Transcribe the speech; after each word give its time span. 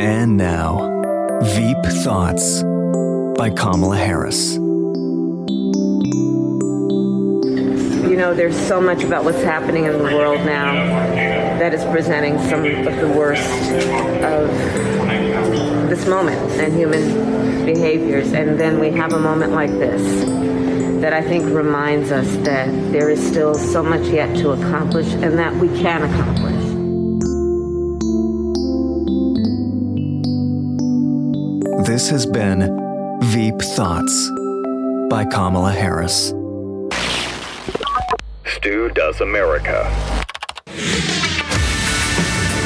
And 0.00 0.36
now, 0.36 1.40
Veep 1.42 1.76
Thoughts 2.04 2.62
by 3.36 3.50
Kamala 3.50 3.96
Harris. 3.96 4.54
You 4.54 4.60
know, 8.16 8.34
there's 8.34 8.56
so 8.56 8.80
much 8.80 9.02
about 9.02 9.24
what's 9.24 9.42
happening 9.42 9.86
in 9.86 9.98
the 9.98 10.04
world 10.04 10.38
now 10.46 10.74
that 11.58 11.74
is 11.74 11.84
presenting 11.86 12.38
some 12.48 12.64
of 12.64 12.96
the 13.00 13.08
worst 13.08 13.50
of 14.22 14.48
this 15.90 16.06
moment 16.06 16.38
and 16.60 16.72
human 16.72 17.64
behaviors. 17.64 18.32
And 18.32 18.60
then 18.60 18.78
we 18.78 18.92
have 18.92 19.12
a 19.12 19.18
moment 19.18 19.52
like 19.52 19.72
this 19.72 20.24
that 21.00 21.12
I 21.12 21.22
think 21.22 21.46
reminds 21.54 22.12
us 22.12 22.28
that 22.44 22.68
there 22.92 23.10
is 23.10 23.20
still 23.24 23.54
so 23.54 23.82
much 23.82 24.06
yet 24.06 24.36
to 24.38 24.50
accomplish 24.50 25.12
and 25.14 25.36
that 25.38 25.54
we 25.56 25.68
can 25.80 26.04
accomplish. 26.04 26.47
This 31.88 32.10
has 32.10 32.26
been 32.26 33.18
Veep 33.22 33.58
Thoughts 33.62 34.28
by 35.08 35.24
Kamala 35.24 35.72
Harris. 35.72 36.34
Stu 38.44 38.90
Does 38.90 39.22
America. 39.22 39.90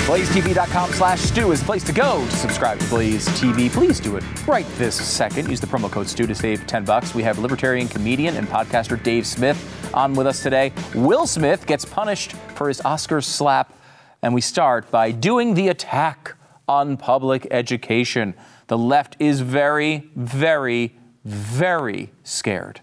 BlazeTV.com 0.09 0.91
slash 0.91 1.21
Stu 1.21 1.53
is 1.53 1.61
the 1.61 1.67
place 1.67 1.85
to 1.85 1.93
go 1.93 2.27
to 2.27 2.33
subscribe 2.33 2.81
to 2.81 2.89
Blaze 2.89 3.29
TV. 3.29 3.71
Please 3.71 4.01
do 4.01 4.17
it 4.17 4.25
right 4.49 4.67
this 4.77 4.97
second. 4.97 5.49
Use 5.49 5.61
the 5.61 5.69
promo 5.69 5.89
code 5.89 6.09
Stu 6.09 6.27
to 6.27 6.35
save 6.35 6.67
10 6.67 6.85
bucks. 6.85 7.15
We 7.15 7.23
have 7.23 7.39
libertarian 7.39 7.87
comedian 7.87 8.37
and 8.37 8.49
podcaster 8.49 9.01
Dave 9.01 9.25
Smith 9.25 9.95
on 9.95 10.15
with 10.15 10.27
us 10.27 10.43
today. 10.43 10.73
Will 10.97 11.29
Smith 11.29 11.65
gets 11.69 11.85
punished 11.85 12.33
for 12.57 12.67
his 12.67 12.81
Oscar 12.81 13.21
slap. 13.21 13.73
And 14.21 14.35
we 14.35 14.41
start 14.41 14.91
by 14.91 15.13
doing 15.13 15.55
the 15.55 15.69
attack 15.69 16.35
on 16.67 16.97
public 16.97 17.47
education. 17.53 18.35
The 18.73 18.79
left 18.79 19.17
is 19.19 19.43
very, 19.43 20.09
very, 20.17 20.97
very 21.27 22.11
scared 22.23 22.81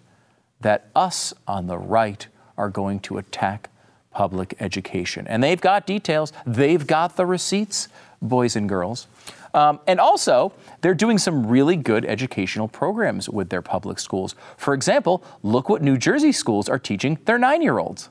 that 0.61 0.87
us 0.95 1.33
on 1.47 1.65
the 1.65 1.79
right 1.79 2.27
are 2.59 2.69
going 2.69 2.99
to 2.99 3.17
attack 3.17 3.71
public 4.11 4.53
education. 4.59 5.25
And 5.25 5.43
they've 5.43 5.59
got 5.59 5.87
details, 5.87 6.31
they've 6.45 6.85
got 6.85 7.15
the 7.15 7.25
receipts, 7.25 7.87
boys 8.21 8.55
and 8.55 8.69
girls. 8.69 9.07
Um, 9.55 9.79
and 9.87 9.99
also, 9.99 10.53
they're 10.81 10.93
doing 10.93 11.17
some 11.17 11.47
really 11.47 11.75
good 11.75 12.05
educational 12.05 12.67
programs 12.67 13.27
with 13.27 13.49
their 13.49 13.63
public 13.63 13.97
schools. 13.97 14.35
For 14.57 14.75
example, 14.75 15.23
look 15.41 15.69
what 15.69 15.81
New 15.81 15.97
Jersey 15.97 16.33
schools 16.33 16.69
are 16.69 16.77
teaching 16.77 17.17
their 17.25 17.39
nine 17.39 17.63
year 17.63 17.79
olds. 17.79 18.09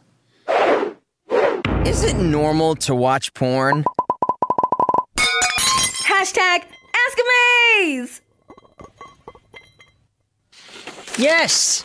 Is 1.87 2.03
it 2.03 2.17
normal 2.17 2.75
to 2.75 2.97
watch 2.97 3.33
porn? 3.35 3.85
Hashtag 6.09 6.65
Ask 7.07 7.19
Amaze! 7.19 8.21
Yes! 11.19 11.85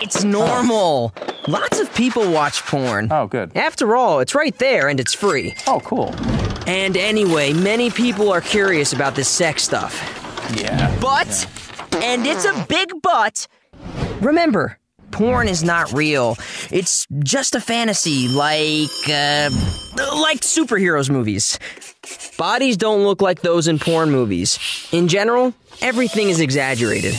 It's 0.00 0.24
normal. 0.24 1.12
Lots 1.46 1.80
of 1.80 1.92
people 1.94 2.30
watch 2.30 2.62
porn. 2.62 3.08
Oh, 3.10 3.26
good. 3.26 3.56
After 3.56 3.96
all, 3.96 4.20
it's 4.20 4.34
right 4.34 4.56
there 4.58 4.88
and 4.88 5.00
it's 5.00 5.14
free. 5.14 5.54
Oh, 5.66 5.80
cool. 5.80 6.14
And 6.66 6.96
anyway, 6.96 7.52
many 7.52 7.90
people 7.90 8.30
are 8.30 8.40
curious 8.40 8.92
about 8.92 9.14
this 9.14 9.28
sex 9.28 9.62
stuff. 9.62 9.94
Yeah. 10.54 10.94
But, 11.00 11.48
and 12.02 12.26
it's 12.26 12.44
a 12.44 12.66
big 12.68 12.90
but, 13.02 13.46
remember, 14.20 14.78
porn 15.10 15.48
is 15.48 15.62
not 15.64 15.92
real. 15.92 16.36
It's 16.70 17.06
just 17.20 17.54
a 17.54 17.60
fantasy, 17.60 18.28
like, 18.28 18.90
uh, 19.08 19.50
like 20.20 20.40
superheroes 20.40 21.10
movies. 21.10 21.58
Bodies 22.36 22.76
don't 22.76 23.04
look 23.04 23.20
like 23.20 23.40
those 23.42 23.68
in 23.68 23.78
porn 23.78 24.10
movies. 24.10 24.58
In 24.92 25.08
general, 25.08 25.54
everything 25.80 26.28
is 26.30 26.40
exaggerated. 26.40 27.14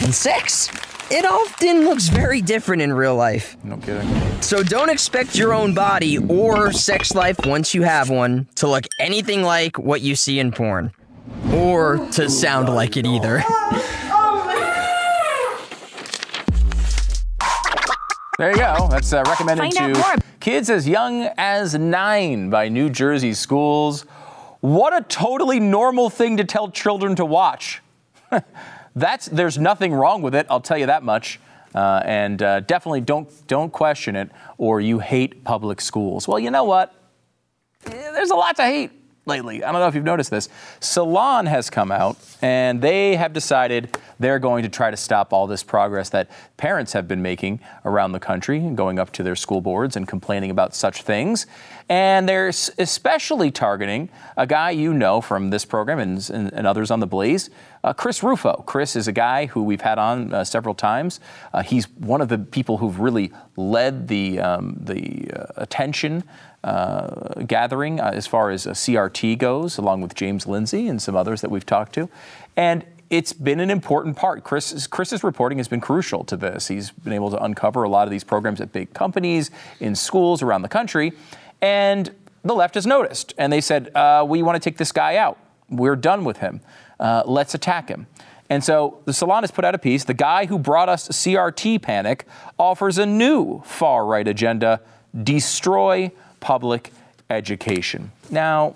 And 0.00 0.14
sex? 0.14 0.68
It 1.12 1.24
often 1.24 1.84
looks 1.84 2.08
very 2.08 2.40
different 2.40 2.82
in 2.82 2.92
real 2.92 3.16
life. 3.16 3.56
No 3.64 3.76
kidding. 3.78 4.08
So 4.40 4.62
don't 4.62 4.88
expect 4.88 5.34
your 5.36 5.52
own 5.52 5.74
body 5.74 6.18
or 6.18 6.72
sex 6.72 7.14
life 7.14 7.36
once 7.44 7.74
you 7.74 7.82
have 7.82 8.10
one 8.10 8.46
to 8.56 8.68
look 8.68 8.84
anything 9.00 9.42
like 9.42 9.76
what 9.78 10.02
you 10.02 10.14
see 10.14 10.38
in 10.38 10.52
porn. 10.52 10.92
Or 11.52 11.98
to 12.12 12.30
sound 12.30 12.68
like 12.68 12.96
it 12.96 13.06
either. 13.06 13.42
There 18.40 18.52
you 18.52 18.56
go. 18.56 18.88
That's 18.90 19.12
uh, 19.12 19.22
recommended 19.26 19.74
Find 19.74 19.94
to 19.94 20.18
kids 20.40 20.70
as 20.70 20.88
young 20.88 21.28
as 21.36 21.74
nine 21.74 22.48
by 22.48 22.70
New 22.70 22.88
Jersey 22.88 23.34
schools. 23.34 24.06
What 24.60 24.96
a 24.96 25.02
totally 25.02 25.60
normal 25.60 26.08
thing 26.08 26.38
to 26.38 26.44
tell 26.44 26.70
children 26.70 27.14
to 27.16 27.26
watch. 27.26 27.82
That's 28.96 29.26
there's 29.26 29.58
nothing 29.58 29.92
wrong 29.92 30.22
with 30.22 30.34
it. 30.34 30.46
I'll 30.48 30.62
tell 30.62 30.78
you 30.78 30.86
that 30.86 31.02
much. 31.02 31.38
Uh, 31.74 32.00
and 32.06 32.40
uh, 32.42 32.60
definitely 32.60 33.02
don't 33.02 33.30
don't 33.46 33.70
question 33.70 34.16
it, 34.16 34.30
or 34.56 34.80
you 34.80 35.00
hate 35.00 35.44
public 35.44 35.82
schools. 35.82 36.26
Well, 36.26 36.38
you 36.38 36.50
know 36.50 36.64
what? 36.64 36.94
Eh, 37.84 37.90
There's 37.90 38.30
a 38.30 38.36
lot 38.36 38.56
to 38.56 38.62
hate 38.62 38.99
lately. 39.26 39.62
I 39.62 39.70
don't 39.70 39.80
know 39.80 39.86
if 39.86 39.94
you've 39.94 40.04
noticed 40.04 40.30
this. 40.30 40.48
Salon 40.80 41.46
has 41.46 41.70
come 41.70 41.92
out, 41.92 42.16
and 42.40 42.80
they 42.80 43.16
have 43.16 43.32
decided 43.32 43.96
they're 44.18 44.38
going 44.38 44.62
to 44.62 44.68
try 44.68 44.90
to 44.90 44.96
stop 44.96 45.32
all 45.32 45.46
this 45.46 45.62
progress 45.62 46.08
that 46.10 46.30
parents 46.56 46.92
have 46.92 47.06
been 47.06 47.22
making 47.22 47.60
around 47.84 48.12
the 48.12 48.20
country, 48.20 48.58
and 48.58 48.76
going 48.76 48.98
up 48.98 49.12
to 49.12 49.22
their 49.22 49.36
school 49.36 49.60
boards 49.60 49.96
and 49.96 50.08
complaining 50.08 50.50
about 50.50 50.74
such 50.74 51.02
things. 51.02 51.46
And 51.88 52.28
they're 52.28 52.48
especially 52.48 53.50
targeting 53.50 54.10
a 54.36 54.46
guy 54.46 54.70
you 54.70 54.94
know 54.94 55.20
from 55.20 55.50
this 55.50 55.64
program 55.64 55.98
and, 55.98 56.30
and, 56.30 56.52
and 56.52 56.66
others 56.66 56.90
on 56.90 57.00
the 57.00 57.06
Blaze, 57.06 57.50
uh, 57.82 57.92
Chris 57.92 58.22
Rufo. 58.22 58.62
Chris 58.66 58.94
is 58.94 59.08
a 59.08 59.12
guy 59.12 59.46
who 59.46 59.62
we've 59.62 59.80
had 59.80 59.98
on 59.98 60.32
uh, 60.32 60.44
several 60.44 60.74
times. 60.74 61.18
Uh, 61.52 61.62
he's 61.62 61.88
one 61.90 62.20
of 62.20 62.28
the 62.28 62.38
people 62.38 62.76
who've 62.76 63.00
really 63.00 63.32
led 63.56 64.08
the 64.08 64.38
um, 64.38 64.76
the 64.80 65.30
uh, 65.34 65.46
attention 65.56 66.22
uh, 66.64 67.42
gathering 67.46 68.00
uh, 68.00 68.10
as 68.14 68.26
far 68.26 68.50
as 68.50 68.66
uh, 68.66 68.70
CRT 68.70 69.38
goes, 69.38 69.78
along 69.78 70.00
with 70.02 70.14
James 70.14 70.46
Lindsay 70.46 70.88
and 70.88 71.00
some 71.00 71.16
others 71.16 71.40
that 71.40 71.50
we've 71.50 71.66
talked 71.66 71.92
to, 71.94 72.08
and. 72.56 72.84
It's 73.10 73.32
been 73.32 73.58
an 73.58 73.70
important 73.72 74.16
part. 74.16 74.44
Chris, 74.44 74.86
Chris's 74.86 75.24
reporting 75.24 75.58
has 75.58 75.66
been 75.66 75.80
crucial 75.80 76.22
to 76.22 76.36
this. 76.36 76.68
He's 76.68 76.92
been 76.92 77.12
able 77.12 77.28
to 77.32 77.42
uncover 77.42 77.82
a 77.82 77.88
lot 77.88 78.06
of 78.06 78.12
these 78.12 78.22
programs 78.22 78.60
at 78.60 78.72
big 78.72 78.94
companies, 78.94 79.50
in 79.80 79.96
schools 79.96 80.42
around 80.42 80.62
the 80.62 80.68
country, 80.68 81.12
and 81.60 82.14
the 82.44 82.54
left 82.54 82.76
has 82.76 82.86
noticed. 82.86 83.34
And 83.36 83.52
they 83.52 83.60
said, 83.60 83.90
uh, 83.96 84.24
We 84.28 84.44
want 84.44 84.62
to 84.62 84.70
take 84.70 84.78
this 84.78 84.92
guy 84.92 85.16
out. 85.16 85.38
We're 85.68 85.96
done 85.96 86.24
with 86.24 86.36
him. 86.36 86.60
Uh, 87.00 87.24
let's 87.26 87.54
attack 87.54 87.88
him. 87.88 88.06
And 88.50 88.64
so 88.64 89.00
the 89.04 89.12
Salon 89.12 89.44
has 89.44 89.52
put 89.52 89.64
out 89.64 89.76
a 89.76 89.78
piece. 89.78 90.04
The 90.04 90.12
guy 90.12 90.46
who 90.46 90.58
brought 90.58 90.88
us 90.88 91.08
CRT 91.08 91.80
panic 91.82 92.26
offers 92.58 92.98
a 92.98 93.06
new 93.06 93.62
far 93.62 94.04
right 94.04 94.26
agenda 94.26 94.80
destroy 95.22 96.10
public 96.40 96.92
education. 97.28 98.10
Now, 98.30 98.74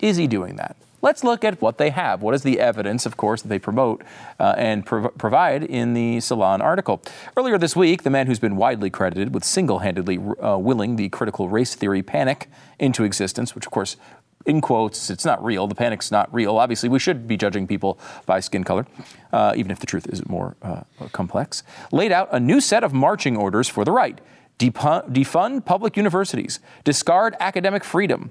is 0.00 0.16
he 0.16 0.26
doing 0.26 0.56
that? 0.56 0.76
Let's 1.00 1.22
look 1.22 1.44
at 1.44 1.62
what 1.62 1.78
they 1.78 1.90
have. 1.90 2.22
What 2.22 2.34
is 2.34 2.42
the 2.42 2.58
evidence, 2.58 3.06
of 3.06 3.16
course, 3.16 3.42
that 3.42 3.48
they 3.48 3.60
promote 3.60 4.02
uh, 4.40 4.54
and 4.58 4.84
prov- 4.84 5.16
provide 5.16 5.62
in 5.62 5.94
the 5.94 6.18
Salon 6.18 6.60
article? 6.60 7.00
Earlier 7.36 7.56
this 7.56 7.76
week, 7.76 8.02
the 8.02 8.10
man 8.10 8.26
who's 8.26 8.40
been 8.40 8.56
widely 8.56 8.90
credited 8.90 9.32
with 9.32 9.44
single 9.44 9.78
handedly 9.78 10.18
uh, 10.18 10.58
willing 10.58 10.96
the 10.96 11.08
critical 11.10 11.48
race 11.48 11.76
theory 11.76 12.02
panic 12.02 12.50
into 12.80 13.04
existence, 13.04 13.54
which, 13.54 13.64
of 13.64 13.70
course, 13.70 13.96
in 14.44 14.60
quotes, 14.60 15.08
it's 15.08 15.24
not 15.24 15.44
real. 15.44 15.68
The 15.68 15.74
panic's 15.74 16.10
not 16.10 16.32
real. 16.34 16.56
Obviously, 16.58 16.88
we 16.88 16.98
should 16.98 17.28
be 17.28 17.36
judging 17.36 17.66
people 17.68 17.98
by 18.26 18.40
skin 18.40 18.64
color, 18.64 18.86
uh, 19.32 19.52
even 19.56 19.70
if 19.70 19.78
the 19.78 19.86
truth 19.86 20.06
is 20.08 20.26
more 20.26 20.56
uh, 20.62 20.82
complex. 21.12 21.62
Laid 21.92 22.10
out 22.10 22.28
a 22.32 22.40
new 22.40 22.60
set 22.60 22.82
of 22.82 22.92
marching 22.92 23.36
orders 23.36 23.68
for 23.68 23.84
the 23.84 23.92
right 23.92 24.20
defund 24.58 25.64
public 25.64 25.96
universities, 25.96 26.60
discard 26.84 27.36
academic 27.40 27.84
freedom, 27.84 28.30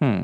Hmm. 0.00 0.22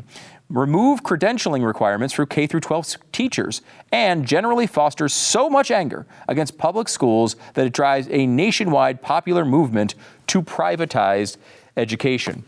Remove 0.49 1.03
credentialing 1.03 1.63
requirements 1.63 2.11
for 2.13 2.25
K 2.25 2.47
through 2.47 2.61
12 2.61 2.85
s- 2.85 2.97
teachers 3.11 3.61
and 3.91 4.25
generally 4.25 4.65
fosters 4.65 5.13
so 5.13 5.49
much 5.51 5.69
anger 5.69 6.07
against 6.27 6.57
public 6.57 6.87
schools 6.89 7.35
that 7.53 7.67
it 7.67 7.73
drives 7.73 8.07
a 8.09 8.25
nationwide 8.25 9.01
popular 9.03 9.45
movement 9.45 9.93
to 10.27 10.41
privatize 10.41 11.37
education. 11.75 12.43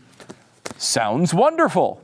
Sounds 0.76 1.32
wonderful. 1.32 2.02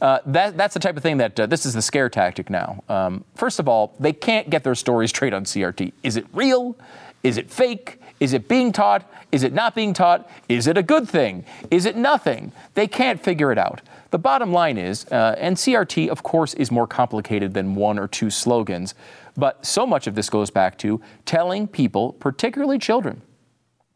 Uh, 0.00 0.18
that, 0.26 0.56
that's 0.56 0.74
the 0.74 0.80
type 0.80 0.96
of 0.96 1.02
thing 1.02 1.16
that 1.16 1.40
uh, 1.40 1.46
this 1.46 1.66
is 1.66 1.74
the 1.74 1.82
scare 1.82 2.08
tactic 2.08 2.48
now. 2.50 2.84
Um, 2.88 3.24
first 3.34 3.58
of 3.58 3.68
all, 3.68 3.94
they 3.98 4.12
can't 4.12 4.48
get 4.48 4.62
their 4.64 4.74
story 4.76 5.08
straight 5.14 5.32
on 5.34 5.44
CRT. 5.44 5.92
Is 6.04 6.16
it 6.16 6.26
real? 6.32 6.76
Is 7.22 7.36
it 7.36 7.50
fake? 7.50 8.00
Is 8.18 8.32
it 8.32 8.48
being 8.48 8.72
taught? 8.72 9.10
Is 9.32 9.42
it 9.42 9.52
not 9.52 9.74
being 9.74 9.92
taught? 9.92 10.28
Is 10.48 10.66
it 10.66 10.76
a 10.76 10.82
good 10.82 11.08
thing? 11.08 11.44
Is 11.70 11.86
it 11.86 11.96
nothing? 11.96 12.52
They 12.74 12.86
can't 12.86 13.22
figure 13.22 13.52
it 13.52 13.58
out. 13.58 13.80
The 14.10 14.18
bottom 14.18 14.52
line 14.52 14.76
is, 14.76 15.06
uh, 15.06 15.36
and 15.38 15.56
CRT, 15.56 16.08
of 16.08 16.22
course, 16.22 16.54
is 16.54 16.70
more 16.70 16.86
complicated 16.86 17.54
than 17.54 17.74
one 17.74 17.98
or 17.98 18.08
two 18.08 18.28
slogans, 18.28 18.94
but 19.36 19.64
so 19.64 19.86
much 19.86 20.06
of 20.06 20.14
this 20.16 20.28
goes 20.28 20.50
back 20.50 20.76
to 20.78 21.00
telling 21.24 21.68
people, 21.68 22.14
particularly 22.14 22.78
children, 22.78 23.22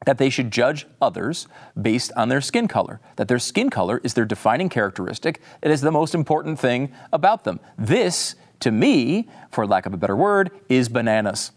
that 0.07 0.19
they 0.19 0.31
should 0.31 0.51
judge 0.51 0.87
others 1.03 1.49
based 1.81 2.13
on 2.17 2.29
their 2.29 2.41
skin 2.41 2.69
color, 2.69 3.01
that 3.17 3.27
their 3.27 3.39
skin 3.39 3.71
color 3.71 4.01
is 4.05 4.15
their 4.15 4.25
defining 4.25 4.69
characteristic, 4.69 5.41
it 5.63 5.71
is 5.71 5.81
the 5.81 5.91
most 5.91 6.15
important 6.15 6.61
thing 6.61 6.93
about 7.13 7.45
them. 7.45 7.59
This, 7.77 8.37
to 8.61 8.71
me, 8.71 9.29
for 9.51 9.67
lack 9.67 9.87
of 9.87 9.95
a 9.95 9.97
better 9.97 10.17
word, 10.17 10.51
is 10.69 10.89
bananas. 10.89 11.51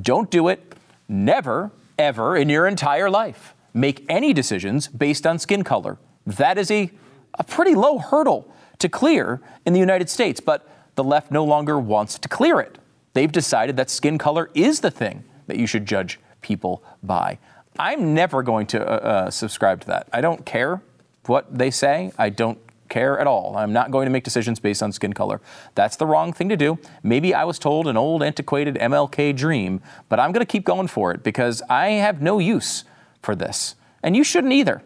Don't 0.00 0.30
do 0.30 0.48
it, 0.48 0.74
never, 1.08 1.72
ever 1.98 2.36
in 2.36 2.48
your 2.48 2.66
entire 2.66 3.10
life. 3.10 3.54
Make 3.74 4.04
any 4.08 4.32
decisions 4.32 4.88
based 4.88 5.26
on 5.26 5.38
skin 5.38 5.64
color. 5.64 5.98
That 6.26 6.58
is 6.58 6.70
a 6.70 6.90
a 7.38 7.44
pretty 7.44 7.74
low 7.74 7.98
hurdle 7.98 8.52
to 8.78 8.88
clear 8.88 9.40
in 9.64 9.72
the 9.72 9.80
United 9.80 10.10
States, 10.10 10.40
but 10.40 10.68
the 10.96 11.04
left 11.04 11.30
no 11.30 11.44
longer 11.44 11.78
wants 11.78 12.18
to 12.18 12.28
clear 12.28 12.60
it. 12.60 12.78
They've 13.14 13.30
decided 13.30 13.76
that 13.76 13.90
skin 13.90 14.18
color 14.18 14.50
is 14.54 14.80
the 14.80 14.90
thing 14.90 15.24
that 15.46 15.56
you 15.56 15.66
should 15.66 15.86
judge 15.86 16.20
people 16.42 16.82
by. 17.02 17.38
I'm 17.78 18.12
never 18.14 18.42
going 18.42 18.66
to 18.68 18.80
uh, 18.80 18.94
uh, 18.94 19.30
subscribe 19.30 19.80
to 19.82 19.86
that. 19.88 20.08
I 20.12 20.20
don't 20.20 20.44
care 20.44 20.82
what 21.26 21.56
they 21.56 21.70
say. 21.70 22.12
I 22.18 22.28
don't 22.30 22.58
care 22.88 23.18
at 23.18 23.26
all. 23.26 23.56
I'm 23.56 23.72
not 23.72 23.90
going 23.90 24.06
to 24.06 24.10
make 24.10 24.24
decisions 24.24 24.58
based 24.58 24.82
on 24.82 24.92
skin 24.92 25.12
color. 25.12 25.40
That's 25.74 25.96
the 25.96 26.06
wrong 26.06 26.32
thing 26.32 26.48
to 26.48 26.56
do. 26.56 26.78
Maybe 27.02 27.34
I 27.34 27.44
was 27.44 27.58
told 27.58 27.86
an 27.86 27.96
old, 27.96 28.22
antiquated 28.22 28.76
MLK 28.76 29.36
dream, 29.36 29.80
but 30.08 30.18
I'm 30.18 30.32
going 30.32 30.44
to 30.44 30.50
keep 30.50 30.64
going 30.64 30.88
for 30.88 31.12
it 31.12 31.22
because 31.22 31.62
I 31.68 31.88
have 31.90 32.20
no 32.22 32.38
use 32.38 32.84
for 33.22 33.34
this. 33.34 33.74
And 34.02 34.16
you 34.16 34.24
shouldn't 34.24 34.52
either. 34.52 34.82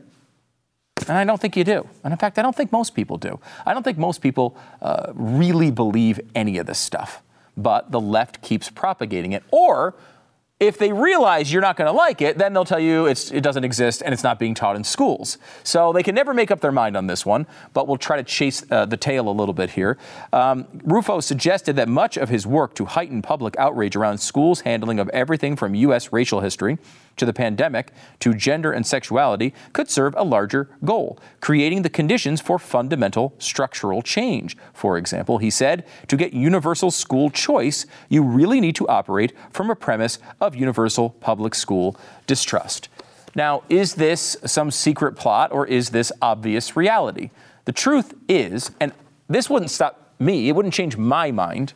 And 1.09 1.19
I 1.19 1.25
don't 1.25 1.41
think 1.41 1.57
you 1.57 1.65
do. 1.65 1.89
And 2.05 2.13
in 2.13 2.19
fact, 2.19 2.39
I 2.39 2.43
don't 2.43 2.55
think 2.55 2.73
most 2.73 2.95
people 2.95 3.19
do. 3.19 3.41
I 3.67 3.75
don't 3.75 3.83
think 3.83 3.99
most 3.99 4.21
people 4.21 4.57
uh, 4.81 5.13
really 5.15 5.71
believe 5.71 6.21
any 6.35 6.59
of 6.59 6.67
this 6.67 6.79
stuff. 6.79 7.23
But 7.57 7.91
the 7.91 8.01
left 8.01 8.41
keeps 8.41 8.71
propagating 8.71 9.33
it. 9.33 9.43
Or 9.51 9.95
if 10.63 10.79
they 10.79 10.93
realize 10.93 11.53
you're 11.53 11.61
not 11.61 11.77
going 11.77 11.89
to 11.89 11.93
like 11.93 12.23
it, 12.23 12.39
then 12.39 12.53
they'll 12.53 12.65
tell 12.65 12.79
you 12.79 13.07
it 13.07 13.43
doesn't 13.43 13.65
exist 13.65 14.01
and 14.05 14.15
it's 14.15 14.23
not 14.23 14.39
being 14.39 14.55
taught 14.55 14.77
in 14.77 14.85
schools. 14.85 15.37
So 15.65 15.93
they 15.93 16.05
can 16.05 16.15
never 16.15 16.33
make 16.33 16.53
up 16.53 16.61
their 16.61 16.71
mind 16.71 16.97
on 16.97 17.09
this 17.09 17.27
one, 17.27 17.49
but 17.73 17.89
we'll 17.89 17.97
try 17.97 18.17
to 18.17 18.23
chase 18.23 18.65
uh, 18.71 18.87
the 18.87 18.97
tail 18.97 19.29
a 19.29 19.35
little 19.35 19.55
bit 19.55 19.71
here. 19.71 19.99
Um, 20.33 20.69
Rufo 20.85 21.19
suggested 21.19 21.75
that 21.77 21.89
much 21.89 22.17
of 22.17 22.29
his 22.29 22.47
work 22.47 22.75
to 22.77 22.85
heighten 22.85 23.23
public 23.23 23.57
outrage 23.59 23.97
around 23.97 24.19
schools' 24.19 24.61
handling 24.61 25.01
of 25.01 25.09
everything 25.09 25.57
from 25.57 25.75
U.S. 25.75 26.13
racial 26.13 26.41
history 26.41 26.79
to 27.17 27.27
the 27.27 27.33
pandemic 27.33 27.93
to 28.21 28.35
gender 28.35 28.73
and 28.73 28.87
sexuality 28.87 29.55
could 29.73 29.91
serve 29.91 30.15
a 30.17 30.25
larger 30.25 30.69
goal, 30.85 31.19
creating 31.41 31.83
the 31.83 31.91
conditions 31.91 32.41
for 32.41 32.59
fundamental 32.59 33.35
structural 33.39 34.03
change. 34.03 34.57
For 34.73 34.99
example, 34.99 35.39
he 35.39 35.51
said, 35.51 35.87
to 36.09 36.17
get 36.17 36.33
universal 36.33 36.91
school 36.91 37.31
choice, 37.31 37.87
you 38.09 38.23
really 38.23 38.61
need 38.61 38.77
to 38.77 38.89
operate 38.89 39.33
from 39.51 39.71
a 39.71 39.77
premise 39.77 40.19
of 40.41 40.57
universal 40.57 41.11
public 41.11 41.55
school 41.55 41.97
distrust. 42.27 42.89
Now, 43.35 43.63
is 43.69 43.95
this 43.95 44.37
some 44.45 44.71
secret 44.71 45.17
plot 45.17 45.53
or 45.53 45.67
is 45.67 45.91
this 45.91 46.13
obvious 46.21 46.77
reality? 46.77 47.31
The 47.65 47.73
truth 47.73 48.15
is, 48.29 48.71
and 48.81 48.93
this 49.29 49.49
wouldn't 49.49 49.71
stop 49.71 50.13
me, 50.19 50.49
it 50.49 50.53
wouldn't 50.53 50.75
change 50.75 50.97
my 50.97 51.31
mind, 51.31 51.73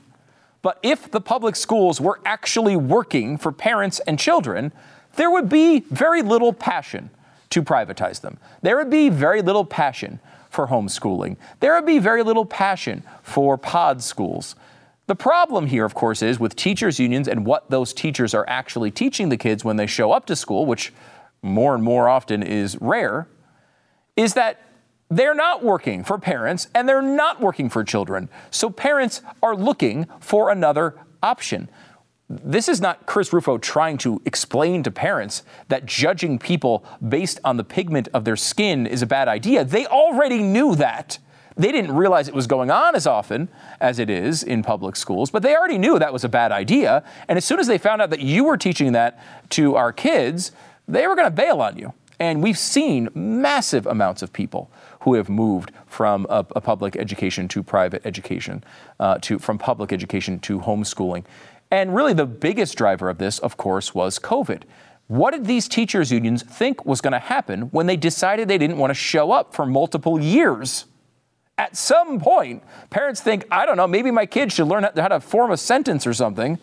but 0.63 0.79
if 0.83 1.11
the 1.11 1.21
public 1.21 1.55
schools 1.55 2.01
were 2.01 2.21
actually 2.25 2.77
working 2.77 3.39
for 3.39 3.53
parents 3.53 4.01
and 4.01 4.19
children, 4.19 4.73
there 5.17 5.31
would 5.31 5.49
be 5.49 5.81
very 5.81 6.23
little 6.23 6.53
passion 6.53 7.11
to 7.51 7.63
privatize 7.63 8.21
them. 8.21 8.39
There 8.63 8.77
would 8.77 8.91
be 8.91 9.09
very 9.09 9.43
little 9.43 9.65
passion 9.65 10.21
for 10.51 10.69
homeschooling. 10.69 11.37
There 11.61 11.75
would 11.75 11.87
be 11.87 11.99
very 11.99 12.23
little 12.23 12.47
passion 12.47 13.03
for 13.23 13.59
pod 13.59 14.03
schools. 14.03 14.57
The 15.07 15.15
problem 15.15 15.67
here, 15.67 15.85
of 15.85 15.95
course, 15.95 16.23
is 16.23 16.41
with 16.41 16.57
teachers' 16.57 16.99
unions 16.99 17.29
and 17.29 17.47
what 17.47 17.71
those 17.71 17.93
teachers 17.93 18.35
are 18.35 18.45
actually 18.49 18.91
teaching 18.91 19.29
the 19.29 19.37
kids 19.37 19.65
when 19.65 19.77
they 19.77 19.87
show 19.87 20.13
up 20.13 20.27
to 20.27 20.37
school, 20.37 20.67
which 20.67 20.93
more 21.43 21.75
and 21.75 21.85
more 21.85 22.09
often 22.09 22.43
is 22.43 22.77
rare, 22.81 23.29
is 24.17 24.35
that 24.35 24.63
they're 25.09 25.35
not 25.35 25.63
working 25.63 26.03
for 26.03 26.19
parents 26.19 26.67
and 26.75 26.89
they're 26.89 27.03
not 27.03 27.41
working 27.41 27.69
for 27.69 27.85
children. 27.85 28.29
So 28.51 28.69
parents 28.69 29.23
are 29.43 29.55
looking 29.55 30.07
for 30.21 30.51
another 30.51 30.95
option 31.23 31.69
this 32.29 32.69
is 32.69 32.81
not 32.81 33.07
Chris 33.07 33.33
Rufo 33.33 33.57
trying 33.57 33.99
to 33.99 34.21
explain 34.25 34.83
to 34.83 34.91
parents 34.91 35.45
that 35.69 35.87
judging 35.87 36.39
people 36.39 36.85
based 37.09 37.39
on 37.45 37.57
the 37.57 37.65
pigment 37.65 38.09
of 38.13 38.25
their 38.25 38.37
skin 38.37 38.87
is 38.87 39.01
a 39.01 39.07
bad 39.07 39.29
idea. 39.29 39.65
They 39.65 39.87
already 39.87 40.43
knew 40.43 40.75
that. 40.77 41.19
They 41.57 41.73
didn't 41.73 41.95
realize 41.95 42.29
it 42.29 42.35
was 42.35 42.47
going 42.47 42.71
on 42.71 42.95
as 42.95 43.07
often 43.07 43.49
as 43.81 43.99
it 43.99 44.11
is 44.11 44.43
in 44.43 44.63
public 44.63 44.97
schools, 44.97 45.31
but 45.31 45.43
they 45.43 45.57
already 45.57 45.79
knew 45.79 45.99
that 45.99 46.13
was 46.13 46.25
a 46.25 46.29
bad 46.29 46.53
idea. 46.53 47.03
And 47.29 47.39
as 47.39 47.45
soon 47.45 47.61
as 47.61 47.67
they 47.67 47.79
found 47.79 48.03
out 48.03 48.11
that 48.11 48.21
you 48.21 48.45
were 48.45 48.59
teaching 48.59 48.93
that 48.93 49.19
to 49.51 49.77
our 49.77 49.93
kids, 49.93 50.53
they 50.87 51.07
were 51.07 51.15
going 51.15 51.27
to 51.27 51.35
bail 51.35 51.63
on 51.63 51.79
you. 51.79 51.95
And 52.19 52.43
we've 52.43 52.59
seen 52.59 53.09
massive 53.15 53.87
amounts 53.87 54.23
of 54.23 54.33
people 54.33 54.71
who 55.01 55.15
have 55.15 55.29
moved 55.29 55.73
from 55.87 56.27
a, 56.29 56.45
a 56.57 56.61
public 56.61 56.97
education 56.97 57.47
to 57.49 57.63
private 57.63 58.05
education, 58.05 58.65
uh, 59.01 59.19
to 59.21 59.39
from 59.39 59.59
public 59.59 59.93
education 59.93 60.39
to 60.41 60.59
homeschooling. 60.59 61.25
And 61.71 61.95
really, 61.95 62.13
the 62.13 62.27
biggest 62.27 62.77
driver 62.77 63.09
of 63.09 63.19
this, 63.19 63.39
of 63.41 63.57
course, 63.57 63.95
was 63.95 64.19
COVID. 64.19 64.63
What 65.09 65.33
did 65.33 65.47
these 65.47 65.69
teachers' 65.69 66.11
unions 66.11 66.43
think 66.43 66.85
was 66.85 67.01
going 67.01 67.13
to 67.13 67.19
happen 67.19 67.63
when 67.73 67.87
they 67.87 67.97
decided 67.97 68.49
they 68.49 68.59
didn't 68.59 68.79
want 68.79 68.91
to 68.91 68.95
show 68.95 69.33
up 69.33 69.55
for 69.55 69.67
multiple 69.67 70.21
years? 70.21 70.87
At 71.59 71.77
some 71.77 72.21
point, 72.21 72.63
parents 72.91 73.21
think, 73.21 73.47
I 73.51 73.65
don't 73.65 73.77
know, 73.77 73.87
maybe 73.87 74.11
my 74.11 74.27
kids 74.27 74.55
should 74.55 74.67
learn 74.67 74.87
how 74.97 75.09
to 75.09 75.21
form 75.21 75.53
a 75.53 75.57
sentence 75.57 76.07
or 76.07 76.13
something, 76.13 76.59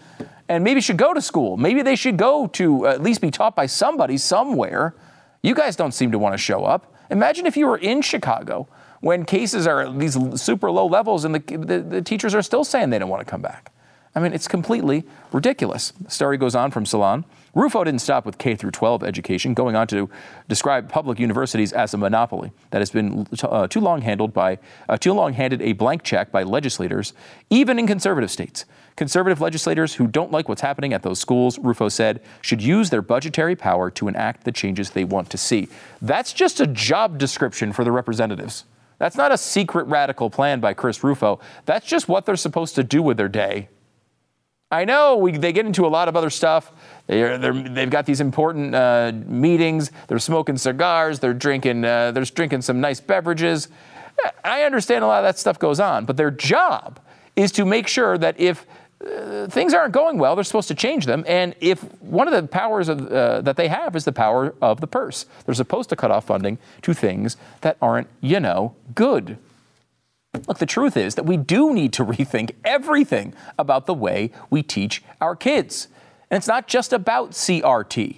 and 0.47 0.63
maybe 0.63 0.81
should 0.81 0.97
go 0.97 1.13
to 1.13 1.21
school. 1.21 1.57
Maybe 1.57 1.81
they 1.81 1.95
should 1.95 2.17
go 2.17 2.47
to 2.47 2.85
at 2.87 3.01
least 3.01 3.21
be 3.21 3.31
taught 3.31 3.55
by 3.55 3.65
somebody 3.65 4.17
somewhere. 4.17 4.93
You 5.41 5.55
guys 5.55 5.75
don't 5.75 5.93
seem 5.93 6.11
to 6.11 6.19
want 6.19 6.33
to 6.33 6.37
show 6.37 6.63
up. 6.63 6.93
Imagine 7.09 7.45
if 7.45 7.57
you 7.57 7.65
were 7.65 7.77
in 7.77 8.01
Chicago 8.01 8.67
when 8.99 9.25
cases 9.25 9.67
are 9.67 9.81
at 9.81 9.99
these 9.99 10.17
super 10.41 10.69
low 10.69 10.85
levels 10.85 11.25
and 11.25 11.35
the, 11.35 11.57
the, 11.57 11.79
the 11.79 12.01
teachers 12.01 12.35
are 12.35 12.41
still 12.41 12.63
saying 12.63 12.89
they 12.89 12.99
don't 12.99 13.09
want 13.09 13.25
to 13.25 13.29
come 13.29 13.41
back. 13.41 13.71
I 14.15 14.19
mean, 14.19 14.33
it's 14.33 14.47
completely 14.47 15.05
ridiculous. 15.31 15.91
The 15.99 16.11
story 16.11 16.37
goes 16.37 16.53
on 16.53 16.69
from 16.69 16.85
Salon. 16.85 17.25
Rufo 17.55 17.83
didn't 17.83 18.01
stop 18.01 18.25
with 18.25 18.37
K 18.37 18.55
through 18.55 18.69
12 18.71 19.03
education, 19.03 19.55
going 19.55 19.75
on 19.75 19.87
to 19.87 20.07
describe 20.47 20.87
public 20.87 21.19
universities 21.19 21.73
as 21.73 21.95
a 21.95 21.97
monopoly 21.97 22.51
that 22.69 22.79
has 22.79 22.91
been 22.91 23.27
uh, 23.41 23.67
too 23.67 23.79
long 23.79 24.01
handled 24.01 24.31
by 24.31 24.59
uh, 24.87 24.97
too 24.97 25.13
long 25.13 25.33
handed 25.33 25.61
a 25.63 25.73
blank 25.73 26.03
check 26.03 26.31
by 26.31 26.43
legislators, 26.43 27.13
even 27.49 27.79
in 27.79 27.87
conservative 27.87 28.29
states. 28.29 28.65
Conservative 28.95 29.41
legislators 29.41 29.95
who 29.95 30.07
don't 30.07 30.31
like 30.31 30.47
what's 30.47 30.61
happening 30.61 30.93
at 30.93 31.01
those 31.01 31.19
schools, 31.19 31.57
Rufo 31.57 31.89
said, 31.89 32.21
should 32.41 32.61
use 32.61 32.91
their 32.91 33.01
budgetary 33.01 33.55
power 33.55 33.89
to 33.91 34.07
enact 34.07 34.43
the 34.43 34.51
changes 34.51 34.91
they 34.91 35.03
want 35.03 35.31
to 35.31 35.37
see. 35.37 35.69
That's 36.01 36.33
just 36.33 36.59
a 36.59 36.67
job 36.67 37.17
description 37.17 37.73
for 37.73 37.83
the 37.83 37.91
representatives. 37.91 38.65
That's 38.99 39.15
not 39.15 39.31
a 39.31 39.37
secret 39.37 39.85
radical 39.87 40.29
plan 40.29 40.59
by 40.59 40.75
Chris 40.75 41.03
Rufo. 41.03 41.39
That's 41.65 41.85
just 41.85 42.07
what 42.07 42.27
they're 42.27 42.35
supposed 42.35 42.75
to 42.75 42.83
do 42.83 43.01
with 43.01 43.17
their 43.17 43.27
day 43.27 43.69
I 44.71 44.85
know 44.85 45.17
we, 45.17 45.37
they 45.37 45.53
get 45.53 45.65
into 45.65 45.85
a 45.85 45.89
lot 45.89 46.07
of 46.07 46.15
other 46.15 46.31
stuff. 46.31 46.71
They 47.05 47.21
are, 47.21 47.37
they've 47.37 47.89
got 47.89 48.05
these 48.05 48.21
important 48.21 48.73
uh, 48.73 49.11
meetings. 49.25 49.91
They're 50.07 50.19
smoking 50.19 50.57
cigars. 50.57 51.19
They're 51.19 51.33
drinking. 51.33 51.85
Uh, 51.85 52.11
they're 52.11 52.25
drinking 52.25 52.63
some 52.63 52.81
nice 52.81 52.99
beverages. 52.99 53.67
I 54.43 54.63
understand 54.63 55.03
a 55.03 55.07
lot 55.07 55.19
of 55.19 55.25
that 55.25 55.37
stuff 55.37 55.59
goes 55.59 55.79
on, 55.79 56.05
but 56.05 56.17
their 56.17 56.31
job 56.31 56.99
is 57.35 57.51
to 57.53 57.65
make 57.65 57.87
sure 57.87 58.17
that 58.17 58.39
if 58.39 58.65
uh, 59.05 59.47
things 59.47 59.73
aren't 59.73 59.93
going 59.93 60.17
well, 60.17 60.35
they're 60.35 60.43
supposed 60.43 60.67
to 60.69 60.75
change 60.75 61.05
them. 61.05 61.23
And 61.27 61.55
if 61.59 61.81
one 62.01 62.27
of 62.27 62.33
the 62.33 62.47
powers 62.47 62.89
of, 62.89 63.11
uh, 63.11 63.41
that 63.41 63.57
they 63.57 63.67
have 63.67 63.95
is 63.95 64.05
the 64.05 64.11
power 64.11 64.55
of 64.61 64.79
the 64.81 64.87
purse, 64.87 65.25
they're 65.45 65.55
supposed 65.55 65.89
to 65.89 65.95
cut 65.95 66.09
off 66.11 66.25
funding 66.25 66.57
to 66.83 66.93
things 66.93 67.37
that 67.61 67.77
aren't, 67.81 68.07
you 68.21 68.39
know, 68.39 68.75
good. 68.95 69.37
Look, 70.47 70.57
the 70.57 70.65
truth 70.65 70.97
is 70.97 71.15
that 71.15 71.25
we 71.25 71.37
do 71.37 71.73
need 71.73 71.93
to 71.93 72.05
rethink 72.05 72.51
everything 72.65 73.33
about 73.57 73.85
the 73.85 73.93
way 73.93 74.31
we 74.49 74.63
teach 74.63 75.03
our 75.21 75.35
kids. 75.35 75.87
And 76.29 76.37
it's 76.37 76.47
not 76.47 76.67
just 76.67 76.91
about 76.91 77.31
CRT, 77.31 78.17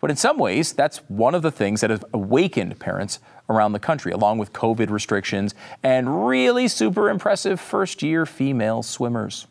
but 0.00 0.10
in 0.10 0.16
some 0.16 0.36
ways, 0.36 0.72
that's 0.72 0.98
one 1.08 1.34
of 1.34 1.42
the 1.42 1.52
things 1.52 1.80
that 1.80 1.90
has 1.90 2.04
awakened 2.12 2.78
parents 2.80 3.20
around 3.48 3.72
the 3.72 3.78
country, 3.78 4.10
along 4.10 4.38
with 4.38 4.52
COVID 4.52 4.90
restrictions 4.90 5.54
and 5.82 6.26
really 6.26 6.66
super 6.66 7.08
impressive 7.08 7.60
first 7.60 8.02
year 8.02 8.26
female 8.26 8.82
swimmers. 8.82 9.46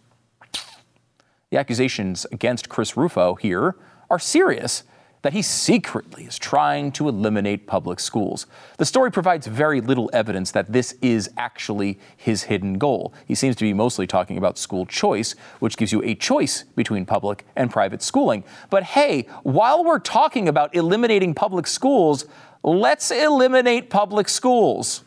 The 1.52 1.58
accusations 1.58 2.26
against 2.32 2.68
Chris 2.68 2.98
Rufo 2.98 3.36
here 3.36 3.76
are 4.10 4.20
serious 4.20 4.84
that 5.22 5.34
he 5.34 5.42
secretly 5.42 6.24
is 6.24 6.40
trying 6.40 6.92
to 6.94 7.08
eliminate 7.08 7.68
public 7.68 8.00
schools. 8.00 8.48
The 8.78 8.86
story 8.86 9.12
provides 9.12 9.46
very 9.46 9.80
little 9.82 10.10
evidence 10.14 10.52
that 10.52 10.72
this 10.72 10.96
is 11.02 11.30
actually 11.38 12.00
his 12.18 12.44
hidden 12.44 12.78
goal. 12.78 13.14
He 13.28 13.36
seems 13.36 13.56
to 13.58 13.64
be 13.64 13.74
mostly 13.74 14.08
talking 14.08 14.38
about 14.38 14.58
school 14.58 14.86
choice, 14.86 15.36
which 15.60 15.78
gives 15.78 15.92
you 15.92 16.02
a 16.04 16.16
choice 16.16 16.64
between 16.76 17.06
public 17.06 17.46
and 17.56 17.70
private 17.70 18.02
schooling. 18.02 18.44
But 18.70 18.84
hey, 18.84 19.28
while 19.44 19.84
we're 19.84 20.00
talking 20.00 20.48
about 20.48 20.74
eliminating 20.76 21.36
public 21.36 21.68
schools, 21.68 22.26
let's 22.64 23.12
eliminate 23.12 23.90
public 23.90 24.28
schools. 24.28 25.04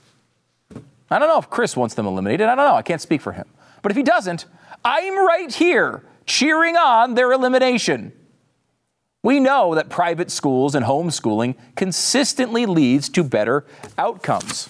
I 1.11 1.18
don't 1.18 1.28
know 1.28 1.38
if 1.38 1.50
Chris 1.50 1.76
wants 1.76 1.94
them 1.94 2.06
eliminated. 2.06 2.47
I 2.47 2.54
don't 2.54 2.66
know. 2.66 2.75
I 2.75 2.83
can't 2.83 3.00
speak 3.00 3.21
for 3.21 3.33
him. 3.33 3.47
But 3.83 3.92
if 3.92 3.97
he 3.97 4.02
doesn't, 4.02 4.47
I'm 4.85 5.26
right 5.26 5.52
here 5.52 6.04
cheering 6.26 6.76
on 6.76 7.14
their 7.14 7.33
elimination. 7.33 8.12
We 9.25 9.40
know 9.40 9.75
that 9.75 9.88
private 9.88 10.31
schools 10.31 10.75
and 10.75 10.85
homeschooling 10.85 11.54
consistently 11.76 12.66
leads 12.66 13.09
to 13.09 13.25
better 13.25 13.64
outcomes. 13.97 14.69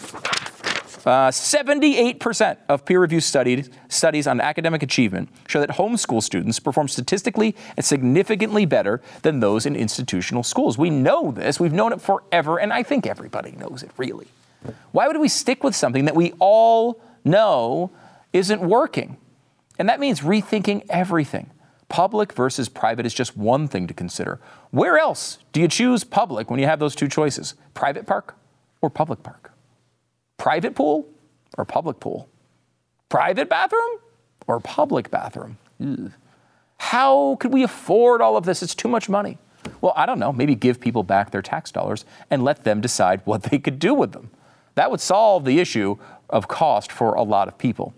Uh, 1.05 1.29
78% 1.29 2.57
of 2.69 2.85
peer 2.85 3.01
reviewed 3.01 3.25
studies, 3.25 3.69
studies 3.89 4.29
on 4.29 4.41
academic 4.41 4.85
achievement 4.85 5.29
show 5.49 5.59
that 5.59 5.71
homeschool 5.71 6.23
students 6.23 6.61
perform 6.61 6.87
statistically 6.87 7.57
and 7.77 7.85
significantly 7.85 8.65
better 8.65 9.03
than 9.23 9.41
those 9.41 9.67
in 9.67 9.75
institutional 9.75 10.45
schools. 10.45 10.79
We 10.79 10.89
know 10.89 11.33
this, 11.33 11.59
we've 11.59 11.73
known 11.73 11.93
it 11.93 12.01
forever, 12.01 12.57
and 12.59 12.73
I 12.73 12.85
think 12.85 13.09
everybody 13.09 13.51
knows 13.53 13.83
it 13.83 13.91
really. 13.97 14.29
Why 14.93 15.09
would 15.09 15.19
we 15.19 15.29
stick 15.29 15.65
with 15.65 15.75
something 15.75 16.05
that 16.05 16.15
we 16.15 16.33
all 16.39 17.03
know 17.25 17.91
isn't 18.33 18.61
working? 18.63 19.17
And 19.81 19.89
that 19.89 19.99
means 19.99 20.21
rethinking 20.21 20.87
everything. 20.89 21.51
Public 21.89 22.33
versus 22.33 22.69
private 22.69 23.07
is 23.07 23.15
just 23.15 23.37
one 23.37 23.69
thing 23.69 23.87
to 23.87 23.95
consider. 23.95 24.41
Where 24.71 24.99
else 24.99 25.39
do 25.53 25.61
you 25.61 25.69
choose 25.69 26.03
public 26.05 26.51
when 26.51 26.59
you 26.59 26.67
have 26.67 26.79
those 26.79 26.95
two 26.95 27.09
choices? 27.09 27.55
Private 27.75 28.07
park 28.07 28.37
or 28.81 28.91
public 28.91 29.23
park? 29.23 29.53
Private 30.39 30.75
pool 30.75 31.07
or 31.57 31.65
public 31.65 32.01
pool? 32.01 32.29
Private 33.09 33.49
bathroom 33.49 33.99
or 34.47 34.61
public 34.61 35.11
bathroom? 35.11 35.59
Ugh. 35.81 36.13
How 36.79 37.37
could 37.37 37.53
we 37.53 37.63
afford 37.63 38.21
all 38.21 38.37
of 38.37 38.45
this? 38.45 38.63
It's 38.63 38.75
too 38.75 38.89
much 38.89 39.09
money. 39.09 39.39
Well, 39.81 39.93
I 39.97 40.07
don't 40.07 40.19
know. 40.19 40.33
Maybe 40.33 40.55
give 40.55 40.81
people 40.81 41.03
back 41.03 41.31
their 41.31 41.43
tax 41.43 41.71
dollars 41.71 42.05
and 42.31 42.45
let 42.45 42.65
them 42.65 42.81
decide 42.81 43.23
what 43.25 43.45
they 43.45 43.59
could 43.59 43.79
do 43.79 43.95
with 43.95 44.13
them. 44.13 44.31
That 44.75 44.91
would 44.91 45.01
solve 45.01 45.45
the 45.45 45.61
issue 45.61 45.97
of 46.29 46.49
cost 46.49 46.91
for 46.91 47.15
a 47.15 47.23
lot 47.23 47.49
of 47.49 47.57
people. 47.59 47.95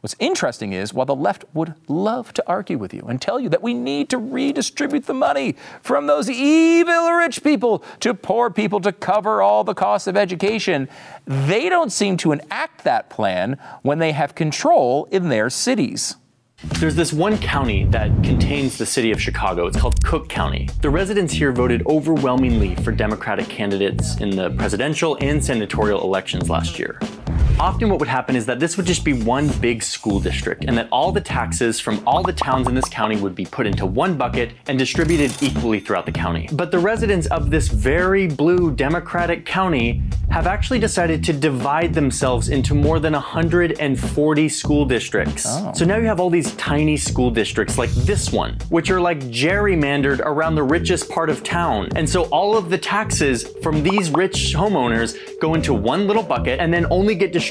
What's 0.00 0.14
interesting 0.20 0.72
is 0.72 0.94
while 0.94 1.06
the 1.06 1.14
left 1.14 1.44
would 1.54 1.74
love 1.88 2.32
to 2.34 2.44
argue 2.46 2.78
with 2.78 2.94
you 2.94 3.02
and 3.08 3.20
tell 3.20 3.40
you 3.40 3.48
that 3.48 3.62
we 3.62 3.74
need 3.74 4.08
to 4.10 4.18
redistribute 4.18 5.06
the 5.06 5.14
money 5.14 5.56
from 5.82 6.06
those 6.06 6.30
evil 6.30 7.10
rich 7.10 7.42
people 7.42 7.82
to 7.98 8.14
poor 8.14 8.48
people 8.48 8.80
to 8.82 8.92
cover 8.92 9.42
all 9.42 9.64
the 9.64 9.74
costs 9.74 10.06
of 10.06 10.16
education, 10.16 10.88
they 11.26 11.68
don't 11.68 11.90
seem 11.90 12.16
to 12.18 12.30
enact 12.30 12.84
that 12.84 13.10
plan 13.10 13.58
when 13.82 13.98
they 13.98 14.12
have 14.12 14.36
control 14.36 15.06
in 15.10 15.30
their 15.30 15.50
cities. 15.50 16.14
There's 16.62 16.94
this 16.94 17.12
one 17.12 17.36
county 17.38 17.84
that 17.86 18.08
contains 18.22 18.78
the 18.78 18.86
city 18.86 19.10
of 19.10 19.20
Chicago. 19.20 19.66
It's 19.66 19.80
called 19.80 20.04
Cook 20.04 20.28
County. 20.28 20.68
The 20.80 20.90
residents 20.90 21.32
here 21.32 21.50
voted 21.50 21.84
overwhelmingly 21.86 22.76
for 22.76 22.92
Democratic 22.92 23.48
candidates 23.48 24.16
in 24.20 24.30
the 24.30 24.50
presidential 24.50 25.18
and 25.20 25.44
senatorial 25.44 26.02
elections 26.02 26.48
last 26.48 26.78
year. 26.78 27.00
Often 27.60 27.88
what 27.88 27.98
would 27.98 28.08
happen 28.08 28.36
is 28.36 28.46
that 28.46 28.60
this 28.60 28.76
would 28.76 28.86
just 28.86 29.04
be 29.04 29.12
one 29.12 29.48
big 29.58 29.82
school 29.82 30.20
district 30.20 30.64
and 30.66 30.78
that 30.78 30.88
all 30.92 31.10
the 31.10 31.20
taxes 31.20 31.80
from 31.80 32.00
all 32.06 32.22
the 32.22 32.32
towns 32.32 32.68
in 32.68 32.74
this 32.74 32.88
county 32.88 33.16
would 33.16 33.34
be 33.34 33.44
put 33.44 33.66
into 33.66 33.84
one 33.84 34.16
bucket 34.16 34.52
and 34.68 34.78
distributed 34.78 35.34
equally 35.42 35.80
throughout 35.80 36.06
the 36.06 36.12
county. 36.12 36.48
But 36.52 36.70
the 36.70 36.78
residents 36.78 37.26
of 37.26 37.50
this 37.50 37.66
very 37.66 38.28
blue 38.28 38.70
Democratic 38.70 39.44
county 39.44 40.02
have 40.30 40.46
actually 40.46 40.78
decided 40.78 41.24
to 41.24 41.32
divide 41.32 41.94
themselves 41.94 42.48
into 42.48 42.74
more 42.76 43.00
than 43.00 43.14
140 43.14 44.48
school 44.48 44.84
districts. 44.84 45.44
Oh. 45.48 45.72
So 45.74 45.84
now 45.84 45.96
you 45.96 46.06
have 46.06 46.20
all 46.20 46.30
these 46.30 46.54
tiny 46.54 46.96
school 46.96 47.30
districts 47.30 47.76
like 47.76 47.90
this 47.90 48.30
one, 48.30 48.56
which 48.68 48.90
are 48.90 49.00
like 49.00 49.18
gerrymandered 49.20 50.20
around 50.20 50.54
the 50.54 50.62
richest 50.62 51.08
part 51.08 51.28
of 51.28 51.42
town. 51.42 51.88
And 51.96 52.08
so 52.08 52.24
all 52.24 52.56
of 52.56 52.70
the 52.70 52.78
taxes 52.78 53.48
from 53.62 53.82
these 53.82 54.10
rich 54.10 54.54
homeowners 54.54 55.16
go 55.40 55.54
into 55.54 55.74
one 55.74 56.06
little 56.06 56.22
bucket 56.22 56.60
and 56.60 56.72
then 56.72 56.86
only 56.90 57.16
get 57.16 57.32
distributed 57.32 57.47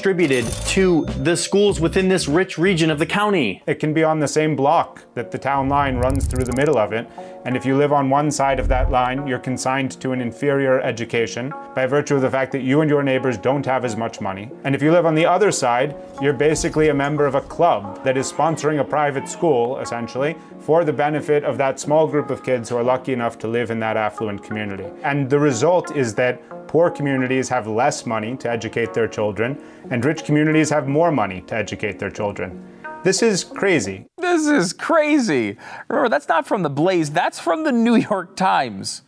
to 0.68 1.04
the 1.06 1.36
schools 1.36 1.80
within 1.80 2.08
this 2.08 2.28
rich 2.28 2.58
region 2.58 2.90
of 2.90 2.98
the 2.98 3.06
county. 3.06 3.62
It 3.66 3.76
can 3.76 3.92
be 3.92 4.04
on 4.04 4.20
the 4.20 4.28
same 4.28 4.56
block 4.56 5.04
that 5.14 5.30
the 5.30 5.38
town 5.38 5.68
line 5.68 5.96
runs 5.96 6.26
through 6.26 6.44
the 6.44 6.56
middle 6.56 6.78
of 6.78 6.92
it. 6.92 7.08
And 7.48 7.56
if 7.56 7.64
you 7.64 7.78
live 7.78 7.94
on 7.94 8.10
one 8.10 8.30
side 8.30 8.60
of 8.60 8.68
that 8.68 8.90
line, 8.90 9.26
you're 9.26 9.38
consigned 9.38 9.98
to 10.02 10.12
an 10.12 10.20
inferior 10.20 10.82
education 10.82 11.50
by 11.74 11.86
virtue 11.86 12.16
of 12.16 12.20
the 12.20 12.28
fact 12.28 12.52
that 12.52 12.60
you 12.60 12.82
and 12.82 12.90
your 12.90 13.02
neighbors 13.02 13.38
don't 13.38 13.64
have 13.64 13.86
as 13.86 13.96
much 13.96 14.20
money. 14.20 14.50
And 14.64 14.74
if 14.74 14.82
you 14.82 14.92
live 14.92 15.06
on 15.06 15.14
the 15.14 15.24
other 15.24 15.50
side, 15.50 15.96
you're 16.20 16.34
basically 16.34 16.90
a 16.90 16.94
member 16.94 17.24
of 17.24 17.36
a 17.36 17.40
club 17.40 18.04
that 18.04 18.18
is 18.18 18.30
sponsoring 18.30 18.80
a 18.80 18.84
private 18.84 19.30
school, 19.30 19.78
essentially, 19.78 20.36
for 20.60 20.84
the 20.84 20.92
benefit 20.92 21.42
of 21.42 21.56
that 21.56 21.80
small 21.80 22.06
group 22.06 22.28
of 22.28 22.44
kids 22.44 22.68
who 22.68 22.76
are 22.76 22.82
lucky 22.82 23.14
enough 23.14 23.38
to 23.38 23.48
live 23.48 23.70
in 23.70 23.80
that 23.80 23.96
affluent 23.96 24.42
community. 24.42 24.84
And 25.02 25.30
the 25.30 25.38
result 25.38 25.96
is 25.96 26.14
that 26.16 26.68
poor 26.68 26.90
communities 26.90 27.48
have 27.48 27.66
less 27.66 28.04
money 28.04 28.36
to 28.36 28.50
educate 28.50 28.92
their 28.92 29.08
children, 29.08 29.58
and 29.88 30.04
rich 30.04 30.22
communities 30.22 30.68
have 30.68 30.86
more 30.86 31.10
money 31.10 31.40
to 31.46 31.54
educate 31.54 31.98
their 31.98 32.10
children. 32.10 32.62
This 33.04 33.22
is 33.22 33.42
crazy. 33.42 34.04
This 34.28 34.46
is 34.46 34.72
crazy. 34.74 35.56
Remember, 35.88 36.10
that's 36.10 36.28
not 36.28 36.46
from 36.46 36.62
the 36.62 36.68
Blaze, 36.68 37.10
that's 37.10 37.40
from 37.40 37.64
the 37.64 37.72
New 37.72 37.96
York 37.96 38.36
Times. 38.36 39.00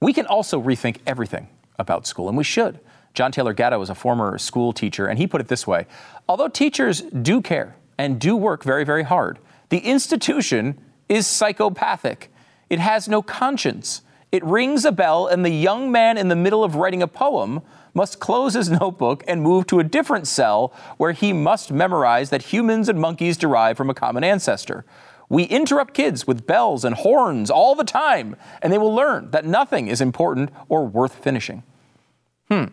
We 0.00 0.12
can 0.12 0.24
also 0.26 0.62
rethink 0.62 0.98
everything 1.04 1.48
about 1.80 2.06
school, 2.06 2.28
and 2.28 2.38
we 2.38 2.44
should. 2.44 2.78
John 3.12 3.32
Taylor 3.32 3.54
Gatto 3.54 3.82
is 3.82 3.90
a 3.90 3.94
former 3.94 4.38
school 4.38 4.72
teacher, 4.72 5.06
and 5.06 5.18
he 5.18 5.26
put 5.26 5.40
it 5.40 5.48
this 5.48 5.66
way 5.66 5.86
Although 6.28 6.46
teachers 6.46 7.02
do 7.02 7.42
care 7.42 7.74
and 7.98 8.20
do 8.20 8.36
work 8.36 8.62
very, 8.62 8.84
very 8.84 9.02
hard, 9.02 9.40
the 9.68 9.78
institution 9.78 10.78
is 11.08 11.26
psychopathic. 11.26 12.32
It 12.70 12.78
has 12.78 13.08
no 13.08 13.20
conscience. 13.20 14.02
It 14.30 14.44
rings 14.44 14.84
a 14.84 14.92
bell, 14.92 15.26
and 15.26 15.44
the 15.44 15.50
young 15.50 15.90
man 15.90 16.16
in 16.16 16.28
the 16.28 16.36
middle 16.36 16.62
of 16.62 16.76
writing 16.76 17.02
a 17.02 17.08
poem 17.08 17.62
must 17.94 18.20
close 18.20 18.54
his 18.54 18.70
notebook 18.70 19.22
and 19.26 19.42
move 19.42 19.66
to 19.66 19.78
a 19.78 19.84
different 19.84 20.26
cell 20.26 20.72
where 20.96 21.12
he 21.12 21.32
must 21.32 21.70
memorize 21.70 22.30
that 22.30 22.42
humans 22.52 22.88
and 22.88 23.00
monkeys 23.00 23.36
derive 23.36 23.76
from 23.76 23.90
a 23.90 23.94
common 23.94 24.24
ancestor. 24.24 24.84
We 25.28 25.44
interrupt 25.44 25.94
kids 25.94 26.26
with 26.26 26.46
bells 26.46 26.84
and 26.84 26.94
horns 26.94 27.50
all 27.50 27.74
the 27.74 27.84
time, 27.84 28.36
and 28.60 28.72
they 28.72 28.78
will 28.78 28.94
learn 28.94 29.30
that 29.30 29.46
nothing 29.46 29.88
is 29.88 30.00
important 30.00 30.50
or 30.68 30.86
worth 30.86 31.14
finishing. 31.14 31.62
Hmm. 32.50 32.64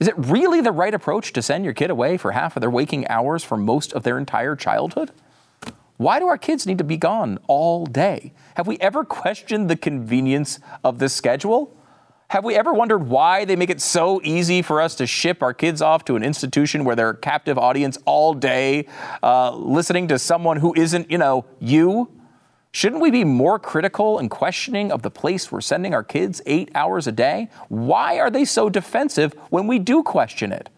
Is 0.00 0.08
it 0.08 0.14
really 0.18 0.60
the 0.60 0.72
right 0.72 0.92
approach 0.92 1.32
to 1.34 1.42
send 1.42 1.64
your 1.64 1.72
kid 1.72 1.90
away 1.90 2.16
for 2.16 2.32
half 2.32 2.56
of 2.56 2.60
their 2.60 2.70
waking 2.70 3.06
hours 3.08 3.44
for 3.44 3.56
most 3.56 3.92
of 3.92 4.02
their 4.02 4.18
entire 4.18 4.56
childhood? 4.56 5.12
Why 5.96 6.18
do 6.18 6.26
our 6.26 6.36
kids 6.36 6.66
need 6.66 6.78
to 6.78 6.84
be 6.84 6.96
gone 6.96 7.38
all 7.46 7.86
day? 7.86 8.32
Have 8.56 8.66
we 8.66 8.76
ever 8.78 9.04
questioned 9.04 9.70
the 9.70 9.76
convenience 9.76 10.58
of 10.82 10.98
this 10.98 11.14
schedule? 11.14 11.76
Have 12.28 12.44
we 12.44 12.54
ever 12.54 12.72
wondered 12.72 13.06
why 13.06 13.44
they 13.44 13.54
make 13.54 13.70
it 13.70 13.80
so 13.80 14.20
easy 14.24 14.62
for 14.62 14.80
us 14.80 14.94
to 14.96 15.06
ship 15.06 15.42
our 15.42 15.54
kids 15.54 15.82
off 15.82 16.04
to 16.06 16.16
an 16.16 16.24
institution 16.24 16.84
where 16.84 16.96
they're 16.96 17.10
a 17.10 17.16
captive 17.16 17.58
audience 17.58 17.98
all 18.06 18.34
day, 18.34 18.88
uh, 19.22 19.54
listening 19.54 20.08
to 20.08 20.18
someone 20.18 20.56
who 20.56 20.74
isn't, 20.74 21.10
you 21.10 21.18
know, 21.18 21.44
you? 21.60 22.10
Shouldn't 22.72 23.00
we 23.00 23.12
be 23.12 23.22
more 23.22 23.60
critical 23.60 24.18
and 24.18 24.28
questioning 24.28 24.90
of 24.90 25.02
the 25.02 25.10
place 25.10 25.52
we're 25.52 25.60
sending 25.60 25.94
our 25.94 26.02
kids 26.02 26.42
eight 26.44 26.72
hours 26.74 27.06
a 27.06 27.12
day? 27.12 27.50
Why 27.68 28.18
are 28.18 28.30
they 28.30 28.44
so 28.44 28.68
defensive 28.68 29.32
when 29.50 29.68
we 29.68 29.78
do 29.78 30.02
question 30.02 30.50
it? 30.50 30.70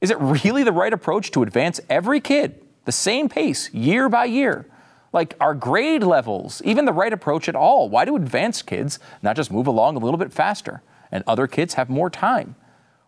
Is 0.00 0.10
it 0.10 0.18
really 0.18 0.64
the 0.64 0.72
right 0.72 0.92
approach 0.92 1.30
to 1.32 1.42
advance 1.42 1.80
every 1.88 2.20
kid 2.20 2.60
the 2.86 2.92
same 2.92 3.28
pace 3.28 3.72
year 3.72 4.08
by 4.08 4.24
year? 4.24 4.66
Like 5.12 5.34
our 5.40 5.54
grade 5.54 6.02
levels, 6.02 6.60
even 6.64 6.84
the 6.84 6.92
right 6.92 7.12
approach 7.12 7.48
at 7.48 7.56
all. 7.56 7.88
Why 7.88 8.04
do 8.04 8.16
advanced 8.16 8.66
kids 8.66 8.98
not 9.22 9.36
just 9.36 9.50
move 9.50 9.66
along 9.66 9.96
a 9.96 9.98
little 9.98 10.18
bit 10.18 10.32
faster 10.32 10.82
and 11.10 11.24
other 11.26 11.46
kids 11.46 11.74
have 11.74 11.88
more 11.88 12.10
time? 12.10 12.54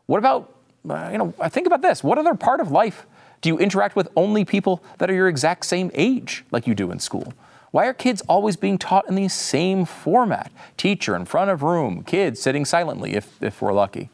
What 0.07 0.19
about, 0.19 0.54
uh, 0.88 1.11
you 1.12 1.19
know, 1.19 1.33
think 1.49 1.66
about 1.66 1.83
this. 1.83 2.02
What 2.02 2.19
other 2.19 2.35
part 2.35 2.61
of 2.61 2.71
life 2.71 3.07
do 3.42 3.49
you 3.49 3.59
interact 3.59 3.97
with 3.97 4.09
only 4.16 4.45
people 4.45 4.83
that 4.99 5.11
are 5.11 5.14
your 5.14 5.28
exact 5.28 5.66
same 5.66 5.90
age, 5.95 6.45
like 6.50 6.66
you 6.66 6.75
do 6.75 6.90
in 6.90 6.99
school? 6.99 7.33
Why 7.71 7.87
are 7.87 7.95
kids 7.95 8.21
always 8.23 8.57
being 8.57 8.78
taught 8.78 9.09
in 9.09 9.14
the 9.14 9.28
same 9.28 9.85
format? 9.85 10.50
Teacher 10.76 11.14
in 11.14 11.25
front 11.25 11.50
of 11.50 11.62
room, 11.62 12.02
kids 12.02 12.40
sitting 12.40 12.64
silently 12.64 13.14
if, 13.14 13.40
if 13.42 13.62
we're 13.62 13.73
lucky. 13.73 14.11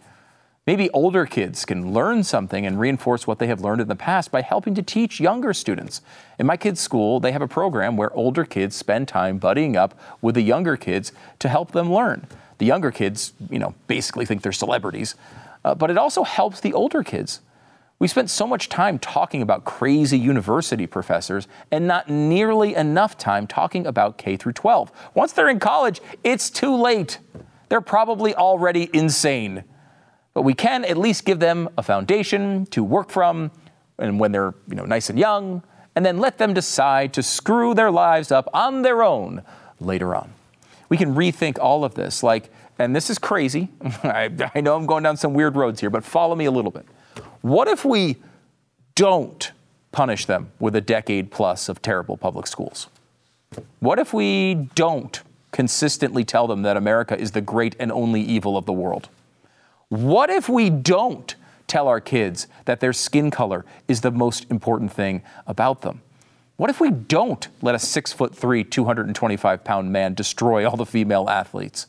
Maybe 0.67 0.91
older 0.91 1.27
kids 1.27 1.65
can 1.65 1.93
learn 1.93 2.25
something 2.25 2.67
and 2.67 2.81
reinforce 2.81 3.25
what 3.25 3.39
they 3.39 3.47
have 3.47 3.61
learned 3.61 3.81
in 3.81 3.87
the 3.87 3.95
past 3.95 4.33
by 4.33 4.43
helping 4.43 4.75
to 4.75 4.83
teach 4.83 5.21
younger 5.21 5.55
students. 5.55 6.03
In 6.41 6.47
my 6.47 6.57
kids' 6.57 6.81
school, 6.81 7.21
they 7.21 7.31
have 7.31 7.41
a 7.41 7.47
program 7.47 7.97
where 7.97 8.13
older 8.15 8.45
kids 8.45 8.75
spend 8.75 9.07
time 9.07 9.39
buddying 9.39 9.77
up 9.77 9.95
with 10.21 10.35
the 10.35 10.43
younger 10.43 10.77
kids 10.77 11.13
to 11.39 11.49
help 11.49 11.71
them 11.71 11.93
learn. 11.93 12.27
The 12.59 12.67
younger 12.67 12.91
kids, 12.91 13.33
you 13.49 13.61
know, 13.61 13.77
basically 13.87 14.27
think 14.27 14.43
they're 14.43 14.51
celebrities, 14.51 15.15
uh, 15.65 15.77
but 15.77 15.89
it 15.89 15.99
also 15.99 16.25
helps 16.25 16.59
the 16.61 16.73
older 16.73 17.05
kids. 17.05 17.43
We 18.01 18.09
spent 18.09 18.29
so 18.29 18.45
much 18.45 18.69
time 18.69 18.99
talking 18.99 19.43
about 19.43 19.65
crazy 19.65 20.19
university 20.19 20.89
professors 20.89 21.47
and 21.71 21.87
not 21.87 22.11
nearly 22.11 22.75
enough 22.75 23.17
time 23.17 23.47
talking 23.47 23.87
about 23.87 24.19
K 24.19 24.37
through 24.37 24.55
12. 24.55 24.91
Once 25.15 25.33
they're 25.33 25.49
in 25.49 25.61
college, 25.61 26.01
it's 26.25 26.51
too 26.51 26.75
late. 26.75 27.21
They're 27.69 27.81
probably 27.81 28.35
already 28.35 28.91
insane. 28.93 29.63
But 30.37 30.43
we 30.43 30.53
can 30.53 30.85
at 30.85 30.99
least 30.99 31.25
give 31.25 31.41
them 31.41 31.67
a 31.79 31.83
foundation 31.83 32.67
to 32.67 32.85
work 32.85 33.09
from 33.09 33.51
and 33.97 34.21
when 34.21 34.33
they're, 34.33 34.53
you 34.69 34.75
know, 34.75 34.85
nice 34.85 35.09
and 35.09 35.19
young, 35.19 35.63
and 35.95 36.05
then 36.05 36.19
let 36.19 36.37
them 36.37 36.53
decide 36.53 37.15
to 37.15 37.23
screw 37.23 37.73
their 37.73 37.91
lives 37.91 38.31
up 38.31 38.47
on 38.53 38.83
their 38.83 39.03
own 39.03 39.41
later 39.81 40.15
on. 40.15 40.31
We 40.91 40.99
can 40.99 41.15
rethink 41.15 41.59
all 41.59 41.87
of 41.87 41.95
this 41.95 42.23
like 42.23 42.51
and 42.79 42.95
this 42.95 43.09
is 43.09 43.19
crazy. 43.19 43.71
I, 44.03 44.31
I 44.55 44.61
know 44.61 44.77
I'm 44.77 44.85
going 44.85 45.05
down 45.05 45.17
some 45.17 45.33
weird 45.33 45.57
roads 45.57 45.81
here, 45.81 45.89
but 45.89 46.05
follow 46.05 46.35
me 46.35 46.45
a 46.45 46.51
little 46.51 46.71
bit. 46.71 46.85
What 47.41 47.67
if 47.67 47.87
we 47.87 48.17
don't 48.95 49.53
punish 49.91 50.27
them 50.27 50.51
with 50.61 50.77
a 50.77 50.83
decade 50.83 51.31
plus 51.31 51.71
of 51.71 51.81
terrible 51.81 52.19
public 52.19 52.47
schools? 52.47 52.89
What 53.81 53.99
if 53.99 54.13
we 54.13 54.69
don't 54.75 55.23
consistently 55.51 56.27
tell 56.27 56.47
them 56.47 56.61
that 56.61 56.77
America 56.77 57.19
is 57.19 57.31
the 57.31 57.41
great 57.41 57.75
and 57.79 57.91
only 57.91 58.21
evil 58.21 58.59
of 58.59 58.67
the 58.67 58.75
world? 58.75 59.09
What 59.89 60.31
if 60.31 60.49
we 60.49 60.69
don't 60.69 61.35
tell 61.69 61.87
our 61.87 62.01
kids 62.01 62.49
that 62.65 62.81
their 62.81 62.93
skin 62.93 63.31
color 63.31 63.65
is 63.87 64.01
the 64.01 64.11
most 64.11 64.45
important 64.51 64.93
thing 64.93 65.23
about 65.47 65.83
them? 65.83 66.03
What 66.57 66.71
if 66.71 66.81
we 66.81 66.91
don't 66.91 67.47
let 67.63 67.75
a 67.75 67.79
six 67.79 68.13
foot 68.13 68.35
three, 68.35 68.65
225 68.65 69.63
pound 69.63 69.93
man 69.93 70.15
destroy 70.15 70.69
all 70.69 70.77
the 70.77 70.87
female 70.87 71.29
athletes? 71.31 71.87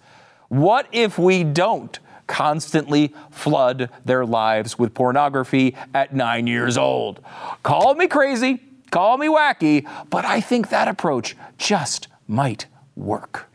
What 0.49 0.87
if 0.91 1.17
we 1.17 1.43
don't 1.43 1.97
constantly 2.27 3.15
flood 3.31 3.89
their 4.05 4.25
lives 4.25 4.77
with 4.77 4.93
pornography 4.93 5.75
at 5.93 6.13
nine 6.13 6.45
years 6.45 6.77
old? 6.77 7.21
Call 7.63 7.95
me 7.95 8.07
crazy, 8.07 8.61
call 8.91 9.17
me 9.17 9.27
wacky, 9.27 9.89
but 10.09 10.23
I 10.23 10.39
think 10.39 10.69
that 10.69 10.87
approach 10.87 11.35
just 11.57 12.07
might 12.27 12.67
work. 12.95 13.46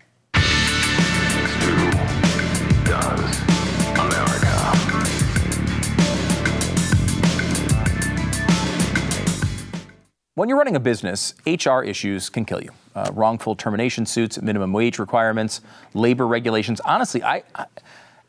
When 10.42 10.48
you're 10.48 10.58
running 10.58 10.74
a 10.74 10.80
business, 10.80 11.34
HR 11.46 11.82
issues 11.82 12.28
can 12.28 12.44
kill 12.44 12.60
you. 12.60 12.70
Uh, 12.96 13.12
wrongful 13.14 13.54
termination 13.54 14.04
suits, 14.04 14.42
minimum 14.42 14.72
wage 14.72 14.98
requirements, 14.98 15.60
labor 15.94 16.26
regulations. 16.26 16.80
Honestly, 16.80 17.22
I, 17.22 17.44
I, 17.54 17.66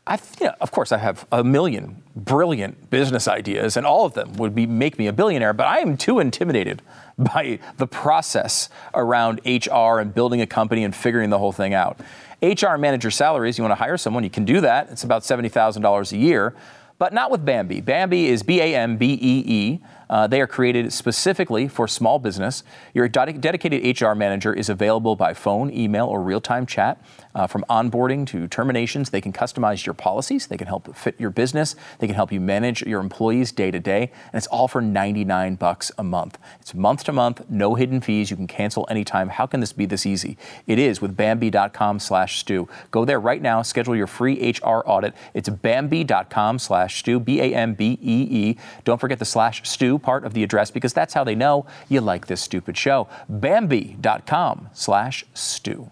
I 0.06 0.20
you 0.38 0.46
know, 0.46 0.54
of 0.60 0.70
course, 0.70 0.92
I 0.92 0.98
have 0.98 1.26
a 1.32 1.42
million 1.42 2.04
brilliant 2.14 2.88
business 2.88 3.26
ideas, 3.26 3.76
and 3.76 3.84
all 3.84 4.06
of 4.06 4.14
them 4.14 4.34
would 4.34 4.54
be 4.54 4.64
make 4.64 4.96
me 4.96 5.08
a 5.08 5.12
billionaire. 5.12 5.52
But 5.52 5.66
I 5.66 5.80
am 5.80 5.96
too 5.96 6.20
intimidated 6.20 6.82
by 7.18 7.58
the 7.78 7.88
process 7.88 8.68
around 8.94 9.40
HR 9.44 9.98
and 9.98 10.14
building 10.14 10.40
a 10.40 10.46
company 10.46 10.84
and 10.84 10.94
figuring 10.94 11.30
the 11.30 11.38
whole 11.38 11.50
thing 11.50 11.74
out. 11.74 11.98
HR 12.40 12.76
manager 12.76 13.10
salaries, 13.10 13.58
you 13.58 13.64
want 13.64 13.72
to 13.72 13.82
hire 13.82 13.96
someone, 13.96 14.22
you 14.22 14.30
can 14.30 14.44
do 14.44 14.60
that. 14.60 14.88
It's 14.88 15.02
about 15.02 15.24
seventy 15.24 15.48
thousand 15.48 15.82
dollars 15.82 16.12
a 16.12 16.16
year 16.16 16.54
but 16.98 17.12
not 17.12 17.30
with 17.30 17.44
Bambee. 17.44 17.80
Bambee 17.80 18.28
is 18.28 18.42
B 18.42 18.60
A 18.60 18.74
M 18.76 18.96
B 18.96 19.18
E 19.20 19.44
E. 19.46 19.80
Uh, 20.14 20.28
they 20.28 20.40
are 20.40 20.46
created 20.46 20.92
specifically 20.92 21.66
for 21.66 21.88
small 21.88 22.20
business. 22.20 22.62
Your 22.94 23.08
ded- 23.08 23.40
dedicated 23.40 24.00
HR 24.00 24.14
manager 24.14 24.54
is 24.54 24.68
available 24.68 25.16
by 25.16 25.34
phone, 25.34 25.72
email, 25.72 26.06
or 26.06 26.22
real 26.22 26.40
time 26.40 26.66
chat. 26.66 27.04
Uh, 27.34 27.48
from 27.48 27.64
onboarding 27.68 28.24
to 28.24 28.46
terminations, 28.46 29.10
they 29.10 29.20
can 29.20 29.32
customize 29.32 29.84
your 29.84 29.92
policies. 29.92 30.46
They 30.46 30.56
can 30.56 30.68
help 30.68 30.94
fit 30.94 31.16
your 31.18 31.30
business. 31.30 31.74
They 31.98 32.06
can 32.06 32.14
help 32.14 32.30
you 32.30 32.40
manage 32.40 32.82
your 32.82 33.00
employees 33.00 33.50
day 33.50 33.72
to 33.72 33.80
day. 33.80 34.12
And 34.32 34.34
it's 34.34 34.46
all 34.46 34.68
for 34.68 34.80
99 34.80 35.56
bucks 35.56 35.90
a 35.98 36.04
month. 36.04 36.38
It's 36.60 36.74
month 36.74 37.02
to 37.04 37.12
month, 37.12 37.50
no 37.50 37.74
hidden 37.74 38.00
fees. 38.00 38.30
You 38.30 38.36
can 38.36 38.46
cancel 38.46 38.86
anytime. 38.88 39.30
How 39.30 39.46
can 39.46 39.58
this 39.58 39.72
be 39.72 39.84
this 39.84 40.06
easy? 40.06 40.38
It 40.68 40.78
is 40.78 41.02
with 41.02 41.16
Bambee.com 41.16 41.98
slash 41.98 42.38
Stu. 42.38 42.68
Go 42.92 43.04
there 43.04 43.18
right 43.18 43.42
now. 43.42 43.62
Schedule 43.62 43.96
your 43.96 44.06
free 44.06 44.52
HR 44.52 44.84
audit. 44.86 45.12
It's 45.34 45.48
Bambee.com 45.48 46.60
slash 46.60 47.00
Stu, 47.00 47.18
B 47.18 47.40
A 47.40 47.52
M 47.52 47.74
B 47.74 47.98
E 48.00 48.28
E. 48.30 48.58
Don't 48.84 49.00
forget 49.00 49.18
the 49.18 49.24
slash 49.24 49.68
Stu 49.68 49.98
part 50.04 50.24
of 50.24 50.34
the 50.34 50.42
address 50.42 50.70
because 50.70 50.92
that's 50.92 51.14
how 51.14 51.24
they 51.24 51.34
know 51.34 51.66
you 51.88 52.00
like 52.00 52.26
this 52.26 52.40
stupid 52.40 52.76
show. 52.76 53.08
Bambee.com 53.28 54.68
slash 54.72 55.24
Stu. 55.34 55.90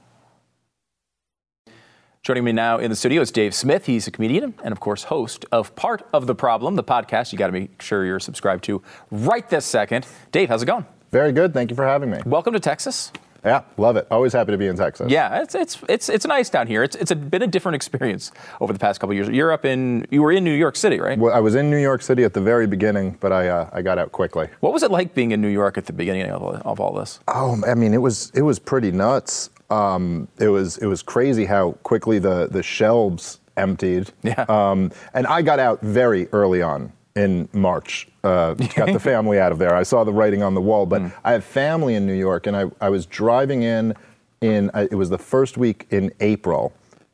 Joining 2.23 2.45
me 2.45 2.53
now 2.53 2.79
in 2.79 2.89
the 2.89 2.95
studio 2.95 3.21
is 3.21 3.33
Dave 3.33 3.53
Smith. 3.53 3.87
He's 3.87 4.07
a 4.07 4.13
comedian 4.13 4.55
and, 4.63 4.71
of 4.71 4.79
course, 4.79 5.05
host 5.05 5.45
of 5.51 5.75
Part 5.75 6.07
of 6.13 6.29
the 6.29 6.37
Problem, 6.37 6.77
the 6.77 6.85
podcast 6.85 7.33
you 7.33 7.39
got 7.39 7.49
to 7.49 7.53
make 7.53 7.83
sure 7.83 8.05
you're 8.05 8.21
subscribed 8.21 8.63
to 8.65 8.81
right 9.11 9.49
this 9.51 9.67
second. 9.67 10.07
Dave, 10.31 10.49
how's 10.49 10.63
it 10.63 10.67
going? 10.67 10.87
Very 11.11 11.33
good. 11.33 11.53
Thank 11.53 11.71
you 11.71 11.77
for 11.77 11.85
having 11.85 12.11
me. 12.11 12.21
Welcome 12.25 12.53
to 12.53 12.61
Texas. 12.61 13.11
Yeah, 13.45 13.63
love 13.77 13.97
it. 13.97 14.07
Always 14.11 14.33
happy 14.33 14.53
to 14.53 14.59
be 14.59 14.69
in 14.69 14.77
Texas. 14.77 15.11
Yeah, 15.11 15.43
it's 15.43 15.55
it's 15.55 15.79
it's 15.89 16.09
it's 16.09 16.27
nice 16.27 16.49
down 16.49 16.67
here. 16.69 16.83
It's 16.83 16.95
it's 16.95 17.11
a, 17.11 17.17
been 17.17 17.43
a 17.43 17.47
different 17.47 17.75
experience 17.75 18.31
over 18.61 18.73
the 18.73 18.79
past 18.79 19.01
couple 19.01 19.15
years. 19.15 19.29
You're 19.29 19.53
up 19.53 19.65
in 19.65 20.07
you 20.11 20.23
were 20.23 20.31
in 20.31 20.45
New 20.45 20.55
York 20.55 20.77
City, 20.77 21.01
right? 21.01 21.19
Well, 21.19 21.35
I 21.35 21.41
was 21.41 21.57
in 21.57 21.69
New 21.69 21.81
York 21.81 22.03
City 22.03 22.23
at 22.23 22.35
the 22.35 22.41
very 22.41 22.67
beginning, 22.67 23.19
but 23.21 23.33
I 23.33 23.49
uh, 23.49 23.71
I 23.73 23.83
got 23.83 23.99
out 23.99 24.13
quickly. 24.13 24.49
What 24.61 24.73
was 24.73 24.83
it 24.83 24.91
like 24.91 25.15
being 25.15 25.33
in 25.33 25.41
New 25.41 25.49
York 25.49 25.77
at 25.77 25.87
the 25.87 25.93
beginning 25.93 26.23
of, 26.31 26.43
of 26.43 26.81
all 26.81 26.93
this? 26.95 27.19
Oh, 27.29 27.61
I 27.67 27.75
mean, 27.75 27.95
it 27.95 28.03
was 28.03 28.31
it 28.35 28.43
was 28.43 28.59
pretty 28.59 28.93
nuts. 28.93 29.51
Um, 29.71 30.29
it 30.39 30.49
was 30.49 30.79
it 30.79 30.87
was 30.87 31.03
crazy 31.03 31.45
how 31.45 31.73
quickly 31.83 32.21
the 32.21 32.47
the 32.49 32.63
shelves 32.63 33.41
emptied. 33.57 34.13
Yeah. 34.23 34.45
Um, 34.49 34.93
and 35.15 35.27
I 35.27 35.43
got 35.43 35.59
out 35.59 35.81
very 35.83 36.29
early 36.33 36.63
on 36.63 36.93
in 37.17 37.49
March. 37.53 38.09
Uh, 38.25 38.55
got 38.75 38.93
the 38.93 39.01
family 39.01 39.39
out 39.39 39.53
of 39.53 39.59
there. 39.59 39.75
I 39.75 39.83
saw 39.83 40.05
the 40.05 40.13
writing 40.13 40.43
on 40.43 40.55
the 40.55 40.61
wall, 40.61 40.87
but 40.87 41.03
Mm. 41.03 41.13
I 41.25 41.33
have 41.33 41.45
family 41.45 41.95
in 41.95 42.07
New 42.07 42.15
York, 42.15 42.47
and 42.47 42.57
I, 42.57 42.65
I 42.81 42.89
was 42.89 43.07
driving 43.07 43.63
in. 43.63 43.95
In 44.41 44.71
uh, 44.75 44.87
it 44.91 44.97
was 44.97 45.09
the 45.11 45.19
first 45.19 45.57
week 45.57 45.87
in 45.91 46.13
April, 46.21 46.73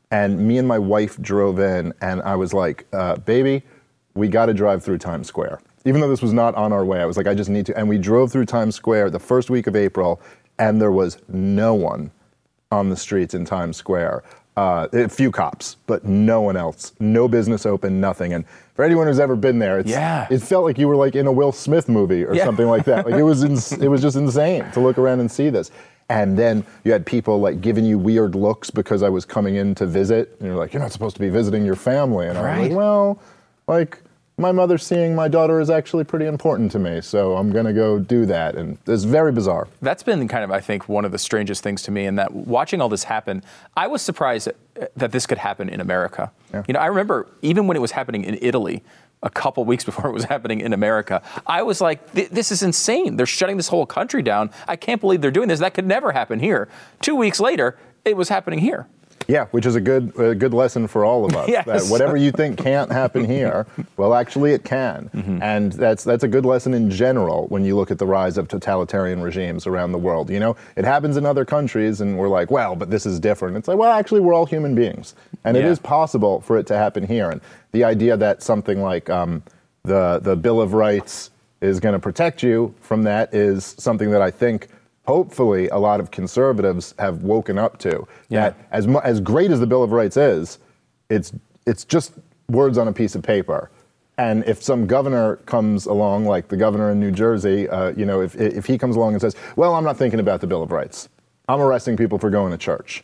and 0.09 0.39
me 0.39 0.57
and 0.57 0.67
my 0.67 0.79
wife 0.79 1.19
drove 1.21 1.59
in, 1.59 1.93
and 2.01 2.21
I 2.23 2.35
was 2.35 2.53
like, 2.53 2.85
uh, 2.93 3.17
"Baby, 3.17 3.61
we 4.15 4.27
got 4.27 4.47
to 4.47 4.53
drive 4.53 4.83
through 4.83 4.97
Times 4.97 5.27
Square." 5.27 5.59
Even 5.85 6.01
though 6.01 6.09
this 6.09 6.21
was 6.21 6.33
not 6.33 6.55
on 6.55 6.73
our 6.73 6.83
way, 6.83 7.01
I 7.01 7.05
was 7.05 7.17
like, 7.17 7.27
"I 7.27 7.35
just 7.35 7.49
need 7.49 7.65
to." 7.67 7.77
And 7.77 7.87
we 7.87 7.97
drove 7.99 8.31
through 8.31 8.45
Times 8.45 8.75
Square 8.75 9.11
the 9.11 9.19
first 9.19 9.49
week 9.51 9.67
of 9.67 9.75
April, 9.75 10.19
and 10.57 10.81
there 10.81 10.91
was 10.91 11.19
no 11.27 11.73
one 11.75 12.09
on 12.71 12.89
the 12.89 12.95
streets 12.97 13.33
in 13.35 13.45
Times 13.45 13.77
Square. 13.77 14.23
Uh, 14.59 14.89
a 14.91 15.07
few 15.07 15.31
cops, 15.31 15.77
but 15.87 16.03
no 16.03 16.41
one 16.41 16.57
else. 16.57 16.91
No 16.99 17.29
business 17.29 17.65
open, 17.65 18.01
nothing. 18.01 18.33
And 18.33 18.43
for 18.75 18.83
anyone 18.83 19.07
who's 19.07 19.17
ever 19.19 19.37
been 19.37 19.57
there, 19.57 19.79
it's, 19.79 19.89
Yeah. 19.89 20.27
it 20.29 20.39
felt 20.39 20.65
like 20.65 20.77
you 20.77 20.89
were 20.89 20.97
like 20.97 21.15
in 21.15 21.27
a 21.27 21.31
Will 21.31 21.53
Smith 21.53 21.87
movie 21.87 22.25
or 22.25 22.33
Yeah. 22.35 22.43
something 22.43 22.67
like 22.67 22.83
that. 22.83 23.05
Like 23.05 23.15
it 23.15 23.23
was, 23.23 23.41
ins- 23.45 23.71
it 23.85 23.87
was 23.87 24.01
just 24.01 24.17
insane 24.17 24.65
to 24.73 24.81
look 24.81 24.97
around 24.97 25.21
and 25.21 25.31
see 25.31 25.49
this. 25.49 25.71
And 26.09 26.37
then 26.37 26.65
you 26.83 26.91
had 26.91 27.05
people 27.05 27.39
like 27.39 27.61
giving 27.61 27.85
you 27.85 27.97
weird 27.97 28.35
looks 28.35 28.69
because 28.69 29.01
I 29.01 29.07
was 29.07 29.23
coming 29.23 29.55
in 29.55 29.75
to 29.75 29.85
visit, 29.85 30.35
and 30.39 30.47
you're 30.49 30.57
like, 30.57 30.73
you're 30.73 30.81
not 30.83 30.91
supposed 30.91 31.15
to 31.15 31.21
be 31.21 31.29
visiting 31.29 31.63
your 31.63 31.75
family. 31.77 32.27
And 32.27 32.37
I 32.37 32.41
was 32.41 32.45
Right. 32.59 32.67
like, 32.69 32.77
well, 32.77 33.19
like 33.69 33.99
my 34.39 34.53
mother 34.53 34.77
seeing 34.77 35.13
my 35.13 35.27
daughter 35.27 35.59
is 35.59 35.69
actually 35.69 36.05
pretty 36.05 36.25
important 36.25 36.71
to 36.71 36.79
me, 36.79 37.01
so 37.01 37.35
I'm 37.35 37.51
gonna 37.51 37.73
go 37.73 37.99
do 37.99 38.25
that. 38.25 38.55
And 38.55 38.77
it's 38.87 39.03
very 39.03 39.31
bizarre. 39.31 39.67
That's 39.81 40.01
been 40.01 40.27
kind 40.27 40.43
of, 40.43 40.51
I 40.51 40.61
think, 40.61 40.87
one 40.87 41.03
of 41.03 41.11
the 41.11 41.17
strangest 41.17 41.61
things 41.61 41.83
to 41.83 41.91
me. 41.91 42.05
In 42.05 42.15
that 42.15 42.33
watching 42.33 42.81
all 42.81 42.89
this 42.89 43.03
happen, 43.03 43.43
I 43.75 43.87
was 43.87 44.01
surprised 44.01 44.47
that, 44.47 44.95
that 44.95 45.11
this 45.11 45.27
could 45.27 45.37
happen 45.37 45.67
in 45.67 45.81
America. 45.81 46.31
Yeah. 46.53 46.63
You 46.67 46.73
know, 46.73 46.79
I 46.79 46.85
remember 46.87 47.27
even 47.41 47.67
when 47.67 47.75
it 47.75 47.81
was 47.81 47.91
happening 47.91 48.23
in 48.23 48.37
Italy. 48.41 48.83
A 49.21 49.29
couple 49.29 49.65
weeks 49.65 49.83
before 49.89 50.09
it 50.09 50.13
was 50.13 50.23
happening 50.23 50.61
in 50.61 50.71
America, 50.71 51.21
I 51.45 51.61
was 51.61 51.81
like, 51.81 52.09
"This 52.13 52.53
is 52.53 52.63
insane! 52.63 53.17
They're 53.17 53.25
shutting 53.25 53.57
this 53.57 53.67
whole 53.67 53.85
country 53.85 54.21
down. 54.21 54.49
I 54.65 54.77
can't 54.77 55.01
believe 55.01 55.19
they're 55.19 55.29
doing 55.29 55.49
this. 55.49 55.59
That 55.59 55.73
could 55.73 55.85
never 55.85 56.13
happen 56.13 56.39
here." 56.39 56.69
Two 57.01 57.17
weeks 57.17 57.41
later, 57.41 57.77
it 58.05 58.15
was 58.15 58.29
happening 58.29 58.59
here. 58.59 58.87
Yeah, 59.29 59.45
which 59.51 59.65
is 59.67 59.75
a 59.75 59.79
good 59.81 60.11
a 60.19 60.33
good 60.33 60.53
lesson 60.55 60.87
for 60.87 61.05
all 61.05 61.23
of 61.23 61.35
us. 61.41 61.47
Yes. 61.47 61.65
That 61.65 61.83
whatever 61.91 62.17
you 62.17 62.31
think 62.31 62.57
can't 62.57 62.91
happen 62.91 63.23
here, 63.25 63.67
well, 63.97 64.13
actually 64.15 64.53
it 64.53 64.65
can, 64.65 65.09
Mm-hmm. 65.13 65.41
and 65.43 65.71
that's 65.73 66.03
that's 66.03 66.23
a 66.23 66.27
good 66.27 66.45
lesson 66.45 66.73
in 66.73 66.89
general 66.89 67.45
when 67.49 67.63
you 67.63 67.75
look 67.75 67.91
at 67.91 67.99
the 67.99 68.07
rise 68.07 68.37
of 68.39 68.47
totalitarian 68.47 69.21
regimes 69.21 69.67
around 69.67 69.91
the 69.91 69.99
world. 69.99 70.29
You 70.31 70.39
know, 70.39 70.55
it 70.75 70.83
happens 70.83 71.15
in 71.15 71.25
other 71.27 71.45
countries, 71.45 72.01
and 72.01 72.17
we're 72.17 72.27
like, 72.27 72.49
well, 72.49 72.75
but 72.75 72.89
this 72.89 73.05
is 73.05 73.19
different. 73.19 73.55
It's 73.55 73.67
like, 73.67 73.77
well, 73.77 73.91
actually, 73.91 74.21
we're 74.21 74.33
all 74.33 74.47
human 74.47 74.73
beings, 74.73 75.13
and 75.43 75.55
it 75.55 75.63
Yeah. 75.63 75.69
is 75.71 75.79
possible 75.79 76.41
for 76.41 76.57
it 76.57 76.65
to 76.67 76.75
happen 76.75 77.05
here. 77.05 77.29
And 77.29 77.39
the 77.71 77.83
idea 77.83 78.17
that 78.17 78.41
something 78.41 78.81
like 78.81 79.09
um, 79.11 79.43
the 79.83 80.19
the 80.23 80.35
Bill 80.35 80.59
of 80.59 80.73
Rights 80.73 81.29
is 81.61 81.79
going 81.79 81.93
to 81.93 81.99
protect 81.99 82.41
you 82.41 82.73
from 82.81 83.03
that 83.03 83.31
is 83.33 83.75
something 83.77 84.09
that 84.11 84.21
I 84.23 84.31
think 84.31 84.69
hopefully 85.09 85.67
a 85.69 85.77
lot 85.77 85.99
of 85.99 86.11
conservatives 86.11 86.93
have 86.99 87.23
woken 87.23 87.57
up 87.57 87.79
to. 87.79 88.07
Yeah. 88.29 88.41
That 88.41 88.57
as 88.69 88.85
mu- 88.85 88.99
as 88.99 89.19
great 89.19 89.49
as 89.49 89.59
the 89.59 89.65
Bill 89.65 89.81
of 89.81 89.91
Rights 89.91 90.17
is, 90.17 90.59
it's 91.09 91.33
it's 91.65 91.83
just 91.83 92.13
words 92.47 92.77
on 92.77 92.87
a 92.87 92.93
piece 92.93 93.15
of 93.15 93.23
paper. 93.23 93.71
And 94.19 94.43
if 94.45 94.61
some 94.61 94.85
governor 94.85 95.37
comes 95.47 95.87
along, 95.87 96.25
like 96.25 96.49
the 96.49 96.57
governor 96.57 96.91
in 96.91 96.99
New 96.99 97.09
Jersey, 97.09 97.67
uh, 97.67 97.91
you 97.97 98.05
know, 98.05 98.21
if 98.21 98.35
if 98.35 98.67
he 98.67 98.77
comes 98.77 98.95
along 98.95 99.13
and 99.13 99.21
says, 99.21 99.35
"Well, 99.55 99.73
I'm 99.73 99.83
not 99.83 99.97
thinking 99.97 100.19
about 100.19 100.41
the 100.41 100.47
Bill 100.47 100.61
of 100.61 100.71
Rights. 100.71 101.09
I'm 101.47 101.59
arresting 101.59 101.97
people 101.97 102.19
for 102.19 102.29
going 102.29 102.51
to 102.51 102.57
church," 102.57 103.03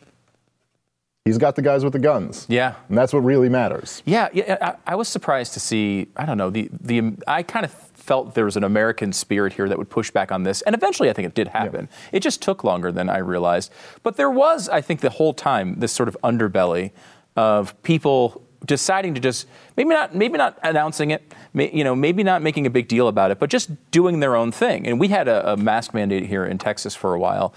he's 1.26 1.36
got 1.36 1.56
the 1.56 1.62
guys 1.62 1.84
with 1.84 1.92
the 1.92 1.98
guns. 1.98 2.46
Yeah. 2.48 2.74
and 2.88 2.96
that's 2.96 3.12
what 3.12 3.20
really 3.20 3.50
matters. 3.50 4.02
Yeah, 4.06 4.28
yeah. 4.32 4.56
I, 4.86 4.92
I 4.92 4.94
was 4.94 5.08
surprised 5.08 5.52
to 5.54 5.60
see. 5.60 6.08
I 6.16 6.24
don't 6.24 6.38
know 6.38 6.48
the 6.48 6.70
the. 6.72 7.12
I 7.26 7.42
kind 7.42 7.66
of 7.66 7.72
felt 7.72 8.34
there 8.34 8.44
was 8.44 8.56
an 8.56 8.64
American 8.64 9.12
spirit 9.12 9.52
here 9.52 9.68
that 9.68 9.76
would 9.76 9.90
push 9.90 10.10
back 10.10 10.30
on 10.32 10.44
this, 10.44 10.62
and 10.62 10.74
eventually 10.74 11.10
I 11.10 11.12
think 11.12 11.26
it 11.26 11.34
did 11.34 11.48
happen. 11.48 11.88
It 12.12 12.20
just 12.20 12.40
took 12.40 12.64
longer 12.64 12.92
than 12.92 13.10
I 13.10 13.18
realized, 13.18 13.72
but 14.02 14.16
there 14.16 14.30
was, 14.30 14.68
I 14.68 14.80
think, 14.80 15.00
the 15.00 15.10
whole 15.10 15.34
time 15.34 15.80
this 15.80 15.92
sort 15.92 16.08
of 16.08 16.16
underbelly 16.22 16.92
of 17.34 17.80
people 17.82 18.46
deciding 18.64 19.14
to 19.14 19.20
just 19.20 19.46
maybe 19.76 19.90
not 19.90 20.14
maybe 20.14 20.38
not 20.38 20.58
announcing 20.62 21.10
it, 21.10 21.34
may, 21.52 21.70
you 21.72 21.84
know, 21.84 21.94
maybe 21.94 22.22
not 22.22 22.42
making 22.42 22.66
a 22.66 22.70
big 22.70 22.88
deal 22.88 23.08
about 23.08 23.30
it, 23.30 23.38
but 23.38 23.50
just 23.50 23.70
doing 23.90 24.20
their 24.20 24.36
own 24.36 24.52
thing. 24.52 24.86
And 24.86 24.98
we 24.98 25.08
had 25.08 25.28
a, 25.28 25.52
a 25.52 25.56
mask 25.56 25.92
mandate 25.92 26.26
here 26.26 26.44
in 26.44 26.58
Texas 26.58 26.94
for 26.94 27.14
a 27.14 27.18
while. 27.18 27.54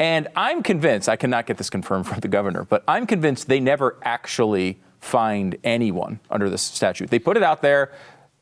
And 0.00 0.28
I'm 0.34 0.62
convinced, 0.62 1.10
I 1.10 1.16
cannot 1.16 1.46
get 1.46 1.58
this 1.58 1.68
confirmed 1.68 2.06
from 2.06 2.20
the 2.20 2.28
governor, 2.28 2.64
but 2.64 2.82
I'm 2.88 3.06
convinced 3.06 3.48
they 3.48 3.60
never 3.60 3.98
actually 4.02 4.80
fined 4.98 5.56
anyone 5.62 6.20
under 6.30 6.48
this 6.48 6.62
statute. 6.62 7.10
They 7.10 7.18
put 7.18 7.36
it 7.36 7.42
out 7.42 7.60
there. 7.60 7.92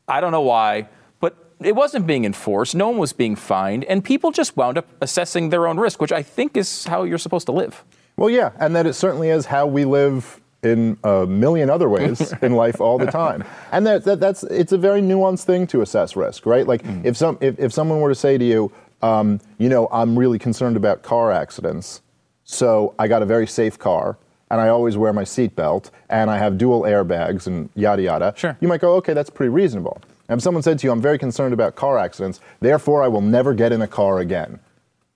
I 0.06 0.20
don't 0.20 0.30
know 0.30 0.40
why, 0.40 0.88
but 1.20 1.36
it 1.60 1.74
wasn't 1.74 2.06
being 2.06 2.24
enforced. 2.24 2.76
No 2.76 2.88
one 2.90 2.98
was 2.98 3.12
being 3.12 3.34
fined, 3.34 3.82
and 3.84 4.04
people 4.04 4.30
just 4.30 4.56
wound 4.56 4.78
up 4.78 4.86
assessing 5.00 5.50
their 5.50 5.66
own 5.66 5.78
risk, 5.78 6.00
which 6.00 6.12
I 6.12 6.22
think 6.22 6.56
is 6.56 6.84
how 6.84 7.02
you're 7.02 7.18
supposed 7.18 7.46
to 7.46 7.52
live. 7.52 7.84
Well, 8.16 8.30
yeah, 8.30 8.52
and 8.60 8.74
that 8.76 8.86
it 8.86 8.94
certainly 8.94 9.28
is 9.30 9.46
how 9.46 9.66
we 9.66 9.84
live 9.84 10.40
in 10.62 10.96
a 11.04 11.26
million 11.26 11.70
other 11.70 11.88
ways 11.88 12.32
in 12.42 12.52
life 12.52 12.80
all 12.80 12.98
the 12.98 13.06
time. 13.10 13.42
And 13.72 13.84
that, 13.86 14.04
that, 14.04 14.20
that's 14.20 14.44
it's 14.44 14.72
a 14.72 14.78
very 14.78 15.00
nuanced 15.00 15.44
thing 15.44 15.66
to 15.68 15.82
assess 15.82 16.14
risk, 16.16 16.46
right? 16.46 16.66
Like 16.66 16.82
Mm. 16.82 17.04
if 17.04 17.16
some 17.16 17.36
if, 17.40 17.58
if 17.58 17.72
someone 17.72 18.00
were 18.00 18.08
to 18.08 18.14
say 18.16 18.38
to 18.38 18.44
you, 18.44 18.72
um, 19.02 19.40
you 19.58 19.68
know, 19.68 19.88
I'm 19.92 20.18
really 20.18 20.38
concerned 20.38 20.76
about 20.76 21.02
car 21.02 21.32
accidents, 21.32 22.02
so 22.44 22.94
I 22.98 23.08
got 23.08 23.22
a 23.22 23.26
very 23.26 23.46
safe 23.46 23.78
car. 23.78 24.18
And 24.50 24.62
I 24.62 24.68
always 24.68 24.96
wear 24.96 25.12
my 25.12 25.24
seatbelt, 25.24 25.90
and 26.08 26.30
I 26.30 26.38
have 26.38 26.56
dual 26.56 26.84
airbags, 26.84 27.46
and 27.46 27.68
yada 27.74 28.00
yada. 28.00 28.32
Sure. 28.34 28.56
You 28.60 28.68
might 28.68 28.80
go, 28.80 28.94
okay, 28.94 29.12
that's 29.12 29.28
pretty 29.28 29.50
reasonable. 29.50 30.00
And 30.28 30.38
if 30.38 30.42
someone 30.42 30.62
said 30.62 30.78
to 30.78 30.86
you, 30.86 30.90
I'm 30.90 31.02
very 31.02 31.18
concerned 31.18 31.52
about 31.52 31.76
car 31.76 31.98
accidents, 31.98 32.40
therefore 32.60 33.02
I 33.02 33.08
will 33.08 33.20
never 33.20 33.52
get 33.52 33.72
in 33.72 33.82
a 33.82 33.86
car 33.86 34.20
again. 34.20 34.58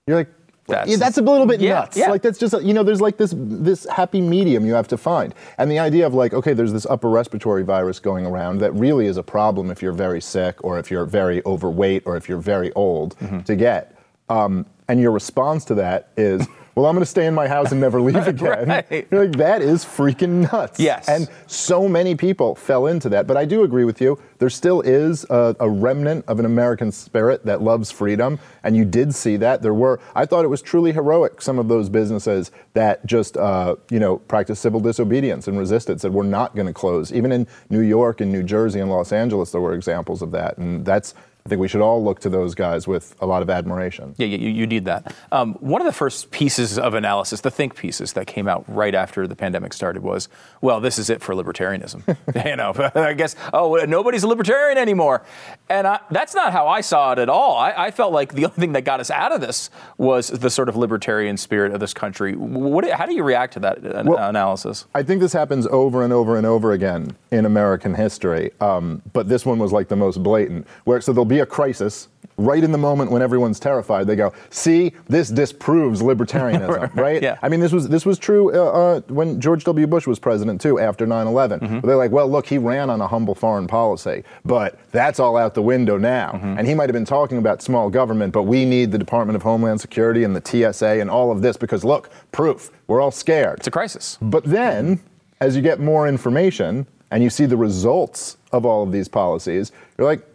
You're 0.05 0.17
like, 0.17 0.29
That's- 0.67 0.87
yeah, 0.89 0.95
that's 0.97 1.17
a 1.17 1.21
little 1.21 1.45
bit 1.45 1.59
Yeah, 1.59 1.73
nuts. 1.81 1.97
yeah. 1.97 2.09
Like 2.09 2.21
that's 2.21 2.39
just 2.39 2.53
you 2.63 2.73
know, 2.73 2.83
there's 2.83 3.01
like 3.01 3.17
this 3.17 3.33
this 3.37 3.85
happy 3.89 4.21
medium 4.21 4.65
you 4.65 4.73
have 4.73 4.87
to 4.89 4.97
find, 4.97 5.33
and 5.57 5.69
the 5.69 5.79
idea 5.79 6.05
of 6.07 6.13
like, 6.13 6.33
okay, 6.33 6.53
there's 6.53 6.71
this 6.71 6.85
upper 6.85 7.09
respiratory 7.09 7.63
virus 7.63 7.99
going 7.99 8.25
around 8.25 8.59
that 8.59 8.71
really 8.73 9.05
is 9.07 9.17
a 9.17 9.23
problem 9.23 9.69
if 9.71 9.81
you're 9.81 9.91
very 9.91 10.21
sick 10.21 10.63
or 10.63 10.79
if 10.79 10.89
you're 10.89 11.05
very 11.05 11.41
overweight 11.45 12.03
or 12.05 12.15
if 12.15 12.29
you're 12.29 12.37
very 12.41 12.71
old 12.73 13.15
Mm-hmm. 13.19 13.39
to 13.41 13.55
get, 13.55 13.97
um, 14.29 14.65
and 14.87 15.01
your 15.01 15.11
response 15.11 15.65
to 15.65 15.75
that 15.75 16.09
is. 16.17 16.47
Well, 16.75 16.87
I'm 16.87 16.95
going 16.95 17.03
to 17.03 17.09
stay 17.09 17.27
in 17.27 17.35
my 17.35 17.47
house 17.47 17.71
and 17.71 17.79
never 17.79 18.01
leave 18.01 18.27
again. 18.27 18.67
Right. 18.67 19.07
You're 19.11 19.27
like, 19.27 19.37
that 19.37 19.61
is 19.61 19.85
freaking 19.85 20.51
nuts. 20.51 20.79
Yes. 20.79 21.07
And 21.07 21.29
so 21.45 21.87
many 21.87 22.15
people 22.15 22.55
fell 22.55 22.87
into 22.87 23.09
that. 23.09 23.27
But 23.27 23.37
I 23.37 23.45
do 23.45 23.63
agree 23.63 23.85
with 23.85 24.01
you. 24.01 24.19
There 24.39 24.49
still 24.49 24.81
is 24.81 25.25
a, 25.29 25.55
a 25.59 25.69
remnant 25.69 26.25
of 26.27 26.39
an 26.39 26.45
American 26.45 26.91
spirit 26.91 27.45
that 27.45 27.61
loves 27.61 27.91
freedom. 27.91 28.39
And 28.63 28.75
you 28.75 28.85
did 28.85 29.13
see 29.13 29.37
that. 29.37 29.61
There 29.61 29.73
were, 29.73 29.99
I 30.15 30.25
thought 30.25 30.45
it 30.45 30.49
was 30.49 30.61
truly 30.61 30.91
heroic, 30.91 31.41
some 31.41 31.59
of 31.59 31.67
those 31.67 31.89
businesses 31.89 32.51
that 32.73 33.05
just, 33.05 33.37
uh, 33.37 33.75
you 33.91 33.99
know, 33.99 34.17
practiced 34.17 34.61
civil 34.61 34.79
disobedience 34.79 35.47
and 35.47 35.59
resisted, 35.59 36.01
said, 36.01 36.11
we're 36.11 36.23
not 36.23 36.55
going 36.55 36.67
to 36.67 36.73
close. 36.73 37.13
Even 37.13 37.31
in 37.31 37.47
New 37.69 37.81
York 37.81 38.19
and 38.19 38.31
New 38.31 38.43
Jersey 38.43 38.79
and 38.79 38.89
Los 38.89 39.11
Angeles, 39.11 39.51
there 39.51 39.61
were 39.61 39.73
examples 39.73 40.21
of 40.23 40.31
that. 40.31 40.57
And 40.57 40.83
that's, 40.83 41.13
I 41.45 41.49
think 41.49 41.59
we 41.59 41.67
should 41.67 41.81
all 41.81 42.01
look 42.01 42.21
to 42.21 42.29
those 42.29 42.55
guys 42.55 42.87
with 42.87 43.15
a 43.19 43.25
lot 43.25 43.41
of 43.41 43.49
admiration. 43.49 44.15
Yeah, 44.17 44.27
you, 44.27 44.49
you 44.49 44.65
need 44.65 44.85
that. 44.85 45.13
Um, 45.29 45.55
one 45.55 45.81
of 45.81 45.85
the 45.85 45.91
first 45.91 46.31
pieces 46.31 46.79
of 46.79 46.93
analysis, 46.93 47.41
the 47.41 47.51
think 47.51 47.75
pieces 47.75 48.13
that 48.13 48.27
came 48.27 48.47
out 48.47 48.63
right 48.67 48.95
after 48.95 49.27
the 49.27 49.35
pandemic 49.35 49.73
started 49.73 50.03
was, 50.03 50.29
well, 50.61 50.79
this 50.79 50.97
is 50.97 51.09
it 51.09 51.21
for 51.21 51.35
libertarianism. 51.35 52.01
you 52.47 52.55
know, 52.55 52.73
I 52.95 53.11
guess, 53.11 53.35
oh, 53.51 53.75
nobody's 53.85 54.23
a 54.23 54.27
libertarian 54.29 54.77
anymore. 54.77 55.25
And 55.67 55.85
I, 55.85 55.99
that's 56.11 56.33
not 56.33 56.53
how 56.53 56.69
I 56.69 56.79
saw 56.79 57.11
it 57.11 57.19
at 57.19 57.27
all. 57.27 57.57
I, 57.57 57.71
I 57.71 57.91
felt 57.91 58.13
like 58.13 58.33
the 58.35 58.45
only 58.45 58.55
thing 58.55 58.71
that 58.71 58.83
got 58.83 59.01
us 59.01 59.11
out 59.11 59.33
of 59.33 59.41
this 59.41 59.69
was 59.97 60.29
the 60.29 60.49
sort 60.49 60.69
of 60.69 60.77
libertarian 60.77 61.35
spirit 61.35 61.73
of 61.73 61.81
this 61.81 61.93
country. 61.93 62.37
What, 62.37 62.89
how 62.89 63.05
do 63.05 63.13
you 63.13 63.23
react 63.23 63.53
to 63.53 63.59
that 63.59 63.79
an- 63.79 64.07
Well- 64.07 64.29
analysis? 64.29 64.85
I 64.95 65.03
think 65.03 65.19
this 65.19 65.33
happens 65.33 65.67
over 65.67 66.03
and 66.05 66.13
over 66.13 66.37
and 66.37 66.45
over 66.45 66.71
again 66.71 67.17
in 67.31 67.45
American 67.45 67.95
history, 67.95 68.51
um, 68.61 69.01
but 69.11 69.27
this 69.27 69.45
one 69.45 69.59
was 69.59 69.73
like 69.73 69.89
the 69.89 69.97
most 69.97 70.23
blatant. 70.23 70.65
Where 70.85 71.01
so 71.01 71.11
there'll 71.11 71.25
be 71.25 71.32
a 71.39 71.45
crisis 71.45 72.07
right 72.37 72.63
in 72.63 72.71
the 72.71 72.77
moment 72.79 73.11
when 73.11 73.21
everyone's 73.21 73.59
terrified. 73.59 74.07
They 74.07 74.15
go, 74.15 74.33
"See, 74.49 74.93
this 75.07 75.29
disproves 75.29 76.01
libertarianism," 76.01 76.95
right? 76.95 77.21
Yeah. 77.21 77.37
I 77.41 77.49
mean, 77.49 77.59
this 77.59 77.71
was 77.71 77.87
this 77.89 78.05
was 78.05 78.17
true 78.17 78.53
uh, 78.53 78.71
uh, 78.71 79.01
when 79.07 79.39
George 79.39 79.63
W. 79.65 79.85
Bush 79.87 80.07
was 80.07 80.19
president 80.19 80.59
too. 80.61 80.79
After 80.79 81.05
9/11, 81.05 81.59
Mm-hmm. 81.59 81.87
They're 81.87 81.95
like, 81.95 82.11
"Well, 82.11 82.27
look, 82.27 82.45
he 82.47 82.57
ran 82.57 82.89
on 82.89 83.01
a 83.01 83.07
humble 83.07 83.35
foreign 83.35 83.67
policy, 83.67 84.23
but 84.43 84.79
that's 84.91 85.19
all 85.19 85.37
out 85.37 85.53
the 85.53 85.61
window 85.61 85.97
now." 85.97 86.31
Mm-hmm. 86.33 86.57
And 86.57 86.67
he 86.67 86.73
might 86.73 86.89
have 86.89 86.93
been 86.93 87.05
talking 87.05 87.37
about 87.37 87.61
small 87.61 87.89
government, 87.89 88.33
but 88.33 88.43
we 88.43 88.65
need 88.65 88.91
the 88.91 88.97
Department 88.97 89.35
of 89.35 89.43
Homeland 89.43 89.79
Security 89.79 90.23
and 90.23 90.35
the 90.35 90.41
TSA 90.73 90.99
and 90.99 91.09
all 91.09 91.31
of 91.31 91.41
this 91.41 91.55
because 91.57 91.83
look, 91.83 92.09
proof. 92.31 92.71
We're 92.87 92.99
all 93.01 93.11
scared. 93.11 93.59
It's 93.59 93.67
a 93.67 93.71
crisis. 93.71 94.17
But 94.21 94.43
then, 94.43 94.99
as 95.39 95.55
you 95.55 95.61
get 95.61 95.79
more 95.79 96.07
information 96.07 96.87
and 97.11 97.23
you 97.23 97.29
see 97.29 97.45
the 97.45 97.57
results 97.57 98.37
of 98.51 98.65
all 98.65 98.83
of 98.83 98.91
these 98.91 99.07
policies, 99.07 99.71
you're 99.97 100.07
like, 100.07 100.25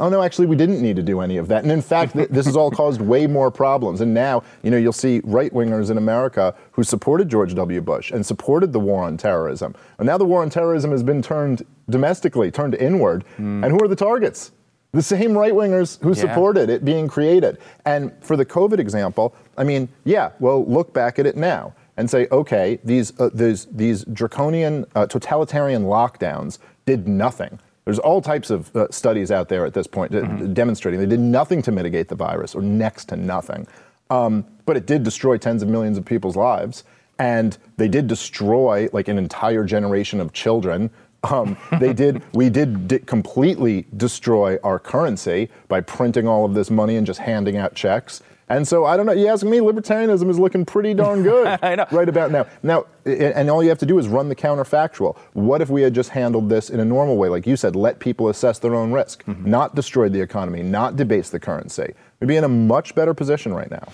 oh 0.00 0.08
no, 0.08 0.22
actually, 0.22 0.46
we 0.46 0.56
didn't 0.56 0.82
need 0.82 0.96
to 0.96 1.02
do 1.02 1.20
any 1.20 1.36
of 1.36 1.46
that. 1.48 1.62
And 1.62 1.70
in 1.70 1.82
fact, 1.82 2.14
th- 2.14 2.28
this 2.30 2.46
has 2.46 2.56
all 2.56 2.70
caused 2.70 3.00
way 3.00 3.26
more 3.26 3.50
problems. 3.50 4.00
And 4.00 4.12
now, 4.12 4.42
you 4.62 4.70
know, 4.70 4.76
you'll 4.76 4.92
see 4.92 5.20
right 5.24 5.52
wingers 5.52 5.90
in 5.90 5.98
America 5.98 6.54
who 6.72 6.82
supported 6.82 7.28
George 7.28 7.54
W. 7.54 7.80
Bush 7.80 8.10
and 8.10 8.24
supported 8.26 8.72
the 8.72 8.80
war 8.80 9.04
on 9.04 9.16
terrorism. 9.16 9.74
And 9.98 10.06
now 10.06 10.18
the 10.18 10.24
war 10.24 10.42
on 10.42 10.50
terrorism 10.50 10.90
has 10.90 11.02
been 11.02 11.22
turned 11.22 11.64
domestically, 11.88 12.50
turned 12.50 12.74
inward. 12.74 13.24
And 13.38 13.64
who 13.66 13.78
are 13.84 13.88
the 13.88 13.96
targets? 13.96 14.52
The 14.92 15.02
same 15.02 15.38
right 15.38 15.52
wingers 15.52 16.00
who 16.02 16.08
Yeah. 16.08 16.14
supported 16.14 16.68
it 16.68 16.84
being 16.84 17.06
created. 17.06 17.58
And 17.84 18.10
for 18.20 18.36
the 18.36 18.44
COVID 18.44 18.78
example, 18.80 19.34
I 19.56 19.62
mean, 19.64 19.88
yeah, 20.04 20.30
well, 20.40 20.64
look 20.66 20.92
back 20.92 21.18
at 21.20 21.26
it 21.26 21.36
now 21.36 21.74
and 21.96 22.10
say, 22.10 22.26
okay, 22.32 22.78
these 22.84 23.12
uh, 23.20 23.30
these 23.34 23.66
these 23.70 24.04
draconian 24.12 24.86
uh, 24.96 25.06
totalitarian 25.06 25.84
lockdowns 25.84 26.58
did 26.86 27.06
nothing. 27.06 27.58
There's 27.90 27.98
all 27.98 28.22
types 28.22 28.50
of 28.50 28.76
uh, 28.76 28.86
studies 28.92 29.32
out 29.32 29.48
there 29.48 29.66
at 29.66 29.74
this 29.74 29.88
point 29.88 30.14
uh, 30.14 30.20
demonstrating 30.20 31.00
they 31.00 31.06
did 31.06 31.18
nothing 31.18 31.60
to 31.62 31.72
mitigate 31.72 32.06
the 32.06 32.14
virus, 32.14 32.54
or 32.54 32.62
next 32.62 33.06
to 33.06 33.16
nothing. 33.16 33.66
Um, 34.10 34.44
but 34.64 34.76
it 34.76 34.86
did 34.86 35.02
destroy 35.02 35.38
tens 35.38 35.60
of 35.60 35.68
millions 35.68 35.98
of 35.98 36.04
people's 36.04 36.36
lives, 36.36 36.84
and 37.18 37.58
they 37.78 37.88
did 37.88 38.06
destroy 38.06 38.88
like 38.92 39.08
an 39.08 39.18
entire 39.18 39.64
generation 39.64 40.20
of 40.20 40.32
children. 40.32 40.88
Um, 41.24 41.56
they 41.80 41.92
did. 41.92 42.22
We 42.32 42.48
did 42.48 42.86
di- 42.86 43.00
completely 43.00 43.86
destroy 43.96 44.56
our 44.62 44.78
currency 44.78 45.50
by 45.66 45.80
printing 45.80 46.28
all 46.28 46.44
of 46.44 46.54
this 46.54 46.70
money 46.70 46.94
and 46.94 47.04
just 47.04 47.18
handing 47.18 47.56
out 47.56 47.74
checks. 47.74 48.22
And 48.50 48.68
so 48.68 48.84
I 48.84 48.96
don't 48.98 49.06
know. 49.06 49.12
You 49.12 49.28
ask 49.28 49.46
me, 49.46 49.58
libertarianism 49.60 50.28
is 50.28 50.38
looking 50.38 50.66
pretty 50.66 50.92
darn 50.92 51.22
good 51.30 51.58
I 51.62 51.74
know. 51.76 51.86
right 51.90 52.08
about 52.08 52.30
now. 52.32 52.46
Now, 52.62 52.84
and 53.06 53.48
all 53.48 53.62
you 53.62 53.68
have 53.70 53.78
to 53.78 53.86
do 53.86 53.98
is 53.98 54.08
run 54.08 54.28
the 54.28 54.36
counterfactual. 54.36 55.16
What 55.32 55.62
if 55.62 55.70
we 55.70 55.80
had 55.82 55.94
just 55.94 56.10
handled 56.10 56.48
this 56.50 56.68
in 56.68 56.80
a 56.80 56.84
normal 56.84 57.16
way, 57.16 57.28
like 57.28 57.46
you 57.46 57.56
said, 57.56 57.74
let 57.76 57.98
people 58.00 58.28
assess 58.28 58.58
their 58.58 58.74
own 58.74 58.92
risk, 58.92 59.24
Mm-hmm. 59.24 59.48
not 59.48 59.74
destroy 59.74 60.08
the 60.08 60.20
economy, 60.20 60.62
not 60.62 60.96
debase 60.96 61.30
the 61.30 61.40
currency? 61.40 61.94
We'd 62.20 62.26
be 62.26 62.36
in 62.36 62.44
a 62.44 62.48
much 62.48 62.94
better 62.94 63.14
position 63.14 63.54
right 63.54 63.70
now. 63.70 63.88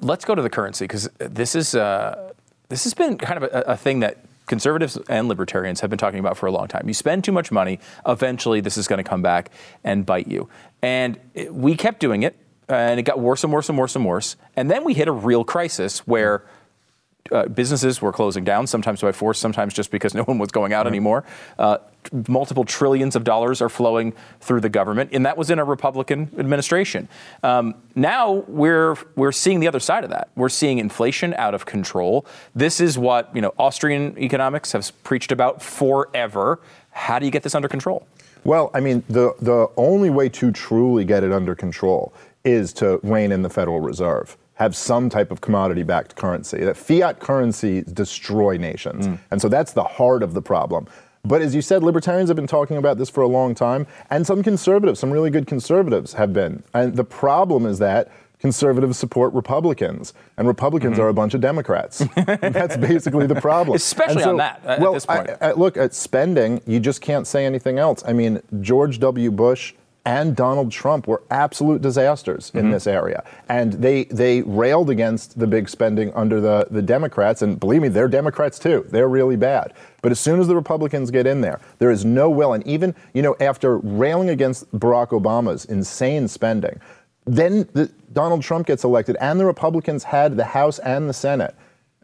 let's 0.00 0.24
go 0.26 0.34
to 0.34 0.42
the 0.42 0.50
currency 0.50 0.84
because 0.84 1.08
this 1.18 1.54
is 1.54 1.74
uh, 1.74 2.32
this 2.68 2.84
has 2.84 2.92
been 2.94 3.16
kind 3.16 3.42
of 3.42 3.44
a, 3.44 3.60
a 3.72 3.76
thing 3.76 4.00
that 4.00 4.18
conservatives 4.46 4.98
and 5.08 5.28
libertarians 5.28 5.80
have 5.80 5.88
been 5.88 5.98
talking 5.98 6.18
about 6.20 6.36
for 6.36 6.46
a 6.46 6.50
long 6.52 6.66
time. 6.68 6.82
You 6.86 6.92
spend 6.94 7.24
too 7.24 7.32
much 7.32 7.50
money, 7.52 7.78
eventually 8.06 8.60
this 8.60 8.76
is 8.76 8.86
going 8.88 9.02
to 9.02 9.08
come 9.08 9.22
back 9.22 9.50
and 9.84 10.04
bite 10.04 10.26
you. 10.26 10.48
And 10.82 11.18
we 11.50 11.76
kept 11.76 12.00
doing 12.00 12.24
it, 12.24 12.36
and 12.68 12.98
it 12.98 13.04
got 13.04 13.18
worse 13.18 13.44
and 13.44 13.52
worse 13.52 13.68
and 13.68 13.78
worse 13.78 13.96
and 13.96 14.04
worse. 14.04 14.36
And 14.56 14.70
then 14.70 14.84
we 14.84 14.94
hit 14.94 15.08
a 15.08 15.12
real 15.12 15.44
crisis 15.44 16.00
where. 16.06 16.44
Uh, 17.32 17.48
businesses 17.48 18.02
were 18.02 18.12
closing 18.12 18.44
down, 18.44 18.66
sometimes 18.66 19.00
by 19.00 19.10
force, 19.10 19.38
sometimes 19.38 19.72
just 19.72 19.90
because 19.90 20.12
no 20.20 20.24
one 20.24 20.36
was 20.36 20.50
going 20.50 20.74
out 20.74 20.86
anymore. 20.86 21.24
Uh, 21.58 21.78
multiple 22.28 22.64
trillions 22.64 23.16
of 23.16 23.24
dollars 23.24 23.62
are 23.62 23.70
flowing 23.70 24.12
through 24.40 24.60
the 24.60 24.68
government, 24.68 25.08
and 25.10 25.24
that 25.24 25.38
was 25.38 25.48
in 25.48 25.58
a 25.58 25.64
Republican 25.64 26.30
administration. 26.36 27.08
Um, 27.42 27.76
now 27.94 28.44
we're 28.46 28.96
we're 29.16 29.32
seeing 29.32 29.60
the 29.60 29.68
other 29.68 29.80
side 29.80 30.04
of 30.04 30.10
that. 30.10 30.28
We're 30.36 30.50
seeing 30.50 30.76
inflation 30.76 31.32
out 31.38 31.54
of 31.54 31.64
control. 31.64 32.26
This 32.54 32.78
is 32.78 32.98
what 32.98 33.34
you 33.34 33.40
know 33.40 33.54
Austrian 33.58 34.18
economics 34.18 34.72
has 34.72 34.90
preached 34.90 35.32
about 35.32 35.62
forever. 35.62 36.60
How 36.90 37.18
do 37.18 37.24
you 37.24 37.32
get 37.32 37.42
this 37.42 37.54
under 37.54 37.68
control? 37.68 38.06
Well, 38.44 38.70
I 38.74 38.80
mean, 38.80 39.02
the, 39.08 39.34
the 39.40 39.68
only 39.76 40.10
way 40.10 40.28
to 40.28 40.52
truly 40.52 41.04
get 41.04 41.24
it 41.24 41.32
under 41.32 41.54
control 41.54 42.12
is 42.44 42.72
to 42.74 43.00
rein 43.02 43.32
in 43.32 43.42
the 43.42 43.50
Federal 43.50 43.80
Reserve, 43.80 44.36
have 44.54 44.76
some 44.76 45.10
type 45.10 45.30
of 45.30 45.40
commodity 45.40 45.82
backed 45.82 46.14
currency. 46.16 46.58
That 46.58 46.76
fiat 46.76 47.20
currencies 47.20 47.84
destroy 47.84 48.56
nations. 48.56 49.08
Mm. 49.08 49.18
And 49.30 49.42
so 49.42 49.48
that's 49.48 49.72
the 49.72 49.84
heart 49.84 50.22
of 50.22 50.34
the 50.34 50.42
problem. 50.42 50.86
But 51.24 51.40
as 51.40 51.54
you 51.54 51.62
said, 51.62 51.82
libertarians 51.82 52.28
have 52.28 52.36
been 52.36 52.46
talking 52.46 52.76
about 52.76 52.98
this 52.98 53.08
for 53.08 53.22
a 53.22 53.26
long 53.26 53.54
time, 53.54 53.86
and 54.10 54.26
some 54.26 54.42
conservatives, 54.42 55.00
some 55.00 55.10
really 55.10 55.30
good 55.30 55.46
conservatives 55.46 56.12
have 56.12 56.34
been. 56.34 56.62
And 56.74 56.96
the 56.96 57.04
problem 57.04 57.64
is 57.64 57.78
that 57.78 58.10
conservatives 58.38 58.98
support 58.98 59.32
Republicans, 59.32 60.12
and 60.36 60.46
Republicans 60.46 60.94
mm-hmm. 60.94 61.02
are 61.02 61.08
a 61.08 61.14
bunch 61.14 61.32
of 61.32 61.40
Democrats. 61.40 62.04
That's 62.26 62.76
basically 62.76 63.26
the 63.26 63.40
problem. 63.40 63.74
Especially 63.74 64.20
And 64.20 64.32
on 64.32 64.36
that, 64.36 64.60
uh, 64.66 64.68
at 64.72 64.80
well, 64.80 64.92
this 64.92 65.06
point. 65.06 65.30
I- 65.40 65.48
I- 65.48 65.52
look 65.52 65.78
at 65.78 65.94
spending. 65.94 66.60
You 66.66 66.78
just 66.78 67.00
can't 67.00 67.26
say 67.26 67.46
anything 67.46 67.78
else. 67.78 68.04
I 68.06 68.12
mean, 68.12 68.42
George 68.60 68.98
W. 68.98 69.30
Bush 69.30 69.72
and 70.06 70.36
Donald 70.36 70.70
Trump 70.70 71.06
were 71.08 71.22
absolute 71.30 71.80
disasters 71.80 72.50
in 72.54 72.66
Mhm. 72.66 72.72
this 72.72 72.86
area. 72.86 73.24
And 73.48 73.72
they 73.74 74.04
they 74.04 74.42
railed 74.42 74.90
against 74.90 75.38
the 75.38 75.46
big 75.46 75.68
spending 75.68 76.12
under 76.14 76.40
the, 76.40 76.66
the 76.70 76.82
Democrats. 76.82 77.40
And 77.42 77.58
believe 77.58 77.80
me, 77.82 77.88
they're 77.88 78.08
Democrats 78.08 78.58
too. 78.58 78.84
They're 78.90 79.08
really 79.08 79.36
bad. 79.36 79.72
But 80.02 80.12
as 80.12 80.20
soon 80.20 80.40
as 80.40 80.46
the 80.46 80.54
Republicans 80.54 81.10
get 81.10 81.26
in 81.26 81.40
there, 81.40 81.58
there 81.78 81.90
is 81.90 82.04
no 82.04 82.28
will. 82.28 82.52
And 82.52 82.66
even, 82.66 82.94
you 83.14 83.22
know, 83.22 83.34
after 83.40 83.78
railing 83.78 84.28
against 84.28 84.70
Barack 84.78 85.08
Obama's 85.08 85.64
insane 85.64 86.28
spending, 86.28 86.78
then 87.24 87.66
the, 87.72 87.90
Donald 88.12 88.42
Trump 88.42 88.66
gets 88.66 88.84
elected, 88.84 89.16
and 89.20 89.40
the 89.40 89.46
Republicans 89.46 90.04
had 90.04 90.36
the 90.36 90.44
House 90.44 90.78
and 90.80 91.08
the 91.08 91.14
Senate. 91.14 91.54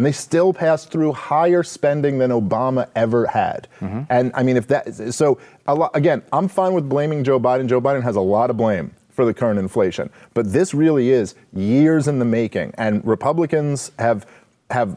And 0.01 0.07
they 0.07 0.13
still 0.13 0.55
passed 0.55 0.91
through 0.91 1.13
higher 1.13 1.63
spending 1.63 2.17
than 2.17 2.31
Obama 2.31 2.89
ever 2.97 3.27
had. 3.27 3.69
Mm-hmm. 3.83 4.05
And 4.09 4.33
I 4.35 4.43
mean, 4.43 4.57
if 4.57 4.67
that, 4.69 5.13
so 5.13 5.39
a 5.67 5.75
lot, 5.75 5.95
again, 5.95 6.23
I'm 6.33 6.49
fine 6.49 6.73
with 6.73 6.89
blaming 6.89 7.23
Joe 7.23 7.39
Biden. 7.39 7.69
Joe 7.69 7.83
Biden 7.83 8.03
has 8.03 8.17
a 8.17 8.21
lot 8.23 8.49
of 8.49 8.57
blame 8.57 8.95
for 9.11 9.27
the 9.27 9.35
current 9.35 9.59
inflation. 9.59 10.09
But 10.33 10.55
this 10.55 10.73
really 10.73 11.11
is 11.11 11.35
years 11.53 12.09
in 12.09 12.19
the 12.19 12.25
making. 12.25 12.73
And 12.79 13.07
Republicans 13.07 13.93
have, 13.99 14.27
have 14.71 14.97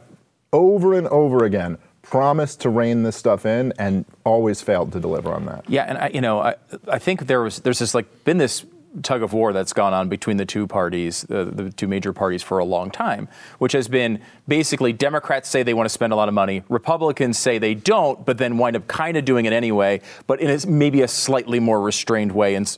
over 0.54 0.94
and 0.94 1.06
over 1.08 1.44
again 1.44 1.76
promised 2.00 2.62
to 2.62 2.70
rein 2.70 3.02
this 3.02 3.14
stuff 3.14 3.44
in 3.44 3.74
and 3.78 4.06
always 4.24 4.62
failed 4.62 4.90
to 4.92 5.00
deliver 5.00 5.34
on 5.34 5.44
that. 5.44 5.68
Yeah, 5.68 5.82
and 5.82 5.98
I, 5.98 6.10
you 6.14 6.22
know, 6.22 6.40
I, 6.40 6.54
I 6.88 6.98
think 6.98 7.26
there 7.26 7.42
was 7.42 7.58
there's 7.58 7.80
this 7.80 7.94
like 7.94 8.24
been 8.24 8.38
this 8.38 8.64
tug 9.02 9.22
of 9.22 9.32
war 9.32 9.52
that's 9.52 9.72
gone 9.72 9.92
on 9.92 10.08
between 10.08 10.36
the 10.36 10.44
two 10.44 10.66
parties, 10.66 11.24
uh, 11.30 11.50
the 11.50 11.70
two 11.70 11.88
major 11.88 12.12
parties 12.12 12.42
for 12.42 12.58
a 12.58 12.64
long 12.64 12.90
time, 12.90 13.28
which 13.58 13.72
has 13.72 13.88
been 13.88 14.20
basically 14.48 14.92
Democrats 14.92 15.48
say 15.48 15.62
they 15.62 15.74
want 15.74 15.86
to 15.86 15.92
spend 15.92 16.12
a 16.12 16.16
lot 16.16 16.28
of 16.28 16.34
money, 16.34 16.62
Republicans 16.68 17.38
say 17.38 17.58
they 17.58 17.74
don't, 17.74 18.24
but 18.24 18.38
then 18.38 18.58
wind 18.58 18.76
up 18.76 18.86
kind 18.86 19.16
of 19.16 19.24
doing 19.24 19.44
it 19.44 19.52
anyway, 19.52 20.00
but 20.26 20.40
in 20.40 20.50
a, 20.50 20.66
maybe 20.66 21.02
a 21.02 21.08
slightly 21.08 21.60
more 21.60 21.80
restrained 21.80 22.32
way, 22.32 22.54
and 22.54 22.76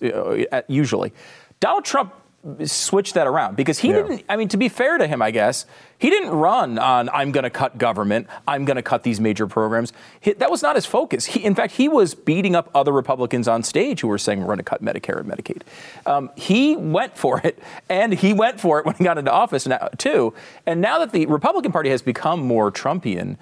uh, 0.53 0.63
usually, 0.69 1.13
Donald 1.61 1.85
Trump 1.85 2.13
switched 2.65 3.15
that 3.15 3.27
around 3.27 3.57
because 3.57 3.79
he 3.79 3.89
Yeah. 3.89 4.03
didn't. 4.03 4.25
I 4.29 4.37
mean, 4.37 4.49
to 4.49 4.57
be 4.57 4.69
fair 4.69 4.99
to 4.99 5.07
him, 5.07 5.21
I 5.23 5.31
guess 5.31 5.67
he 5.99 6.11
didn't 6.11 6.31
run 6.31 6.79
on 6.79 7.09
"I'm 7.13 7.33
going 7.33 7.45
to 7.45 7.51
cut 7.51 7.79
government," 7.79 8.27
"I'm 8.47 8.65
going 8.65 8.77
to 8.77 8.83
cut 8.83 9.03
these 9.03 9.21
major 9.21 9.47
programs." 9.47 9.93
He, 10.21 10.33
that 10.35 10.51
was 10.51 10.63
not 10.63 10.77
his 10.77 10.87
focus. 10.87 11.25
He, 11.27 11.45
in 11.45 11.55
fact, 11.55 11.75
he 11.75 11.89
was 11.89 12.15
beating 12.15 12.55
up 12.55 12.71
other 12.75 12.93
Republicans 12.93 13.49
on 13.49 13.63
stage 13.63 14.01
who 14.01 14.09
were 14.09 14.19
saying 14.19 14.41
we're 14.41 14.47
going 14.47 14.59
to 14.59 14.63
cut 14.65 14.83
Medicare 14.83 15.19
and 15.21 15.29
Medicaid. 15.31 15.63
Um, 16.07 16.31
he 16.37 16.77
went 16.77 17.17
for 17.17 17.41
it, 17.45 17.59
and 17.89 18.13
he 18.13 18.33
went 18.33 18.61
for 18.61 18.79
it 18.79 18.87
when 18.87 18.95
he 18.97 19.05
got 19.05 19.19
into 19.19 19.33
office 19.33 19.67
now, 19.67 19.89
too. 19.99 20.33
And 20.67 20.81
now 20.81 20.99
that 21.01 21.13
the 21.13 21.27
Republican 21.27 21.73
Party 21.73 21.91
has 21.91 22.03
become 22.03 22.41
more 22.41 22.71
Trumpian. 22.71 23.37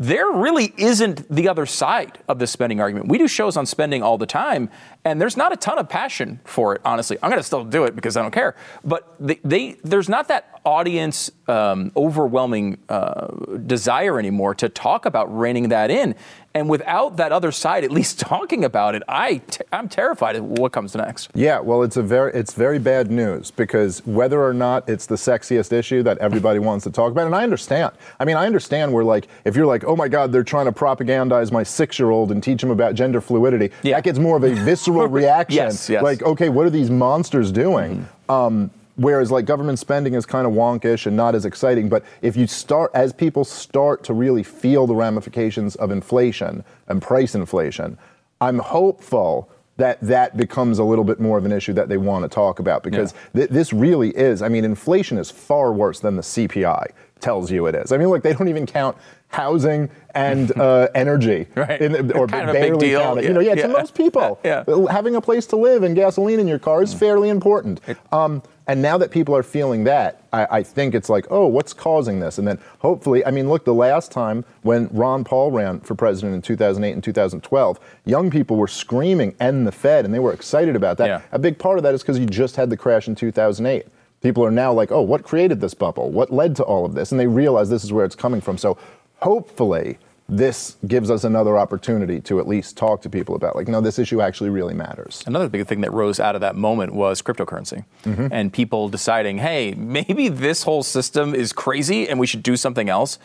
There 0.00 0.30
really 0.30 0.72
isn't 0.76 1.28
the 1.28 1.48
other 1.48 1.66
side 1.66 2.18
of 2.28 2.38
the 2.38 2.46
spending 2.46 2.80
argument. 2.80 3.08
We 3.08 3.18
do 3.18 3.26
shows 3.26 3.56
on 3.56 3.66
spending 3.66 4.00
all 4.00 4.16
the 4.16 4.26
time, 4.26 4.70
and 5.04 5.20
there's 5.20 5.36
not 5.36 5.52
a 5.52 5.56
ton 5.56 5.76
of 5.76 5.88
passion 5.88 6.38
for 6.44 6.72
it, 6.76 6.80
honestly. 6.84 7.18
I'm 7.20 7.30
going 7.30 7.40
to 7.40 7.46
still 7.46 7.64
do 7.64 7.82
it 7.82 7.96
because 7.96 8.16
I 8.16 8.22
don't 8.22 8.30
care. 8.30 8.54
But 8.84 9.16
they, 9.18 9.40
they 9.42 9.76
there's 9.82 10.08
not 10.08 10.28
that 10.28 10.57
audience 10.64 11.30
um, 11.48 11.92
overwhelming 11.96 12.78
uh, 12.88 13.28
desire 13.66 14.18
anymore 14.18 14.54
to 14.56 14.68
talk 14.68 15.06
about 15.06 15.34
reining 15.36 15.68
that 15.70 15.90
in. 15.90 16.14
And 16.54 16.68
without 16.68 17.16
that 17.18 17.30
other 17.30 17.52
side 17.52 17.84
at 17.84 17.90
least 17.98 18.18
talking 18.18 18.64
about 18.64 18.94
it, 18.94 19.02
I 19.08 19.36
t- 19.36 19.60
I'm 19.72 19.88
terrified 19.88 20.36
of 20.36 20.44
what 20.44 20.72
comes 20.72 20.94
next. 20.96 21.30
Yeah, 21.34 21.60
well, 21.60 21.82
it's 21.82 21.96
a 21.96 22.02
very 22.02 22.32
it's 22.32 22.54
very 22.54 22.78
bad 22.78 23.10
news 23.10 23.50
because 23.50 24.04
whether 24.06 24.42
or 24.42 24.52
not 24.54 24.88
it's 24.88 25.06
the 25.06 25.14
sexiest 25.14 25.72
issue 25.72 26.02
that 26.02 26.18
everybody 26.18 26.58
wants 26.68 26.84
to 26.84 26.90
talk 26.90 27.12
about, 27.12 27.26
and 27.26 27.34
I 27.34 27.42
understand. 27.44 27.92
I 28.18 28.24
mean, 28.24 28.36
I 28.36 28.46
understand 28.46 28.92
where 28.92 29.04
like 29.04 29.28
if 29.44 29.54
you're 29.56 29.66
like, 29.66 29.84
oh 29.84 29.94
my 29.94 30.08
God, 30.08 30.32
they're 30.32 30.42
trying 30.42 30.66
to 30.66 30.72
propagandize 30.72 31.52
my 31.52 31.62
six 31.62 31.98
year 31.98 32.10
old 32.10 32.32
and 32.32 32.42
teach 32.42 32.62
him 32.62 32.70
about 32.70 32.94
gender 32.94 33.20
fluidity, 33.20 33.70
Yeah. 33.82 33.96
that 33.96 34.04
gets 34.04 34.18
more 34.18 34.36
of 34.36 34.42
a 34.44 34.54
visceral 34.54 35.06
reaction. 35.20 35.56
Yes, 35.56 35.88
yes. 35.88 36.02
Like, 36.02 36.22
okay, 36.22 36.48
what 36.48 36.66
are 36.66 36.70
these 36.70 36.90
monsters 36.90 37.52
doing? 37.52 38.08
Um, 38.28 38.70
Whereas 38.98 39.30
like 39.30 39.44
government 39.44 39.78
spending 39.78 40.14
is 40.14 40.26
kind 40.26 40.44
of 40.44 40.52
wonkish 40.52 41.06
and 41.06 41.16
not 41.16 41.36
as 41.36 41.44
exciting. 41.44 41.88
But 41.88 42.04
if 42.20 42.36
you 42.36 42.48
start, 42.48 42.90
as 42.94 43.12
people 43.12 43.44
start 43.44 44.02
to 44.04 44.12
really 44.12 44.42
feel 44.42 44.88
the 44.88 44.94
ramifications 44.96 45.76
of 45.76 45.92
inflation 45.92 46.64
and 46.88 47.00
price 47.00 47.36
inflation, 47.36 47.96
I'm 48.40 48.58
hopeful 48.58 49.48
that 49.76 50.00
that 50.00 50.36
becomes 50.36 50.80
a 50.80 50.84
little 50.84 51.04
bit 51.04 51.20
more 51.20 51.38
of 51.38 51.44
an 51.44 51.52
issue 51.52 51.72
that 51.74 51.88
they 51.88 51.96
want 51.96 52.24
to 52.24 52.28
talk 52.28 52.58
about 52.58 52.82
because 52.82 53.14
th- 53.34 53.48
this 53.48 53.72
really 53.72 54.10
is. 54.10 54.42
I 54.42 54.48
mean, 54.48 54.64
inflation 54.64 55.16
is 55.16 55.30
far 55.30 55.72
worse 55.72 56.00
than 56.00 56.16
the 56.16 56.22
CPI 56.22 56.88
tells 57.20 57.52
you 57.52 57.66
it 57.66 57.76
is. 57.76 57.92
I 57.92 57.98
mean, 57.98 58.08
look, 58.08 58.24
they 58.24 58.32
don't 58.32 58.48
even 58.48 58.66
count 58.66 58.96
housing 59.28 59.90
and 60.14 60.58
uh, 60.60 60.88
energy, 60.94 61.46
Right. 61.54 61.80
in- 61.80 62.12
or 62.12 62.26
Kind 62.26 62.48
of 62.50 62.56
a 62.56 62.58
big 62.58 62.62
barely 62.72 62.88
deal. 62.88 63.16
Yeah. 63.16 63.28
You 63.28 63.34
know, 63.34 63.40
yeah, 63.40 63.54
to 63.56 63.68
most 63.68 63.94
people, 63.94 64.38
Yeah. 64.44 64.64
having 64.90 65.14
a 65.16 65.20
place 65.20 65.46
to 65.46 65.56
live 65.56 65.82
and 65.82 65.94
gasoline 65.94 66.40
in 66.40 66.48
your 66.48 66.58
car 66.58 66.82
is 66.82 66.94
fairly 66.94 67.28
important. 67.28 67.80
Um, 68.12 68.42
and 68.66 68.82
now 68.82 68.98
that 68.98 69.10
people 69.10 69.34
are 69.34 69.42
feeling 69.42 69.84
that, 69.84 70.22
I, 70.30 70.46
I 70.58 70.62
think 70.62 70.94
it's 70.94 71.08
like, 71.08 71.26
oh, 71.30 71.46
what's 71.46 71.72
causing 71.72 72.20
this? 72.20 72.36
And 72.36 72.46
then 72.46 72.58
hopefully, 72.80 73.24
I 73.24 73.30
mean, 73.30 73.48
look, 73.48 73.64
the 73.64 73.72
last 73.72 74.12
time 74.12 74.44
when 74.62 74.88
Ron 74.92 75.24
Paul 75.24 75.50
ran 75.50 75.80
for 75.80 75.94
president 75.94 76.34
in 76.34 76.42
2008 76.42 76.92
and 76.92 77.02
2012, 77.02 77.80
young 78.04 78.30
people 78.30 78.56
were 78.56 78.68
screaming, 78.68 79.34
end 79.40 79.66
the 79.66 79.72
Fed, 79.72 80.04
and 80.04 80.12
they 80.12 80.18
were 80.18 80.34
excited 80.34 80.76
about 80.76 80.98
that. 80.98 81.06
Yeah. 81.06 81.20
A 81.32 81.38
big 81.38 81.58
part 81.58 81.78
of 81.78 81.82
that 81.84 81.94
is 81.94 82.02
because 82.02 82.18
you 82.18 82.26
just 82.26 82.56
had 82.56 82.68
the 82.68 82.76
crash 82.76 83.08
in 83.08 83.14
2008. 83.14 83.86
People 84.20 84.44
are 84.44 84.50
now 84.50 84.72
like, 84.72 84.90
oh, 84.92 85.00
what 85.00 85.22
created 85.22 85.60
this 85.60 85.72
bubble? 85.74 86.10
What 86.10 86.30
led 86.32 86.56
to 86.56 86.64
all 86.64 86.84
of 86.84 86.92
this? 86.92 87.12
And 87.12 87.20
they 87.20 87.28
realize 87.28 87.70
this 87.70 87.84
is 87.84 87.92
where 87.92 88.04
it's 88.04 88.16
coming 88.16 88.40
from. 88.40 88.58
So 88.58 88.76
hopefully, 89.20 89.98
this 90.30 90.76
gives 90.86 91.10
us 91.10 91.24
another 91.24 91.56
opportunity 91.56 92.20
to 92.20 92.38
at 92.38 92.46
least 92.46 92.76
talk 92.76 93.00
to 93.00 93.08
people 93.08 93.34
about, 93.34 93.56
like, 93.56 93.66
no, 93.66 93.80
this 93.80 93.98
issue 93.98 94.20
actually 94.20 94.50
really 94.50 94.74
matters. 94.74 95.22
Another 95.26 95.48
big 95.48 95.66
thing 95.66 95.80
that 95.80 95.90
rose 95.92 96.20
out 96.20 96.34
of 96.34 96.42
that 96.42 96.54
moment 96.54 96.92
was 96.94 97.22
cryptocurrency 97.22 97.84
Mhm. 98.04 98.28
and 98.30 98.52
people 98.52 98.90
deciding, 98.90 99.38
hey, 99.38 99.72
maybe 99.74 100.28
this 100.28 100.64
whole 100.64 100.82
system 100.82 101.34
is 101.34 101.54
crazy 101.54 102.06
and 102.08 102.20
we 102.20 102.26
should 102.26 102.42
do 102.42 102.56
something 102.56 102.90
else. 102.90 103.18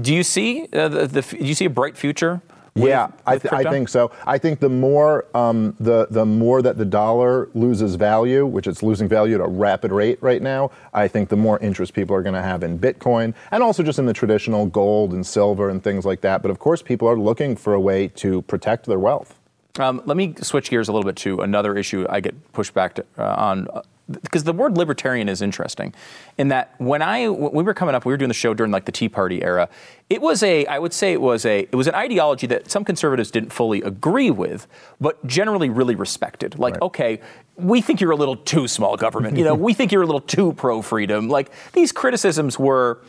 Do 0.00 0.14
you 0.14 0.22
see 0.22 0.66
uh, 0.72 0.88
the, 0.88 1.06
the 1.06 1.22
do 1.22 1.44
you 1.44 1.54
see 1.54 1.66
a 1.66 1.70
bright 1.70 1.96
future? 1.96 2.40
With- 2.82 2.90
yeah, 2.90 3.08
I, 3.26 3.38
th- 3.38 3.52
I 3.52 3.62
think 3.70 3.88
so. 3.88 4.10
I 4.26 4.38
think 4.38 4.60
the 4.60 4.68
more 4.68 5.24
um, 5.36 5.74
the 5.80 6.06
the 6.10 6.24
more 6.24 6.62
that 6.62 6.78
the 6.78 6.84
dollar 6.84 7.48
loses 7.54 7.94
value, 7.96 8.46
which 8.46 8.66
it's 8.66 8.82
losing 8.82 9.08
value 9.08 9.34
at 9.34 9.40
a 9.40 9.48
rapid 9.48 9.92
rate 9.92 10.18
right 10.20 10.40
now, 10.42 10.70
I 10.94 11.08
think 11.08 11.28
the 11.28 11.36
more 11.36 11.58
interest 11.60 11.94
people 11.94 12.14
are 12.16 12.22
going 12.22 12.34
to 12.34 12.42
have 12.42 12.62
in 12.62 12.78
Bitcoin 12.78 13.34
and 13.50 13.62
also 13.62 13.82
just 13.82 13.98
in 13.98 14.06
the 14.06 14.12
traditional 14.12 14.66
gold 14.66 15.12
and 15.12 15.26
silver 15.26 15.68
and 15.70 15.82
things 15.82 16.04
like 16.04 16.20
that. 16.20 16.42
But 16.42 16.50
of 16.50 16.58
course, 16.58 16.82
people 16.82 17.08
are 17.08 17.18
looking 17.18 17.56
for 17.56 17.74
a 17.74 17.80
way 17.80 18.08
to 18.08 18.42
protect 18.42 18.86
their 18.86 18.98
wealth. 18.98 19.38
Um, 19.78 20.00
let 20.06 20.16
me 20.16 20.34
switch 20.40 20.70
gears 20.70 20.88
a 20.88 20.92
little 20.92 21.04
bit 21.06 21.16
to 21.16 21.40
another 21.42 21.76
issue 21.76 22.06
I 22.08 22.20
get 22.20 22.52
pushed 22.52 22.72
back 22.72 22.94
to, 22.94 23.04
uh, 23.18 23.34
on. 23.36 23.68
Because 24.08 24.44
the 24.44 24.52
word 24.52 24.78
libertarian 24.78 25.28
is 25.28 25.42
interesting, 25.42 25.92
in 26.38 26.46
that 26.48 26.74
when 26.78 27.02
I 27.02 27.28
when 27.28 27.52
we 27.52 27.62
were 27.64 27.74
coming 27.74 27.94
up, 27.94 28.04
we 28.04 28.12
were 28.12 28.16
doing 28.16 28.28
the 28.28 28.34
show 28.34 28.54
during 28.54 28.70
like 28.70 28.84
the 28.84 28.92
Tea 28.92 29.08
Party 29.08 29.42
era. 29.42 29.68
It 30.08 30.22
was 30.22 30.44
a, 30.44 30.64
I 30.66 30.78
would 30.78 30.92
say 30.92 31.12
it 31.12 31.20
was 31.20 31.44
a, 31.44 31.62
it 31.62 31.74
was 31.74 31.88
an 31.88 31.96
ideology 31.96 32.46
that 32.46 32.70
some 32.70 32.84
conservatives 32.84 33.32
didn't 33.32 33.52
fully 33.52 33.82
agree 33.82 34.30
with, 34.30 34.68
but 35.00 35.26
generally 35.26 35.70
really 35.70 35.96
respected. 35.96 36.56
Like, 36.56 36.80
okay, 36.80 37.20
we 37.56 37.80
think 37.80 38.00
you're 38.00 38.12
a 38.12 38.16
little 38.16 38.36
too 38.36 38.68
small 38.68 38.96
government. 38.96 39.36
You 39.36 39.44
know, 39.44 39.54
we 39.54 39.74
think 39.74 39.90
you're 39.90 40.02
a 40.02 40.06
little 40.06 40.20
too 40.20 40.52
pro 40.52 40.82
freedom. 40.82 41.28
Like 41.28 41.50
these 41.72 41.90
criticisms 41.90 42.60
were 42.60 43.00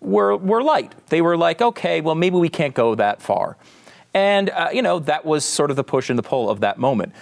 were 0.00 0.36
were 0.36 0.62
light. 0.62 0.92
They 1.08 1.22
were 1.22 1.38
like, 1.38 1.62
okay, 1.62 2.02
well 2.02 2.14
maybe 2.14 2.36
we 2.36 2.50
can't 2.50 2.74
go 2.74 2.94
that 2.96 3.22
far. 3.22 3.56
And, 4.14 4.50
uh, 4.50 4.68
you 4.70 4.82
know, 4.82 4.98
that 4.98 5.24
was 5.24 5.42
sort 5.42 5.70
of 5.70 5.76
the 5.76 5.84
push 5.84 6.10
and 6.10 6.18
the 6.18 6.22
pull 6.22 6.50
of 6.50 6.60
that 6.60 6.76
moment. 6.76 7.14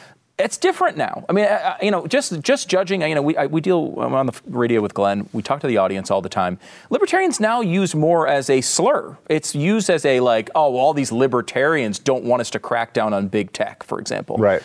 It's 0.45 0.57
different 0.57 0.97
now. 0.97 1.25
I 1.29 1.33
mean, 1.33 1.45
uh, 1.45 1.49
uh 1.49 1.77
you 1.83 1.91
know, 1.91 2.07
just 2.07 2.41
just 2.41 2.69
judging. 2.69 3.03
Uh, 3.03 3.07
you 3.07 3.15
know, 3.15 3.23
we 3.23 3.37
I, 3.37 3.47
we 3.47 3.61
deal 3.61 3.95
I'm 3.99 4.15
on 4.15 4.27
the 4.27 4.41
radio 4.47 4.81
with 4.81 4.95
Glenn. 4.95 5.29
We 5.33 5.43
talk 5.43 5.61
to 5.61 5.67
the 5.67 5.77
audience 5.77 6.11
all 6.11 6.21
the 6.21 6.29
time. 6.29 6.59
Libertarians 6.91 7.41
now 7.41 7.61
use 7.61 7.95
more 7.95 8.27
as 8.27 8.51
a 8.51 8.61
slur. 8.61 9.17
It's 9.29 9.55
used 9.55 9.91
as 9.91 10.05
a 10.05 10.21
like, 10.21 10.51
oh, 10.55 10.77
all 10.77 10.95
these 10.95 11.13
libertarians 11.13 11.99
don't 11.99 12.25
want 12.25 12.41
us 12.41 12.51
to 12.51 12.59
crack 12.59 12.93
down 12.93 13.13
on 13.13 13.29
big 13.29 13.53
tech, 13.53 13.83
for 13.83 14.01
example. 14.01 14.37
Right. 14.37 14.63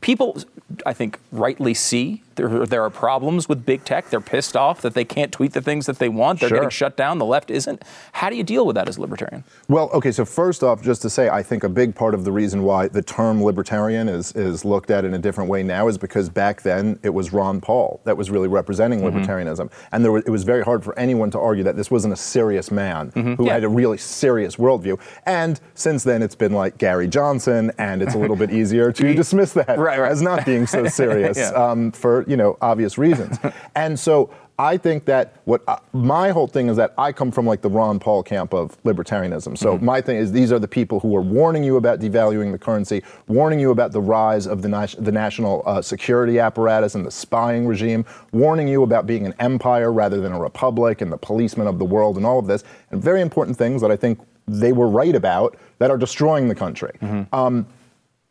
People, 0.00 0.38
I 0.84 0.92
think, 0.92 1.18
rightly 1.32 1.74
see 1.74 2.22
there, 2.36 2.64
there 2.66 2.82
are 2.82 2.90
problems 2.90 3.48
with 3.48 3.66
big 3.66 3.84
tech. 3.84 4.10
They're 4.10 4.20
pissed 4.20 4.56
off 4.56 4.80
that 4.82 4.94
they 4.94 5.04
can't 5.04 5.32
tweet 5.32 5.52
the 5.52 5.60
things 5.60 5.86
that 5.86 5.98
they 5.98 6.08
want. 6.08 6.40
They're 6.40 6.48
Sure. 6.48 6.58
getting 6.58 6.70
shut 6.70 6.96
down. 6.96 7.18
The 7.18 7.24
left 7.24 7.50
isn't. 7.50 7.82
How 8.12 8.30
do 8.30 8.36
you 8.36 8.44
deal 8.44 8.64
with 8.66 8.76
that 8.76 8.88
as 8.88 8.96
a 8.96 9.00
libertarian? 9.00 9.44
Well, 9.68 9.90
okay, 9.92 10.12
so 10.12 10.24
first 10.24 10.62
off, 10.62 10.82
just 10.82 11.02
to 11.02 11.10
say, 11.10 11.28
I 11.28 11.42
think 11.42 11.64
a 11.64 11.68
big 11.68 11.94
part 11.94 12.14
of 12.14 12.24
the 12.24 12.32
reason 12.32 12.62
why 12.62 12.88
the 12.88 13.02
term 13.02 13.42
libertarian 13.42 14.08
is, 14.08 14.32
is 14.32 14.64
looked 14.64 14.90
at 14.90 15.04
in 15.04 15.14
a 15.14 15.18
different 15.18 15.50
way 15.50 15.62
now 15.62 15.88
is 15.88 15.98
because 15.98 16.28
back 16.28 16.62
then 16.62 16.98
it 17.02 17.10
was 17.10 17.32
Ron 17.32 17.60
Paul 17.60 18.00
that 18.04 18.16
was 18.16 18.30
really 18.30 18.48
representing 18.48 19.00
Mhm. 19.00 19.12
libertarianism. 19.12 19.70
And 19.92 20.04
there 20.04 20.12
was, 20.12 20.24
it 20.24 20.30
was 20.30 20.44
very 20.44 20.62
hard 20.62 20.84
for 20.84 20.96
anyone 20.98 21.30
to 21.30 21.38
argue 21.40 21.64
that 21.64 21.76
this 21.76 21.90
wasn't 21.90 22.12
a 22.12 22.16
serious 22.16 22.70
man 22.70 23.10
Mhm. 23.12 23.36
who 23.36 23.46
Yeah. 23.46 23.54
had 23.54 23.64
a 23.64 23.68
really 23.68 23.98
serious 23.98 24.56
worldview. 24.56 24.98
And 25.24 25.58
since 25.74 26.04
then, 26.04 26.22
it's 26.22 26.34
been 26.34 26.52
like 26.52 26.76
Gary 26.78 27.08
Johnson, 27.08 27.72
and 27.78 28.02
it's 28.02 28.14
a 28.14 28.18
little 28.18 28.36
bit 28.36 28.50
easier 28.60 28.92
to 28.92 29.14
dismiss 29.14 29.52
that 29.54 29.78
Right, 29.78 29.98
right. 29.98 30.10
as 30.12 30.20
not 30.22 30.44
being 30.44 30.66
so 30.66 30.86
serious 30.88 31.38
Yeah. 31.38 31.48
um, 31.50 31.92
for 31.92 32.24
you 32.26 32.36
know 32.36 32.56
obvious 32.60 32.98
reasons. 32.98 33.38
and 33.74 33.98
so 33.98 34.30
I 34.58 34.78
think 34.78 35.04
that 35.04 35.34
what 35.44 35.62
I, 35.68 35.78
my 35.92 36.30
whole 36.30 36.46
thing 36.46 36.68
is 36.68 36.78
that 36.78 36.94
I 36.96 37.12
come 37.12 37.30
from 37.30 37.46
like 37.46 37.60
the 37.60 37.68
Ron 37.68 37.98
Paul 37.98 38.22
camp 38.22 38.54
of 38.54 38.82
libertarianism. 38.84 39.58
So 39.58 39.76
my 39.78 40.00
thing 40.00 40.16
is 40.16 40.32
these 40.32 40.50
are 40.50 40.58
the 40.58 40.68
people 40.68 40.98
who 40.98 41.14
are 41.14 41.20
warning 41.20 41.62
you 41.62 41.76
about 41.76 42.00
devaluing 42.00 42.52
the 42.52 42.58
currency, 42.58 43.02
warning 43.26 43.60
you 43.60 43.70
about 43.70 43.92
the 43.92 44.00
rise 44.00 44.46
of 44.46 44.62
the, 44.62 44.68
nas- 44.68 44.96
the 44.98 45.12
national 45.12 45.62
uh, 45.66 45.82
security 45.82 46.38
apparatus 46.38 46.94
and 46.94 47.04
the 47.04 47.10
spying 47.10 47.66
regime, 47.66 48.06
warning 48.32 48.66
you 48.66 48.82
about 48.82 49.06
being 49.06 49.26
an 49.26 49.34
empire 49.40 49.92
rather 49.92 50.22
than 50.22 50.32
a 50.32 50.40
republic 50.40 51.02
and 51.02 51.12
the 51.12 51.18
policemen 51.18 51.66
of 51.66 51.78
the 51.78 51.84
world 51.84 52.16
and 52.16 52.24
all 52.24 52.38
of 52.38 52.46
this, 52.46 52.64
and 52.90 53.02
very 53.02 53.20
important 53.20 53.58
things 53.58 53.82
that 53.82 53.90
I 53.90 53.96
think 53.96 54.18
they 54.48 54.72
were 54.72 54.88
right 54.88 55.14
about 55.14 55.56
that 55.80 55.90
are 55.90 55.98
destroying 55.98 56.48
the 56.48 56.54
country. 56.54 56.92
Um, 57.32 57.66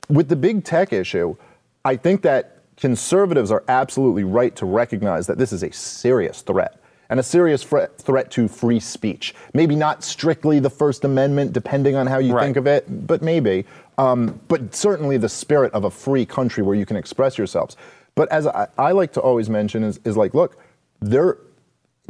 with 0.10 0.30
the 0.30 0.36
big 0.36 0.64
tech 0.64 0.92
issue, 0.92 1.36
I 1.84 1.98
think 1.98 2.24
that 2.24 2.55
conservatives 2.78 3.52
are 3.52 3.64
absolutely 3.68 4.24
right 4.24 4.56
to 4.56 4.66
recognize 4.66 5.28
that 5.28 5.38
this 5.38 5.54
is 5.54 5.64
a 5.64 5.72
serious 5.72 6.42
threat 6.42 6.80
and 7.10 7.20
a 7.20 7.24
serious 7.24 7.64
fre- 7.64 7.86
threat 7.98 8.32
to 8.32 8.48
free 8.48 8.80
speech. 8.80 9.36
Maybe 9.54 9.76
not 9.76 10.04
strictly 10.04 10.60
the 10.60 10.70
First 10.70 11.04
Amendment, 11.04 11.54
depending 11.54 11.96
on 11.96 12.08
how 12.08 12.18
you 12.18 12.38
think 12.40 12.58
of 12.58 12.68
it, 12.68 13.08
but 13.08 13.22
maybe. 13.22 13.66
Um, 13.98 14.40
but 14.48 14.76
certainly 14.76 15.18
the 15.18 15.30
spirit 15.30 15.72
of 15.74 15.84
a 15.84 15.92
free 15.92 16.26
country 16.26 16.64
where 16.64 16.76
you 16.76 16.86
can 16.86 16.98
express 16.98 17.38
yourselves. 17.38 17.78
But 18.16 18.32
as 18.32 18.48
I, 18.48 18.68
I 18.78 18.92
like 18.92 19.14
to 19.14 19.22
always 19.22 19.50
mention, 19.50 19.84
is, 19.84 20.00
is 20.04 20.18
like, 20.18 20.34
look, 20.34 20.58
there, 21.00 21.38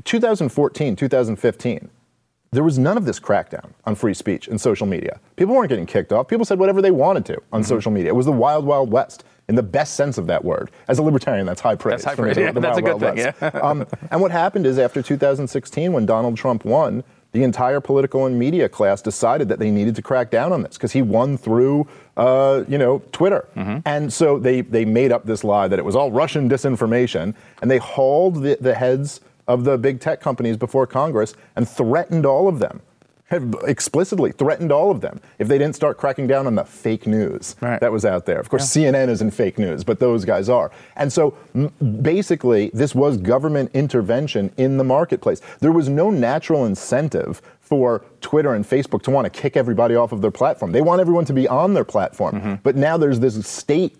2014, 0.03 0.95
2015, 0.95 1.89
there 2.51 2.63
was 2.63 2.79
none 2.79 2.95
of 2.95 3.05
this 3.05 3.19
crackdown 3.19 3.71
on 3.85 3.95
free 3.95 4.13
speech 4.13 4.47
and 4.47 4.61
social 4.61 4.87
media. 4.87 5.19
People 5.35 5.55
weren't 5.55 5.69
getting 5.69 5.85
kicked 5.85 6.13
off. 6.13 6.27
People 6.27 6.45
said 6.45 6.57
whatever 6.57 6.81
they 6.81 6.91
wanted 6.91 7.25
to 7.25 7.41
on 7.51 7.63
social 7.63 7.91
media. 7.91 8.11
It 8.11 8.15
was 8.15 8.27
the 8.27 8.31
wild, 8.31 8.65
wild 8.65 8.91
west 8.91 9.25
in 9.47 9.55
the 9.55 9.63
best 9.63 9.95
sense 9.95 10.17
of 10.17 10.27
that 10.27 10.43
word. 10.43 10.71
As 10.87 10.97
a 10.99 11.03
libertarian, 11.03 11.45
that's 11.45 11.61
high 11.61 11.75
praise. 11.75 12.03
That's 12.03 12.05
high 12.05 12.15
praise. 12.15 12.35
the 12.35 12.41
Yeah, 12.41 12.51
that's 12.51 12.77
a 12.77 12.81
good 12.81 12.99
thing, 12.99 13.15
west. 13.15 13.37
yeah. 13.41 13.47
um, 13.61 13.85
and 14.11 14.21
what 14.21 14.31
happened 14.31 14.65
is 14.65 14.79
after 14.79 15.01
2016, 15.01 15.93
when 15.93 16.05
Donald 16.05 16.37
Trump 16.37 16.65
won, 16.65 17.03
the 17.31 17.43
entire 17.43 17.81
political 17.81 18.25
and 18.25 18.39
media 18.39 18.69
class 18.69 19.01
decided 19.01 19.49
that 19.49 19.59
they 19.59 19.69
needed 19.69 19.93
to 19.97 20.01
crack 20.01 20.31
down 20.31 20.53
on 20.53 20.63
this 20.63 20.77
because 20.77 20.93
he 20.93 21.01
won 21.01 21.37
through, 21.37 21.85
uh, 22.15 22.63
you 22.67 22.77
know, 22.77 23.01
Twitter. 23.11 23.45
And 23.85 24.11
so 24.11 24.39
they 24.39 24.61
they 24.61 24.85
made 24.85 25.11
up 25.11 25.25
this 25.25 25.43
lie 25.43 25.67
that 25.67 25.77
it 25.77 25.83
was 25.83 25.97
all 25.97 26.11
Russian 26.11 26.49
disinformation, 26.49 27.35
and 27.61 27.69
they 27.69 27.77
hauled 27.77 28.41
the, 28.41 28.57
the 28.61 28.73
heads 28.73 29.19
of 29.47 29.65
the 29.65 29.77
big 29.77 29.99
tech 29.99 30.21
companies 30.21 30.55
before 30.55 30.87
Congress 30.87 31.35
and 31.57 31.67
threatened 31.67 32.25
all 32.25 32.47
of 32.47 32.59
them. 32.59 32.81
Have 33.29 33.55
explicitly 33.65 34.31
threatened 34.31 34.71
all 34.71 34.91
of 34.91 35.01
them 35.01 35.19
if 35.39 35.47
they 35.47 35.57
didn't 35.57 35.75
start 35.75 35.97
cracking 35.97 36.27
down 36.27 36.45
on 36.45 36.53
the 36.53 36.63
fake 36.63 37.07
news 37.07 37.55
that 37.79 37.91
was 37.91 38.05
out 38.05 38.27
there. 38.27 38.39
Of 38.39 38.49
course, 38.49 38.65
CNN 38.71 39.07
isn't 39.09 39.31
fake 39.31 39.57
news, 39.57 39.83
but 39.83 39.99
those 39.99 40.25
guys 40.25 40.47
are. 40.47 40.69
And 40.95 41.11
so 41.11 41.35
m- 41.55 41.71
basically, 42.03 42.69
this 42.71 42.93
was 42.93 43.17
government 43.17 43.71
intervention 43.73 44.51
in 44.57 44.77
the 44.77 44.83
marketplace. 44.83 45.41
There 45.59 45.71
was 45.71 45.89
no 45.89 46.11
natural 46.11 46.65
incentive 46.65 47.41
for 47.61 48.05
Twitter 48.21 48.53
and 48.53 48.63
Facebook 48.63 49.01
to 49.03 49.09
want 49.11 49.25
to 49.25 49.41
kick 49.41 49.57
everybody 49.57 49.95
off 49.95 50.11
of 50.11 50.21
their 50.21 50.29
platform. 50.29 50.71
They 50.71 50.81
want 50.83 51.01
everyone 51.01 51.25
to 51.25 51.33
be 51.33 51.47
on 51.47 51.73
their 51.73 51.83
platform. 51.83 52.35
Mm-hmm. 52.35 52.53
But 52.61 52.75
now 52.75 52.95
there's 52.95 53.19
this 53.19 53.43
state, 53.47 53.97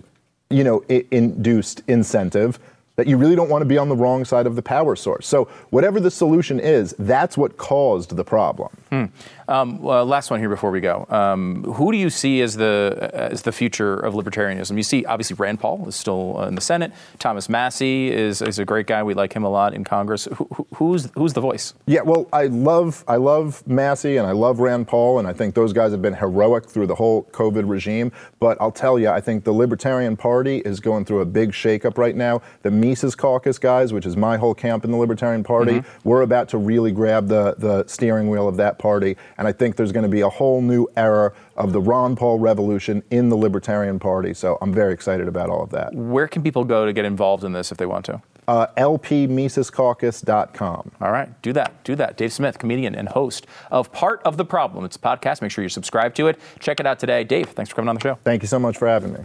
you 0.52 0.64
know, 0.64 0.84
i- 0.88 1.04
induced 1.10 1.82
incentive 1.88 2.60
that 2.96 3.08
you 3.08 3.18
really 3.18 3.36
don't 3.36 3.50
want 3.50 3.62
to 3.62 3.66
be 3.66 3.78
on 3.78 3.90
the 3.90 3.96
wrong 3.96 4.26
side 4.26 4.48
of 4.48 4.56
the 4.56 4.62
power 4.62 4.96
source. 4.96 5.28
So 5.28 5.46
whatever 5.70 6.00
the 6.00 6.12
solution 6.12 6.60
is, 6.60 6.96
that's 7.00 7.38
what 7.38 7.58
caused 7.58 8.16
the 8.16 8.24
problem. 8.24 8.70
Hmm. 8.90 9.06
Um, 9.48 9.82
well, 9.82 10.06
last 10.06 10.32
one 10.32 10.40
here 10.40 10.50
before 10.50 10.72
we 10.72 10.82
go. 10.82 11.06
Um, 11.10 11.64
who 11.64 11.92
do 11.92 11.98
you 11.98 12.10
see 12.10 12.42
as 12.42 12.56
the 12.56 13.10
as 13.14 13.44
the 13.44 13.52
future 13.52 13.94
of 13.96 14.14
libertarianism? 14.14 14.76
You 14.78 14.84
see, 14.84 15.06
obviously, 15.06 15.36
Rand 15.36 15.60
Paul 15.60 15.88
is 15.88 15.96
still 15.96 16.38
uh, 16.40 16.48
in 16.48 16.56
the 16.56 16.62
Senate. 16.62 16.92
Thomas 17.20 17.48
Massie 17.48 18.12
is, 18.12 18.42
is 18.42 18.60
a 18.60 18.66
great 18.66 18.88
guy. 18.88 19.04
We 19.04 19.14
like 19.14 19.34
him 19.34 19.44
a 19.44 19.50
lot 19.50 19.74
in 19.74 19.84
Congress. 19.84 20.26
Who, 20.26 20.48
who- 20.54 20.68
who's 20.76 21.10
who's 21.16 21.34
the 21.34 21.42
voice? 21.42 21.74
Yeah, 21.86 22.02
well, 22.02 22.28
I 22.34 22.48
love 22.48 23.04
I 23.08 23.16
love 23.18 23.66
Massey 23.68 24.18
and 24.18 24.28
I 24.28 24.32
love 24.32 24.60
Rand 24.60 24.88
Paul, 24.88 25.20
and 25.20 25.28
I 25.28 25.34
think 25.34 25.56
those 25.56 25.74
guys 25.74 25.92
have 25.92 26.02
been 26.02 26.14
heroic 26.16 26.66
through 26.66 26.88
the 26.88 26.96
whole 26.96 27.24
COVID 27.32 27.70
regime. 27.70 28.12
But 28.40 28.58
I'll 28.60 28.72
tell 28.72 28.98
you, 29.00 29.10
I 29.10 29.22
think 29.22 29.44
the 29.44 29.54
Libertarian 29.54 30.18
Party 30.18 30.58
is 30.60 30.80
going 30.80 31.06
through 31.06 31.22
a 31.22 31.26
big 31.26 31.52
shakeup 31.52 31.98
right 31.98 32.16
now. 32.16 32.42
The 32.64 32.72
Mises 32.72 33.16
Caucus 33.16 33.58
guys, 33.60 33.94
which 33.94 34.06
is 34.06 34.18
my 34.18 34.38
whole 34.38 34.54
camp 34.54 34.84
in 34.86 34.92
the 34.92 34.98
Libertarian 34.98 35.44
Party, 35.44 35.84
we're 36.04 36.22
about 36.24 36.50
to 36.50 36.58
really 36.58 36.92
grab 36.92 37.28
the 37.28 37.56
the 37.58 37.86
steering 37.88 38.30
wheel 38.30 38.48
of 38.48 38.58
that 38.58 38.80
party, 38.80 39.16
and 39.38 39.48
I 39.48 39.52
think 39.52 39.76
there's 39.76 39.92
going 39.92 40.04
to 40.04 40.10
be 40.10 40.22
a 40.22 40.30
whole 40.30 40.62
new 40.62 40.88
era 40.96 41.34
of 41.56 41.74
the 41.74 41.82
Ron 41.82 42.16
Paul 42.16 42.40
revolution 42.40 43.04
in 43.12 43.30
the 43.30 43.36
Libertarian 43.36 44.00
Party. 44.00 44.34
So 44.34 44.58
I'm 44.62 44.74
very 44.74 44.94
excited 44.94 45.28
about 45.28 45.50
all 45.50 45.64
of 45.64 45.72
that. 45.72 45.94
Where 45.94 46.28
can 46.28 46.42
people 46.44 46.64
go 46.64 46.86
to 46.86 46.94
get 46.94 47.04
involved 47.06 47.44
in 47.44 47.52
this 47.54 47.72
if 47.72 47.78
they 47.78 47.86
want 47.86 48.06
to? 48.06 48.22
Uh, 48.48 48.68
LPMisesCaucus.com. 48.78 50.92
All 51.02 51.12
right, 51.12 51.42
do 51.42 51.52
that. 51.54 51.84
Do 51.84 51.96
that. 51.96 52.16
Dave 52.18 52.32
Smith, 52.32 52.60
comedian 52.60 52.94
and 52.94 53.10
host 53.10 53.48
of 53.72 53.92
Part 53.92 54.22
of 54.24 54.38
the 54.38 54.46
Problem. 54.46 54.86
It's 54.86 54.98
a 54.98 55.00
podcast. 55.00 55.42
Make 55.42 55.50
sure 55.52 55.64
you 55.64 55.70
subscribe 55.70 56.14
to 56.16 56.28
it. 56.28 56.40
Check 56.60 56.80
it 56.80 56.86
out 56.86 57.00
today. 57.00 57.24
Dave, 57.24 57.50
thanks 57.50 57.70
for 57.70 57.76
coming 57.76 57.90
on 57.90 57.96
the 57.96 58.02
show. 58.02 58.20
Thank 58.24 58.44
you 58.44 58.48
so 58.48 58.60
much 58.60 58.78
for 58.78 58.88
having 58.88 59.14
me. 59.14 59.22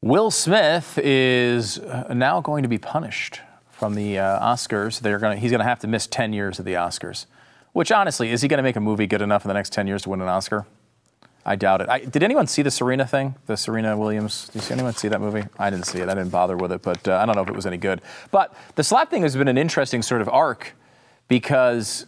Will 0.00 0.30
Smith 0.30 0.96
is 1.02 1.80
uh, 1.80 2.14
now 2.14 2.40
going 2.40 2.62
to 2.62 2.68
be 2.68 2.78
punished 2.78 3.40
from 3.68 3.96
the 3.96 4.16
uh, 4.16 4.54
Oscars. 4.54 5.00
They're 5.00 5.18
going 5.18 5.38
he's 5.38 5.50
going 5.50 5.58
to 5.58 5.64
have 5.64 5.80
to 5.80 5.88
miss 5.88 6.06
10 6.06 6.32
years 6.32 6.60
of 6.60 6.64
the 6.64 6.74
Oscars. 6.74 7.26
Which, 7.72 7.90
honestly, 7.90 8.30
is 8.30 8.42
he 8.42 8.48
going 8.48 8.58
to 8.58 8.62
make 8.62 8.76
a 8.76 8.80
movie 8.80 9.08
good 9.08 9.22
enough 9.22 9.44
in 9.44 9.48
the 9.48 9.54
next 9.54 9.72
10 9.72 9.88
years 9.88 10.02
to 10.02 10.10
win 10.10 10.22
an 10.22 10.28
Oscar? 10.28 10.66
I 11.44 11.56
doubt 11.56 11.80
it. 11.80 11.88
I, 11.88 12.00
did 12.00 12.22
anyone 12.22 12.46
see 12.46 12.62
the 12.62 12.70
Serena 12.70 13.06
thing? 13.06 13.34
The 13.46 13.56
Serena 13.56 13.96
Williams? 13.96 14.48
Did 14.50 14.70
anyone 14.70 14.94
see 14.94 15.08
that 15.08 15.20
movie? 15.20 15.44
I 15.58 15.68
didn't 15.68 15.86
see 15.86 15.98
it. 15.98 16.08
I 16.08 16.14
didn't 16.14 16.30
bother 16.30 16.56
with 16.56 16.70
it, 16.70 16.82
but 16.82 17.06
uh, 17.08 17.16
I 17.16 17.26
don't 17.26 17.34
know 17.34 17.42
if 17.42 17.48
it 17.48 17.56
was 17.56 17.66
any 17.66 17.76
good. 17.76 18.00
But 18.30 18.54
the 18.76 18.84
slap 18.84 19.10
thing 19.10 19.22
has 19.22 19.34
been 19.34 19.48
an 19.48 19.58
interesting 19.58 20.02
sort 20.02 20.20
of 20.20 20.28
arc 20.28 20.74
because 21.26 22.06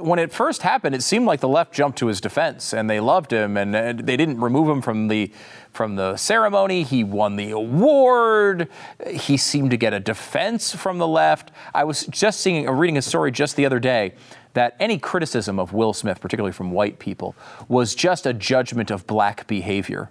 when 0.00 0.18
it 0.18 0.32
first 0.32 0.62
happened, 0.62 0.94
it 0.94 1.02
seemed 1.02 1.26
like 1.26 1.40
the 1.40 1.48
left 1.48 1.72
jumped 1.72 1.98
to 1.98 2.06
his 2.06 2.20
defense 2.20 2.72
and 2.72 2.90
they 2.90 2.98
loved 2.98 3.32
him 3.32 3.56
and 3.56 3.76
uh, 3.76 3.92
they 3.92 4.16
didn't 4.16 4.40
remove 4.40 4.68
him 4.68 4.82
from 4.82 5.08
the 5.08 5.30
from 5.72 5.94
the 5.94 6.16
ceremony. 6.16 6.82
He 6.82 7.04
won 7.04 7.36
the 7.36 7.52
award. 7.52 8.68
He 9.08 9.36
seemed 9.36 9.70
to 9.70 9.76
get 9.76 9.94
a 9.94 10.00
defense 10.00 10.74
from 10.74 10.98
the 10.98 11.06
left. 11.06 11.52
I 11.72 11.84
was 11.84 12.06
just 12.06 12.40
seeing, 12.40 12.68
uh, 12.68 12.72
reading 12.72 12.98
a 12.98 13.02
story 13.02 13.30
just 13.30 13.54
the 13.54 13.64
other 13.66 13.78
day 13.78 14.14
that 14.54 14.74
any 14.80 14.98
criticism 14.98 15.60
of 15.60 15.72
Will 15.72 15.92
Smith, 15.92 16.20
particularly 16.20 16.52
from 16.52 16.72
white 16.72 16.98
people, 16.98 17.36
was 17.68 17.94
just 17.94 18.26
a 18.26 18.32
judgment 18.32 18.90
of 18.90 19.06
black 19.06 19.46
behavior. 19.46 20.10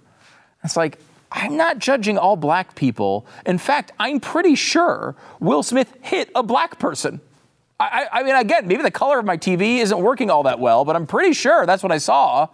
It's 0.64 0.78
like, 0.78 0.98
I'm 1.30 1.58
not 1.58 1.78
judging 1.78 2.16
all 2.16 2.36
black 2.36 2.74
people. 2.74 3.26
In 3.44 3.58
fact, 3.58 3.92
I'm 3.98 4.18
pretty 4.18 4.54
sure 4.54 5.14
Will 5.38 5.62
Smith 5.62 5.94
hit 6.00 6.30
a 6.34 6.42
black 6.42 6.78
person. 6.78 7.20
I, 7.80 8.08
I, 8.12 8.22
mean, 8.22 8.36
again, 8.36 8.68
maybe 8.68 8.82
the 8.82 8.90
color 8.90 9.18
of 9.18 9.24
my 9.24 9.38
TV 9.38 9.78
isn't 9.78 9.98
working 9.98 10.30
all 10.30 10.42
that 10.42 10.60
well, 10.60 10.84
but 10.84 10.96
I'm 10.96 11.06
pretty 11.06 11.32
sure 11.32 11.64
that's 11.64 11.82
what 11.82 11.90
I 11.90 11.98
saw. 11.98 12.48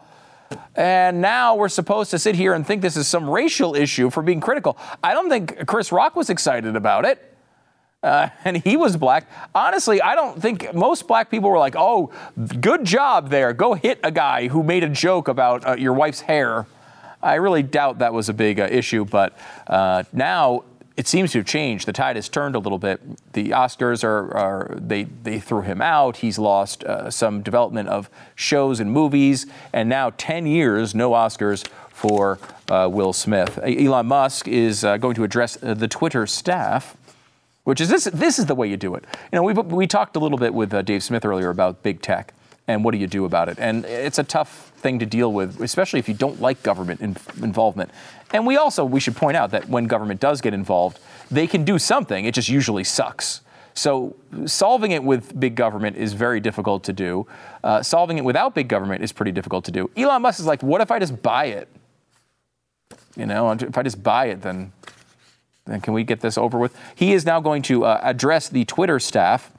And 0.76 1.20
now 1.20 1.56
we're 1.56 1.68
supposed 1.68 2.12
to 2.12 2.18
sit 2.18 2.36
here 2.36 2.54
and 2.54 2.64
think 2.64 2.80
this 2.80 2.96
is 2.96 3.08
some 3.08 3.28
racial 3.28 3.74
issue 3.74 4.10
for 4.10 4.22
being 4.22 4.40
critical. 4.40 4.78
I 5.02 5.12
don't 5.12 5.28
think 5.28 5.66
Chris 5.66 5.90
Rock 5.90 6.14
was 6.14 6.30
excited 6.30 6.76
about 6.76 7.04
it. 7.04 7.36
Uh, 8.04 8.28
and 8.44 8.56
he 8.58 8.76
was 8.76 8.96
black. 8.96 9.28
Honestly, 9.52 10.00
I 10.00 10.14
don't 10.14 10.40
think 10.40 10.72
most 10.72 11.08
black 11.08 11.28
people 11.28 11.50
were 11.50 11.58
like, 11.58 11.74
oh, 11.76 12.12
good 12.60 12.84
job 12.84 13.30
there. 13.30 13.52
Go 13.52 13.74
hit 13.74 13.98
a 14.04 14.12
guy 14.12 14.46
who 14.46 14.62
made 14.62 14.84
a 14.84 14.88
joke 14.88 15.26
about 15.26 15.66
uh, 15.66 15.74
your 15.74 15.92
wife's 15.92 16.20
hair. 16.20 16.66
I 17.20 17.34
really 17.34 17.64
doubt 17.64 17.98
that 17.98 18.12
was 18.12 18.28
a 18.28 18.34
big 18.34 18.60
uh, 18.60 18.68
issue, 18.70 19.04
but 19.04 19.36
uh, 19.66 20.04
now 20.12 20.62
it 20.96 21.06
seems 21.06 21.32
to 21.32 21.38
have 21.38 21.46
changed. 21.46 21.86
The 21.86 21.92
tide 21.92 22.16
has 22.16 22.28
turned 22.28 22.54
a 22.54 22.58
little 22.58 22.78
bit. 22.78 23.00
The 23.32 23.50
Oscars 23.50 24.02
are, 24.02 24.34
are 24.34 24.74
they, 24.80 25.04
they 25.04 25.38
threw 25.38 25.60
him 25.62 25.82
out. 25.82 26.18
He's 26.18 26.38
lost 26.38 26.84
uh, 26.84 27.10
some 27.10 27.42
development 27.42 27.88
of 27.88 28.08
shows 28.34 28.80
and 28.80 28.90
movies, 28.90 29.46
and 29.72 29.88
now 29.88 30.12
10 30.16 30.46
years, 30.46 30.94
no 30.94 31.10
Oscars 31.10 31.66
for 31.90 32.38
uh, 32.70 32.88
Will 32.90 33.12
Smith. 33.12 33.58
Elon 33.62 34.06
Musk 34.06 34.48
is 34.48 34.84
uh, 34.84 34.96
going 34.96 35.14
to 35.14 35.24
address 35.24 35.62
uh, 35.62 35.74
the 35.74 35.88
Twitter 35.88 36.26
staff 36.26 36.96
which 37.66 37.80
is 37.80 37.88
this 37.88 38.04
this 38.04 38.38
is 38.38 38.46
the 38.46 38.54
way 38.54 38.68
you 38.68 38.76
do 38.76 38.94
it. 38.94 39.04
You 39.32 39.36
know, 39.36 39.42
we 39.42 39.52
we 39.52 39.86
talked 39.88 40.14
a 40.14 40.20
little 40.20 40.38
bit 40.38 40.54
with 40.54 40.72
uh, 40.72 40.82
Dave 40.82 41.02
Smith 41.02 41.24
earlier 41.24 41.50
about 41.50 41.82
big 41.82 42.00
tech 42.00 42.32
and 42.68 42.84
what 42.84 42.92
do 42.92 42.98
you 42.98 43.08
do 43.08 43.24
about 43.24 43.48
it, 43.48 43.58
and 43.58 43.84
it's 43.84 44.20
a 44.20 44.24
tough 44.24 44.70
thing 44.76 45.00
to 45.00 45.06
deal 45.06 45.32
with, 45.32 45.60
especially 45.60 45.98
if 45.98 46.08
you 46.08 46.14
don't 46.14 46.40
like 46.40 46.62
government 46.62 47.00
in, 47.00 47.16
involvement. 47.42 47.90
And 48.36 48.46
we 48.46 48.58
also 48.58 48.84
we 48.84 49.00
should 49.00 49.16
point 49.16 49.34
out 49.34 49.50
that 49.52 49.66
when 49.66 49.86
government 49.86 50.20
does 50.20 50.42
get 50.42 50.52
involved, 50.52 50.98
they 51.30 51.46
can 51.46 51.64
do 51.64 51.78
something. 51.78 52.26
It 52.26 52.34
just 52.34 52.50
usually 52.50 52.84
sucks. 52.84 53.40
So 53.72 54.14
solving 54.44 54.90
it 54.90 55.02
with 55.02 55.38
big 55.40 55.54
government 55.54 55.96
is 55.96 56.12
very 56.12 56.38
difficult 56.38 56.84
to 56.84 56.92
do. 56.92 57.26
Uh, 57.64 57.82
solving 57.82 58.18
it 58.18 58.24
without 58.24 58.54
big 58.54 58.68
government 58.68 59.02
is 59.02 59.10
pretty 59.10 59.32
difficult 59.32 59.64
to 59.64 59.70
do. 59.70 59.90
Elon 59.96 60.20
Musk 60.20 60.38
is 60.38 60.44
like, 60.44 60.62
what 60.62 60.82
if 60.82 60.90
I 60.90 60.98
just 60.98 61.22
buy 61.22 61.46
it? 61.46 61.68
You 63.16 63.24
know, 63.24 63.50
if 63.52 63.78
I 63.78 63.82
just 63.82 64.02
buy 64.02 64.26
it, 64.26 64.42
then 64.42 64.72
then 65.64 65.80
can 65.80 65.94
we 65.94 66.04
get 66.04 66.20
this 66.20 66.36
over 66.36 66.58
with? 66.58 66.76
He 66.94 67.14
is 67.14 67.24
now 67.24 67.40
going 67.40 67.62
to 67.62 67.86
uh, 67.86 68.00
address 68.02 68.50
the 68.50 68.66
Twitter 68.66 69.00
staff 69.00 69.50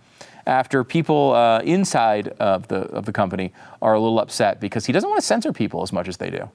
after 0.45 0.83
people 0.83 1.33
uh, 1.33 1.59
inside 1.61 2.27
of 2.39 2.67
the, 2.67 2.81
of 2.91 3.05
the 3.05 3.11
company 3.11 3.51
are 3.81 3.95
a 3.95 3.99
little 3.99 4.19
upset 4.19 4.59
because 4.59 4.85
he 4.85 4.93
doesn't 4.93 5.09
want 5.09 5.19
to 5.19 5.25
censor 5.25 5.51
people 5.51 5.81
as 5.81 5.91
much 5.91 6.07
as 6.07 6.17
they 6.17 6.29
do. 6.29 6.49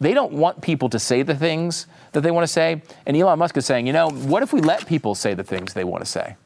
They 0.00 0.14
don't 0.14 0.32
want 0.32 0.60
people 0.60 0.88
to 0.90 0.98
say 0.98 1.22
the 1.22 1.34
things 1.34 1.86
that 2.12 2.20
they 2.20 2.30
want 2.30 2.44
to 2.44 2.52
say. 2.52 2.82
And 3.06 3.16
Elon 3.16 3.38
Musk 3.38 3.56
is 3.56 3.66
saying, 3.66 3.86
you 3.86 3.92
know, 3.92 4.10
what 4.10 4.42
if 4.42 4.52
we 4.52 4.60
let 4.60 4.86
people 4.86 5.14
say 5.14 5.34
the 5.34 5.44
things 5.44 5.74
they 5.74 5.84
want 5.84 6.04
to 6.04 6.10
say? 6.10 6.36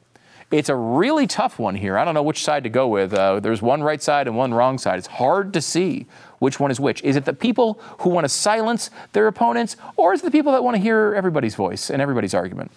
It's 0.51 0.69
a 0.69 0.77
really 0.77 1.27
tough 1.27 1.59
one 1.59 1.75
here. 1.75 1.97
I 1.97 2.05
don't 2.05 2.15
know 2.15 2.23
which 2.23 2.45
side 2.45 2.63
to 2.65 2.69
go 2.69 2.87
with. 2.89 3.15
Uh, 3.15 3.41
there's 3.41 3.63
one 3.63 3.83
right 3.83 4.03
side 4.03 4.27
and 4.27 4.37
one 4.37 4.53
wrong 4.53 4.77
side. 4.77 4.99
It's 4.99 5.07
hard 5.07 5.55
to 5.55 5.63
see 5.63 6.07
which 6.41 6.61
one 6.61 6.71
is 6.71 6.79
which. 6.79 7.03
Is 7.03 7.17
it 7.17 7.25
the 7.25 7.33
people 7.33 7.81
who 8.01 8.11
want 8.11 8.25
to 8.25 8.29
silence 8.29 8.91
their 9.13 9.27
opponents, 9.29 9.77
or 9.97 10.13
is 10.13 10.21
it 10.21 10.25
the 10.25 10.31
people 10.31 10.53
that 10.53 10.63
want 10.63 10.77
to 10.77 10.83
hear 10.83 11.15
everybody's 11.15 11.55
voice 11.55 11.89
and 11.89 12.03
everybody's 12.03 12.35
argument? 12.35 12.71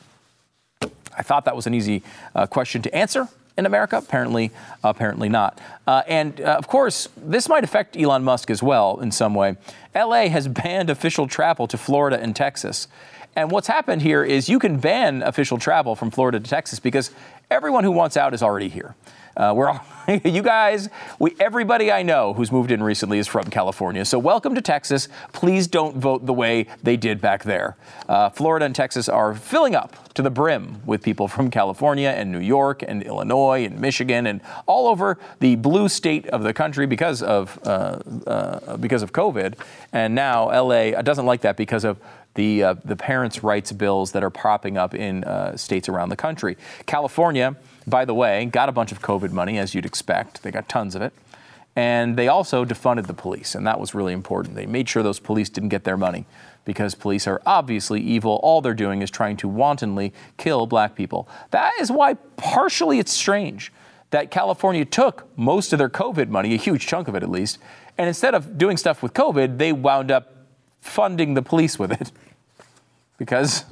I 1.18 1.24
thought 1.24 1.46
that 1.46 1.56
was 1.56 1.68
an 1.68 1.74
easy 1.74 2.04
uh, 2.34 2.48
question 2.48 2.82
to 2.84 2.96
answer 2.96 3.28
in 3.58 3.66
America. 3.66 3.98
Apparently, 3.98 4.52
apparently 4.84 5.30
not. 5.30 5.60
Uh, 5.88 6.04
and 6.08 6.42
uh, 6.42 6.56
of 6.58 6.68
course, 6.68 7.08
this 7.18 7.48
might 7.48 7.64
affect 7.64 7.98
Elon 7.98 8.24
Musk 8.24 8.50
as 8.50 8.62
well 8.62 9.00
in 9.00 9.12
some 9.12 9.34
way. 9.34 9.56
LA 9.96 10.28
has 10.28 10.48
banned 10.64 10.90
official 10.90 11.28
travel 11.28 11.68
to 11.68 11.78
Florida 11.78 12.20
and 12.20 12.36
Texas. 12.36 12.88
And 13.36 13.52
what's 13.52 13.68
happened 13.68 14.02
here 14.02 14.24
is 14.24 14.48
you 14.48 14.60
can 14.60 14.78
ban 14.78 15.22
official 15.22 15.58
travel 15.58 15.96
from 15.96 16.10
Florida 16.10 16.40
to 16.40 16.50
Texas 16.50 16.80
because 16.80 17.12
everyone 17.52 17.84
who 17.84 17.92
wants 17.92 18.16
out 18.16 18.34
is 18.34 18.42
already 18.42 18.70
here. 18.70 18.96
Uh, 19.38 19.54
we're 19.56 19.70
all, 19.70 19.82
you 20.24 20.42
guys, 20.42 20.88
we, 21.20 21.36
everybody 21.40 21.92
I 21.92 22.04
know 22.04 22.34
who's 22.34 22.52
moved 22.52 22.72
in 22.72 22.82
recently 22.82 23.20
is 23.20 23.28
from 23.28 23.50
California. 23.50 24.06
So 24.06 24.18
welcome 24.18 24.56
to 24.56 24.62
Texas. 24.62 25.10
Please 25.34 25.68
don't 25.68 25.98
vote 25.98 26.26
the 26.26 26.34
way 26.34 26.68
they 26.84 26.96
did 26.96 27.20
back 27.20 27.44
there. 27.44 27.76
Uh, 28.08 28.30
Florida 28.30 28.66
and 28.66 28.74
Texas 28.74 29.10
are 29.10 29.36
filling 29.36 29.76
up 29.76 30.14
to 30.14 30.22
the 30.22 30.30
brim 30.30 30.82
with 30.86 31.04
people 31.04 31.28
from 31.28 31.52
California 31.52 32.10
and 32.10 32.32
New 32.32 32.40
York 32.40 32.82
and 32.88 33.04
Illinois 33.04 33.66
and 33.66 33.78
Michigan 33.80 34.28
and 34.28 34.40
all 34.68 34.88
over 34.88 35.18
the 35.40 35.56
blue 35.58 35.90
state 35.90 36.26
of 36.28 36.44
the 36.44 36.54
country 36.54 36.86
because 36.86 37.22
of 37.22 37.60
uh, 37.66 38.00
uh 38.26 38.78
because 38.78 39.04
of 39.04 39.12
COVID. 39.12 39.56
And 39.92 40.16
now 40.16 40.46
LA 40.46 40.92
doesn't 41.02 41.26
like 41.26 41.42
that 41.42 41.58
because 41.58 41.84
of 41.84 42.00
the, 42.36 42.64
uh, 42.64 42.76
the 42.86 42.96
parents' 42.96 43.44
rights 43.44 43.72
bills 43.72 44.12
that 44.12 44.24
are 44.24 44.30
popping 44.30 44.78
up 44.78 44.94
in 44.94 45.24
uh, 45.24 45.58
states 45.58 45.90
around 45.90 46.10
the 46.10 46.16
country. 46.16 46.58
California, 46.86 47.56
by 47.88 48.06
the 48.06 48.14
way, 48.14 48.46
got 48.46 48.70
a 48.70 48.72
bunch 48.72 48.92
of 48.92 49.02
COVID 49.02 49.32
money, 49.32 49.58
as 49.58 49.76
you'd 49.76 49.86
expect. 49.86 50.44
They 50.44 50.52
got 50.52 50.68
tons 50.68 50.96
of 50.96 51.02
it. 51.02 51.14
And 51.76 52.16
they 52.16 52.30
also 52.30 52.64
defunded 52.64 53.08
the 53.08 53.14
police, 53.14 53.54
and 53.54 53.68
that 53.68 53.80
was 53.80 53.94
really 53.94 54.14
important. 54.14 54.56
They 54.56 54.66
made 54.66 54.88
sure 54.88 55.04
those 55.04 55.20
police 55.20 55.50
didn't 55.50 55.70
get 55.70 55.84
their 55.84 55.98
money 55.98 56.26
because 56.64 56.96
police 56.96 57.28
are 57.28 57.42
obviously 57.46 58.00
evil. 58.02 58.40
All 58.44 58.62
they're 58.62 58.74
doing 58.74 59.02
is 59.02 59.12
trying 59.12 59.36
to 59.38 59.48
wantonly 59.50 60.14
kill 60.38 60.68
black 60.68 60.96
people. 60.96 61.28
That 61.52 61.74
is 61.80 61.92
why, 61.92 62.14
partially, 62.38 63.00
it's 63.00 63.12
strange 63.12 63.74
that 64.12 64.32
California 64.32 64.86
took 64.86 65.28
most 65.38 65.74
of 65.74 65.80
their 65.80 65.90
COVID 65.90 66.30
money, 66.30 66.54
a 66.54 66.58
huge 66.58 66.88
chunk 66.88 67.10
of 67.10 67.16
it 67.16 67.24
at 67.24 67.30
least, 67.30 67.60
and 67.98 68.08
instead 68.08 68.34
of 68.34 68.58
doing 68.58 68.78
stuff 68.78 69.04
with 69.04 69.14
COVID, 69.14 69.58
they 69.58 69.74
wound 69.74 70.12
up 70.12 70.34
funding 70.80 71.34
the 71.34 71.42
police 71.42 71.78
with 71.78 71.92
it 71.92 72.12
because 73.18 73.66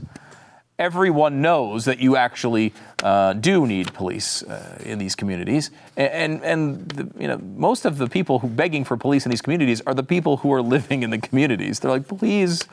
everyone 0.80 1.41
knows 1.41 1.86
that 1.86 1.99
you 1.99 2.15
actually 2.15 2.74
uh, 3.03 3.34
do 3.34 3.67
need 3.67 3.93
police 3.93 4.43
uh, 4.43 4.82
in 4.86 4.99
these 4.99 5.15
communities, 5.15 5.71
and 5.95 6.43
and 6.43 6.89
the, 6.89 7.21
you 7.21 7.28
know 7.28 7.38
most 7.38 7.86
of 7.86 7.97
the 7.97 8.07
people 8.07 8.39
who 8.39 8.47
begging 8.47 8.84
for 8.84 8.97
police 8.97 9.26
in 9.26 9.30
these 9.30 9.41
communities 9.41 9.82
are 9.86 9.93
the 9.93 10.03
people 10.03 10.38
who 10.38 10.51
are 10.53 10.61
living 10.76 11.03
in 11.03 11.09
the 11.09 11.19
communities. 11.19 11.80
They're 11.80 11.91
like, 11.91 12.07
please. 12.07 12.65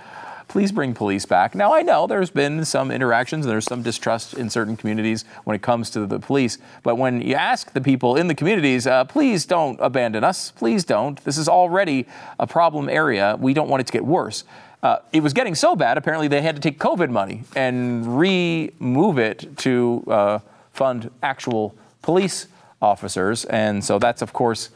Please 0.49 0.73
bring 0.73 0.95
police 0.95 1.27
back. 1.27 1.55
Now, 1.55 1.73
I 1.73 1.83
know 1.83 2.09
there's 2.09 2.31
been 2.31 2.65
some 2.65 2.91
interactions 2.91 3.47
and 3.47 3.53
there's 3.53 3.67
some 3.67 3.85
distrust 3.85 4.35
in 4.35 4.51
certain 4.51 4.77
communities 4.77 5.25
when 5.45 5.55
it 5.55 5.63
comes 5.63 5.91
to 5.91 6.07
the 6.07 6.19
police. 6.19 6.59
But 6.83 6.97
when 6.97 7.23
you 7.23 7.37
ask 7.37 7.73
the 7.73 7.81
people 7.81 8.17
in 8.17 8.27
the 8.27 8.35
communities, 8.35 8.85
uh, 8.85 9.05
please 9.05 9.47
don't 9.47 9.79
abandon 9.81 10.25
us. 10.25 10.51
Please 10.51 10.85
don't. 10.85 11.23
This 11.25 11.39
is 11.39 11.49
already 11.49 12.05
a 12.41 12.49
problem 12.49 12.89
area. 12.89 13.37
We 13.39 13.55
don't 13.55 13.69
want 13.69 13.83
it 13.83 13.87
to 13.87 13.93
get 13.93 14.05
worse. 14.05 14.43
Uh, 14.83 14.99
it 15.13 15.23
was 15.23 15.33
getting 15.33 15.55
so 15.55 15.77
bad, 15.77 15.99
apparently, 15.99 16.29
they 16.29 16.41
had 16.41 16.57
to 16.57 16.61
take 16.61 16.79
COVID 16.79 17.11
money 17.11 17.45
and 17.55 18.19
remove 18.19 19.19
it 19.19 19.57
to 19.59 20.05
uh, 20.09 20.39
fund 20.73 21.11
actual 21.23 21.75
police 22.03 22.47
officers. 22.81 23.45
And 23.45 23.85
so 23.85 23.99
that's, 23.99 24.23
of 24.23 24.33
course, 24.33 24.71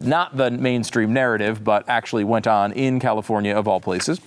not 0.00 0.36
the 0.36 0.50
mainstream 0.50 1.12
narrative, 1.12 1.64
but 1.64 1.88
actually 1.88 2.24
went 2.24 2.46
on 2.46 2.72
in 2.72 3.00
California, 3.00 3.56
of 3.56 3.66
all 3.66 3.80
places. 3.80 4.20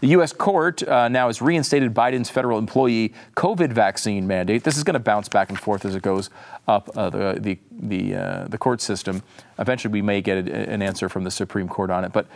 The 0.00 0.08
U.S. 0.08 0.32
court 0.32 0.82
uh, 0.82 1.08
now 1.08 1.28
has 1.28 1.40
reinstated 1.40 1.94
Biden's 1.94 2.28
federal 2.28 2.58
employee 2.58 3.14
COVID 3.36 3.72
vaccine 3.72 4.26
mandate. 4.26 4.64
This 4.64 4.76
is 4.76 4.84
going 4.84 4.94
to 4.94 5.00
bounce 5.00 5.28
back 5.28 5.50
and 5.50 5.58
forth 5.58 5.84
as 5.84 5.94
it 5.94 6.02
goes 6.02 6.30
up 6.66 6.90
uh, 6.96 7.10
the 7.10 7.38
the 7.38 7.58
the, 7.70 8.14
uh, 8.14 8.44
the, 8.48 8.58
court 8.58 8.80
system. 8.80 9.22
Eventually, 9.58 9.92
we 9.92 10.02
may 10.02 10.20
get 10.20 10.48
a, 10.48 10.70
an 10.70 10.82
answer 10.82 11.08
from 11.08 11.24
the 11.24 11.30
Supreme 11.30 11.68
Court 11.68 11.90
on 11.90 12.04
it. 12.04 12.12
But 12.12 12.26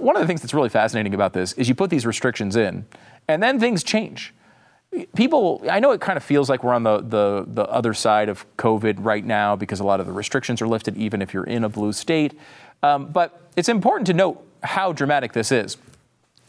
one 0.00 0.16
of 0.16 0.22
the 0.22 0.26
things 0.26 0.40
that's 0.40 0.54
really 0.54 0.68
fascinating 0.68 1.14
about 1.14 1.32
this 1.32 1.52
is 1.54 1.68
you 1.68 1.74
put 1.74 1.90
these 1.90 2.06
restrictions 2.06 2.56
in, 2.56 2.86
and 3.28 3.42
then 3.42 3.60
things 3.60 3.82
change. 3.82 4.34
People, 5.16 5.64
I 5.68 5.80
know 5.80 5.90
it 5.90 6.00
kind 6.00 6.16
of 6.16 6.22
feels 6.22 6.48
like 6.48 6.62
we're 6.62 6.74
on 6.74 6.84
the, 6.84 6.98
the, 7.00 7.44
the 7.48 7.64
other 7.64 7.94
side 7.94 8.28
of 8.28 8.44
COVID 8.56 8.96
right 8.98 9.24
now 9.24 9.56
because 9.56 9.80
a 9.80 9.84
lot 9.84 9.98
of 9.98 10.06
the 10.06 10.12
restrictions 10.12 10.62
are 10.62 10.68
lifted, 10.68 10.96
even 10.96 11.20
if 11.20 11.34
you're 11.34 11.44
in 11.44 11.64
a 11.64 11.68
blue 11.68 11.92
state. 11.92 12.38
Um, 12.82 13.06
but 13.06 13.50
it's 13.56 13.68
important 13.68 14.06
to 14.06 14.12
note 14.12 14.46
how 14.62 14.92
dramatic 14.92 15.32
this 15.32 15.50
is. 15.50 15.76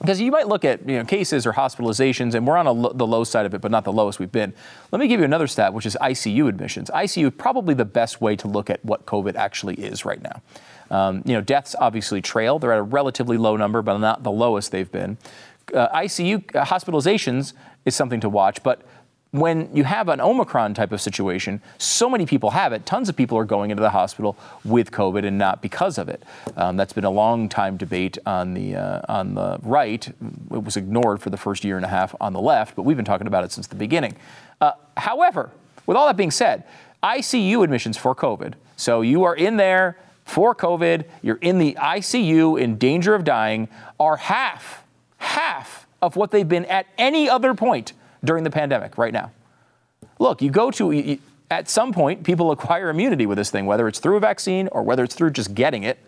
Because 0.06 0.22
you 0.22 0.30
might 0.30 0.48
look 0.48 0.64
at 0.64 0.88
you 0.88 1.00
know, 1.00 1.04
cases 1.04 1.48
or 1.48 1.54
hospitalizations, 1.54 2.36
and 2.36 2.46
we're 2.46 2.58
on 2.58 2.68
lo- 2.68 2.94
the 2.94 3.08
low 3.08 3.24
side 3.24 3.48
of 3.48 3.56
it, 3.56 3.62
but 3.62 3.72
not 3.72 3.86
the 3.86 3.92
lowest 3.92 4.20
we've 4.20 4.32
been. 4.32 4.54
Let 4.92 5.00
me 5.00 5.08
give 5.08 5.20
you 5.20 5.26
another 5.26 5.48
stat, 5.48 5.74
which 5.74 5.88
is 5.88 5.98
ICU 6.00 6.48
admissions. 6.48 6.92
ICU 6.94 7.36
probably 7.36 7.74
the 7.74 7.86
best 7.86 8.22
way 8.22 8.36
to 8.36 8.48
look 8.48 8.70
at 8.70 8.86
what 8.86 9.08
COVID 9.08 9.34
actually 9.34 9.74
is 9.76 10.06
right 10.06 10.22
now. 10.22 10.42
Um, 10.92 11.24
you 11.26 11.34
know, 11.34 11.42
deaths 11.42 11.76
obviously 11.80 12.22
trail. 12.22 12.60
They're 12.60 12.74
at 12.74 12.78
a 12.78 12.84
relatively 12.84 13.38
low 13.38 13.58
number, 13.58 13.82
but 13.82 13.98
not 13.98 14.22
the 14.22 14.32
lowest 14.32 14.72
they've 14.72 14.92
been. 14.92 15.18
Uh, 15.74 15.88
ICU 15.90 16.56
uh, 16.56 16.66
hospitalizations 16.66 17.54
is 17.86 17.96
something 17.96 18.20
to 18.20 18.30
watch, 18.30 18.62
but 18.62 18.84
when 19.40 19.70
you 19.76 19.84
have 19.84 20.10
an 20.10 20.22
Omicron 20.22 20.74
type 20.74 20.92
of 20.92 21.02
situation, 21.02 21.62
so 21.78 22.10
many 22.10 22.26
people 22.26 22.52
have 22.52 22.74
it. 22.74 22.86
Tons 22.86 23.10
of 23.10 23.16
people 23.16 23.38
are 23.38 23.46
going 23.46 23.72
into 23.72 23.82
the 23.82 23.90
hospital 23.90 24.38
with 24.64 24.92
COVID 24.92 25.26
and 25.26 25.38
not 25.38 25.62
because 25.62 25.98
of 25.98 26.10
it. 26.10 26.24
Um, 26.56 26.78
that's 26.78 26.94
been 26.94 27.06
a 27.06 27.10
long 27.10 27.50
time 27.50 27.78
debate 27.78 28.18
on 28.26 28.54
the 28.54 28.76
uh, 28.76 29.02
on 29.10 29.36
the 29.36 29.58
right. 29.62 30.08
It 30.08 30.64
was 30.64 30.78
ignored 30.78 31.22
for 31.22 31.30
the 31.30 31.38
first 31.38 31.64
year 31.64 31.76
and 31.76 31.86
a 31.86 31.90
half 31.90 32.16
on 32.22 32.34
the 32.34 32.42
left, 32.42 32.76
but 32.76 32.84
we've 32.84 32.96
been 32.96 33.06
talking 33.06 33.28
about 33.28 33.44
it 33.44 33.52
since 33.52 33.68
the 33.68 33.76
beginning. 33.76 34.16
Uh, 34.62 34.74
however, 34.98 35.52
with 35.86 35.98
all 35.98 36.08
that 36.08 36.18
being 36.18 36.32
said, 36.32 36.64
ICU 37.04 37.64
admissions 37.64 37.98
for 37.98 38.16
COVID. 38.16 38.54
So 38.78 39.02
you 39.02 39.24
are 39.24 39.36
in 39.36 39.58
there 39.58 39.98
for 40.24 40.56
COVID, 40.56 41.06
you're 41.22 41.38
in 41.38 41.60
the 41.60 41.78
ICU 41.80 42.60
in 42.60 42.78
danger 42.78 43.14
of 43.14 43.24
dying, 43.24 43.68
are 44.00 44.18
half, 44.18 44.84
half 45.18 45.86
of 46.02 46.16
what 46.16 46.32
they've 46.32 46.50
been 46.50 46.66
at 46.66 46.88
any 46.98 47.30
other 47.30 47.54
point 47.54 47.94
during 48.26 48.44
the 48.44 48.50
pandemic 48.50 48.98
right 48.98 49.14
now. 49.14 49.32
Look, 50.20 50.42
you 50.42 50.50
go 50.50 50.72
to, 50.72 50.92
you, 50.92 51.20
at 51.52 51.70
some 51.70 51.94
point, 51.94 52.24
people 52.24 52.52
acquire 52.52 52.90
immunity 52.90 53.26
with 53.26 53.38
this 53.38 53.52
thing, 53.52 53.66
whether 53.66 53.88
it's 53.88 54.00
through 54.00 54.18
a 54.18 54.20
vaccine 54.20 54.68
or 54.72 54.84
whether 54.84 55.04
it's 55.04 55.16
through 55.16 55.32
just 55.32 55.54
getting 55.54 55.84
it. 55.84 56.00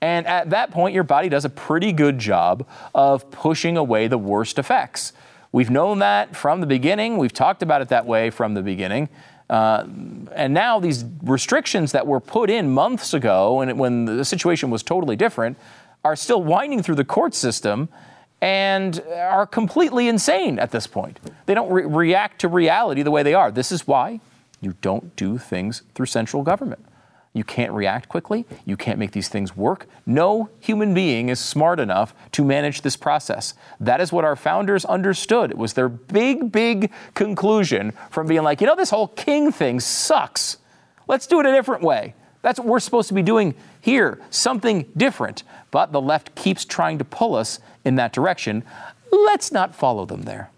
And 0.00 0.26
at 0.26 0.50
that 0.50 0.70
point, 0.70 0.94
your 0.94 1.04
body 1.04 1.28
does 1.28 1.44
a 1.44 1.50
pretty 1.50 1.92
good 1.92 2.18
job 2.18 2.66
of 2.94 3.30
pushing 3.30 3.76
away 3.76 4.08
the 4.08 4.18
worst 4.18 4.58
effects. 4.58 5.12
We've 5.52 5.70
known 5.70 5.98
that 5.98 6.34
from 6.34 6.60
the 6.60 6.66
beginning. 6.66 7.18
We've 7.18 7.32
talked 7.32 7.62
about 7.62 7.82
it 7.82 7.88
that 7.88 8.06
way 8.06 8.30
from 8.30 8.54
the 8.54 8.62
beginning. 8.62 9.08
Uh, 9.50 9.84
and 10.32 10.54
now 10.54 10.78
these 10.78 11.04
restrictions 11.22 11.92
that 11.92 12.06
were 12.06 12.20
put 12.20 12.50
in 12.50 12.70
months 12.70 13.12
ago, 13.12 13.60
and 13.60 13.78
when 13.78 14.04
the 14.04 14.24
situation 14.24 14.70
was 14.70 14.82
totally 14.82 15.16
different, 15.16 15.58
are 16.04 16.16
still 16.16 16.42
winding 16.42 16.82
through 16.82 16.94
the 16.94 17.04
court 17.04 17.34
system 17.34 17.88
and 18.40 19.02
are 19.14 19.46
completely 19.46 20.08
insane 20.08 20.58
at 20.58 20.70
this 20.70 20.86
point. 20.86 21.20
They 21.46 21.54
don't 21.54 21.70
re- 21.70 21.84
react 21.84 22.40
to 22.40 22.48
reality 22.48 23.02
the 23.02 23.10
way 23.10 23.22
they 23.22 23.34
are. 23.34 23.50
This 23.50 23.70
is 23.70 23.86
why 23.86 24.20
you 24.60 24.74
don't 24.80 25.14
do 25.16 25.38
things 25.38 25.82
through 25.94 26.06
central 26.06 26.42
government. 26.42 26.84
You 27.32 27.44
can't 27.44 27.72
react 27.72 28.08
quickly. 28.08 28.44
You 28.64 28.76
can't 28.76 28.98
make 28.98 29.12
these 29.12 29.28
things 29.28 29.56
work. 29.56 29.86
No 30.04 30.50
human 30.58 30.94
being 30.94 31.28
is 31.28 31.38
smart 31.38 31.78
enough 31.78 32.12
to 32.32 32.44
manage 32.44 32.82
this 32.82 32.96
process. 32.96 33.54
That 33.78 34.00
is 34.00 34.12
what 34.12 34.24
our 34.24 34.34
founders 34.34 34.84
understood. 34.84 35.52
It 35.52 35.58
was 35.58 35.74
their 35.74 35.88
big, 35.88 36.50
big 36.50 36.90
conclusion 37.14 37.92
from 38.10 38.26
being 38.26 38.42
like, 38.42 38.60
you 38.60 38.66
know, 38.66 38.74
this 38.74 38.90
whole 38.90 39.08
king 39.08 39.52
thing 39.52 39.78
sucks. 39.78 40.58
Let's 41.06 41.28
do 41.28 41.38
it 41.38 41.46
a 41.46 41.52
different 41.52 41.82
way. 41.82 42.14
That's 42.42 42.58
what 42.58 42.66
we're 42.66 42.80
supposed 42.80 43.08
to 43.08 43.14
be 43.14 43.22
doing 43.22 43.54
here, 43.80 44.18
something 44.30 44.86
different. 44.96 45.42
But 45.70 45.92
the 45.92 46.00
left 46.00 46.34
keeps 46.34 46.64
trying 46.64 46.98
to 46.98 47.04
pull 47.04 47.34
us 47.34 47.58
in 47.84 47.96
that 47.96 48.12
direction. 48.12 48.64
Let's 49.12 49.52
not 49.52 49.74
follow 49.74 50.06
them 50.06 50.22
there. 50.22 50.50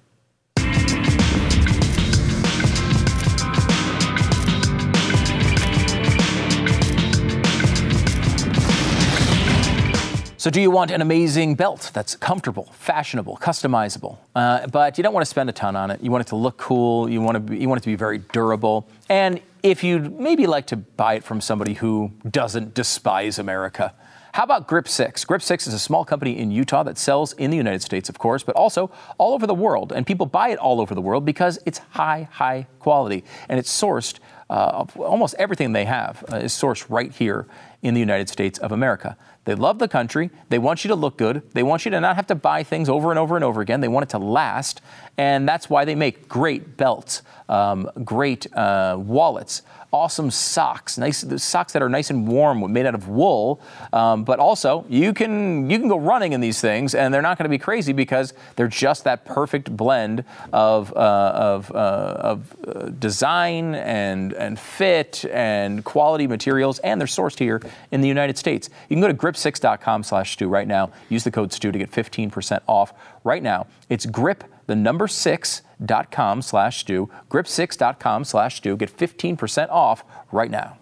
So, 10.43 10.51
do 10.51 10.61
you 10.61 10.73
want 10.73 10.91
an 10.91 11.01
amazing 11.01 11.55
belt 11.55 11.93
that's 11.95 12.17
comfortable, 12.17 12.65
fashionable, 12.73 13.37
customizable, 13.37 14.19
uh, 14.35 14.67
but 14.67 14.99
you 14.99 15.05
don't 15.05 15.15
want 15.15 15.25
to 15.25 15.31
spend 15.31 15.49
a 15.49 15.53
ton 15.53 15.77
on 15.77 15.93
it? 15.93 16.03
You 16.03 16.11
want 16.11 16.23
it 16.23 16.27
to 16.31 16.37
look 16.37 16.57
cool. 16.57 17.09
You 17.09 17.21
want 17.21 17.37
to 17.37 17.41
be, 17.41 17.59
you 17.59 17.69
want 17.69 17.81
it 17.81 17.85
to 17.85 17.91
be 17.91 17.95
very 17.95 18.19
durable, 18.19 18.89
and 19.09 19.41
if 19.63 19.85
you'd 19.85 20.19
maybe 20.19 20.47
like 20.47 20.67
to 20.69 20.77
buy 20.77 21.15
it 21.15 21.25
from 21.25 21.41
somebody 21.41 21.75
who 21.75 22.13
doesn't 22.29 22.75
despise 22.75 23.39
America. 23.39 23.95
How 24.35 24.45
about 24.45 24.67
Grip 24.67 24.89
6? 24.89 25.27
Grip 25.27 25.43
6 25.43 25.67
is 25.67 25.75
a 25.75 25.79
small 25.79 26.07
company 26.07 26.39
in 26.39 26.51
Utah 26.51 26.83
that 26.85 26.97
sells 26.97 27.35
in 27.35 27.51
the 27.51 27.57
United 27.57 27.83
States, 27.83 28.09
of 28.09 28.19
course, 28.19 28.43
but 28.43 28.57
also 28.57 28.91
all 29.19 29.35
over 29.35 29.47
the 29.47 29.55
world. 29.55 29.93
And 29.93 30.07
people 30.07 30.25
buy 30.25 30.49
it 30.49 30.59
all 30.59 30.81
over 30.81 30.95
the 30.95 31.03
world 31.03 31.27
because 31.27 31.59
it's 31.67 31.79
high, 31.91 32.29
high 32.33 32.67
quality. 32.79 33.25
And 33.51 33.59
it's 33.59 33.71
sourced, 33.71 34.21
uh, 34.49 34.87
almost 34.97 35.35
everything 35.39 35.73
they 35.73 35.85
have 35.85 36.25
uh, 36.33 36.37
is 36.37 36.55
sourced 36.55 36.87
right 36.89 37.13
here 37.13 37.47
in 37.83 37.93
the 37.93 38.01
United 38.01 38.31
States 38.31 38.59
of 38.59 38.73
America. 38.73 39.19
They 39.45 39.55
love 39.55 39.79
the 39.79 39.89
country. 39.89 40.31
They 40.49 40.59
want 40.59 40.83
you 40.83 40.89
to 40.89 40.95
look 40.95 41.19
good. 41.19 41.43
They 41.53 41.63
want 41.63 41.85
you 41.85 41.91
to 41.91 42.01
not 42.01 42.17
have 42.17 42.29
to 42.29 42.35
buy 42.35 42.63
things 42.63 42.89
over 42.89 43.11
and 43.11 43.19
over 43.19 43.37
and 43.37 43.45
over 43.45 43.61
again. 43.61 43.81
They 43.83 43.89
want 43.89 44.05
it 44.05 44.11
to 44.11 44.19
last. 44.19 44.81
And 45.19 45.47
that's 45.47 45.69
why 45.69 45.85
they 45.85 45.95
make 45.95 46.29
great 46.29 46.77
belts, 46.77 47.23
um, 47.49 47.91
great 48.03 48.47
uh, 48.55 48.97
wallets, 48.99 49.63
awesome 49.93 50.31
socks, 50.31 50.97
nice 50.97 51.23
socks 51.43 51.75
that 51.75 51.83
are 51.83 51.89
nice 51.89 52.09
and 52.09 52.27
warm, 52.27 52.73
made 52.73 52.87
out 52.87 52.95
of 52.95 53.09
wool. 53.09 53.61
Um, 53.93 54.25
but 54.25 54.39
also, 54.39 54.87
you 54.89 55.13
can 55.13 55.69
you 55.69 55.79
can 55.79 55.89
go 55.89 55.99
running 55.99 56.33
in 56.33 56.41
these 56.41 56.61
things, 56.61 56.95
and 56.95 57.13
they're 57.13 57.23
not 57.23 57.37
going 57.37 57.45
to 57.45 57.51
be 57.51 57.59
crazy 57.59 57.93
because 57.93 58.33
they're 58.57 58.69
just 58.69 59.05
that 59.05 59.25
perfect 59.27 59.77
blend 59.77 60.25
of 60.53 60.93
uh, 60.97 61.33
of, 61.35 61.71
uh, 61.73 61.75
of 61.75 62.57
uh, 62.67 62.89
design 62.99 63.75
and 63.75 64.33
and 64.33 64.59
fit 64.59 65.27
and 65.31 65.85
quality 65.85 66.27
materials, 66.27 66.79
and 66.81 66.99
they're 67.01 67.07
sourced 67.07 67.39
here 67.39 67.61
in 67.91 68.01
the 68.01 68.09
United 68.09 68.39
States. 68.39 68.71
You 68.89 68.97
can 68.97 69.03
go 69.03 69.09
to 69.09 69.15
grip6.com/stu 69.15 70.49
right 70.49 70.67
now. 70.67 70.91
Use 71.11 71.23
the 71.23 71.31
code 71.31 71.53
stu 71.53 71.71
to 71.71 71.79
get 71.79 71.91
15% 71.91 72.61
off 72.67 72.95
right 73.25 73.43
now. 73.43 73.67
It's 73.91 74.07
grip 74.07 74.45
the 74.67 74.77
number 74.77 75.09
six 75.09 75.63
dot 75.85 76.11
com 76.11 76.43
slash 76.43 76.81
stu, 76.81 77.11
grip6.com 77.31 78.25
slash 78.25 78.57
stu. 78.57 78.77
Get 78.77 78.97
15% 78.97 79.69
off 79.71 80.05
right 80.31 80.51
now. 80.51 80.79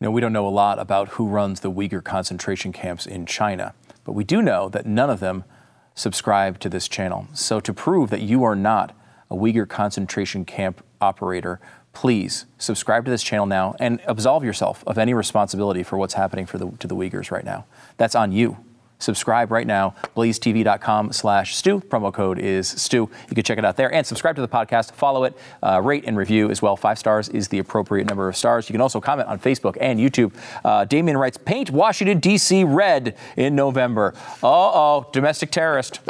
You 0.00 0.06
know, 0.06 0.10
we 0.10 0.20
don't 0.20 0.32
know 0.32 0.48
a 0.48 0.50
lot 0.50 0.78
about 0.78 1.10
who 1.10 1.28
runs 1.28 1.60
the 1.60 1.70
Uyghur 1.70 2.02
concentration 2.02 2.72
camps 2.72 3.06
in 3.06 3.24
China, 3.24 3.72
but 4.04 4.12
we 4.12 4.24
do 4.24 4.42
know 4.42 4.68
that 4.68 4.84
none 4.84 5.10
of 5.10 5.20
them 5.20 5.44
subscribe 5.94 6.58
to 6.58 6.68
this 6.68 6.88
channel. 6.88 7.28
So 7.34 7.60
to 7.60 7.72
prove 7.72 8.10
that 8.10 8.20
you 8.20 8.42
are 8.42 8.56
not 8.56 8.96
a 9.30 9.36
Uyghur 9.36 9.68
concentration 9.68 10.44
camp 10.44 10.84
operator, 11.00 11.60
please 11.92 12.46
subscribe 12.58 13.04
to 13.04 13.10
this 13.10 13.22
channel 13.22 13.46
now 13.46 13.76
and 13.78 14.00
absolve 14.06 14.42
yourself 14.42 14.82
of 14.86 14.98
any 14.98 15.14
responsibility 15.14 15.82
for 15.82 15.96
what's 15.98 16.14
happening 16.14 16.46
for 16.46 16.58
the, 16.58 16.70
to 16.78 16.88
the 16.88 16.96
Uyghurs 16.96 17.30
right 17.30 17.44
now. 17.44 17.64
That's 17.96 18.14
on 18.14 18.32
you. 18.32 18.56
Subscribe 19.02 19.50
right 19.50 19.66
now, 19.66 19.94
blazetv.com 20.16 21.12
slash 21.12 21.56
Stu. 21.56 21.80
Promo 21.80 22.12
code 22.12 22.38
is 22.38 22.68
Stu. 22.68 23.10
You 23.28 23.34
can 23.34 23.42
check 23.42 23.58
it 23.58 23.64
out 23.64 23.76
there 23.76 23.92
and 23.92 24.06
subscribe 24.06 24.36
to 24.36 24.42
the 24.42 24.48
podcast. 24.48 24.92
Follow 24.92 25.24
it, 25.24 25.36
uh, 25.62 25.80
rate 25.82 26.04
and 26.06 26.16
review 26.16 26.50
as 26.50 26.62
well. 26.62 26.76
Five 26.76 26.98
stars 26.98 27.28
is 27.28 27.48
the 27.48 27.58
appropriate 27.58 28.06
number 28.06 28.28
of 28.28 28.36
stars. 28.36 28.68
You 28.68 28.74
can 28.74 28.80
also 28.80 29.00
comment 29.00 29.28
on 29.28 29.40
Facebook 29.40 29.76
and 29.80 29.98
YouTube. 29.98 30.32
Uh, 30.64 30.84
Damien 30.84 31.16
writes, 31.16 31.36
paint 31.36 31.70
Washington, 31.70 32.20
D.C. 32.20 32.62
red 32.62 33.16
in 33.36 33.56
November. 33.56 34.14
Uh-oh, 34.42 35.08
domestic 35.12 35.50
terrorist. 35.50 36.00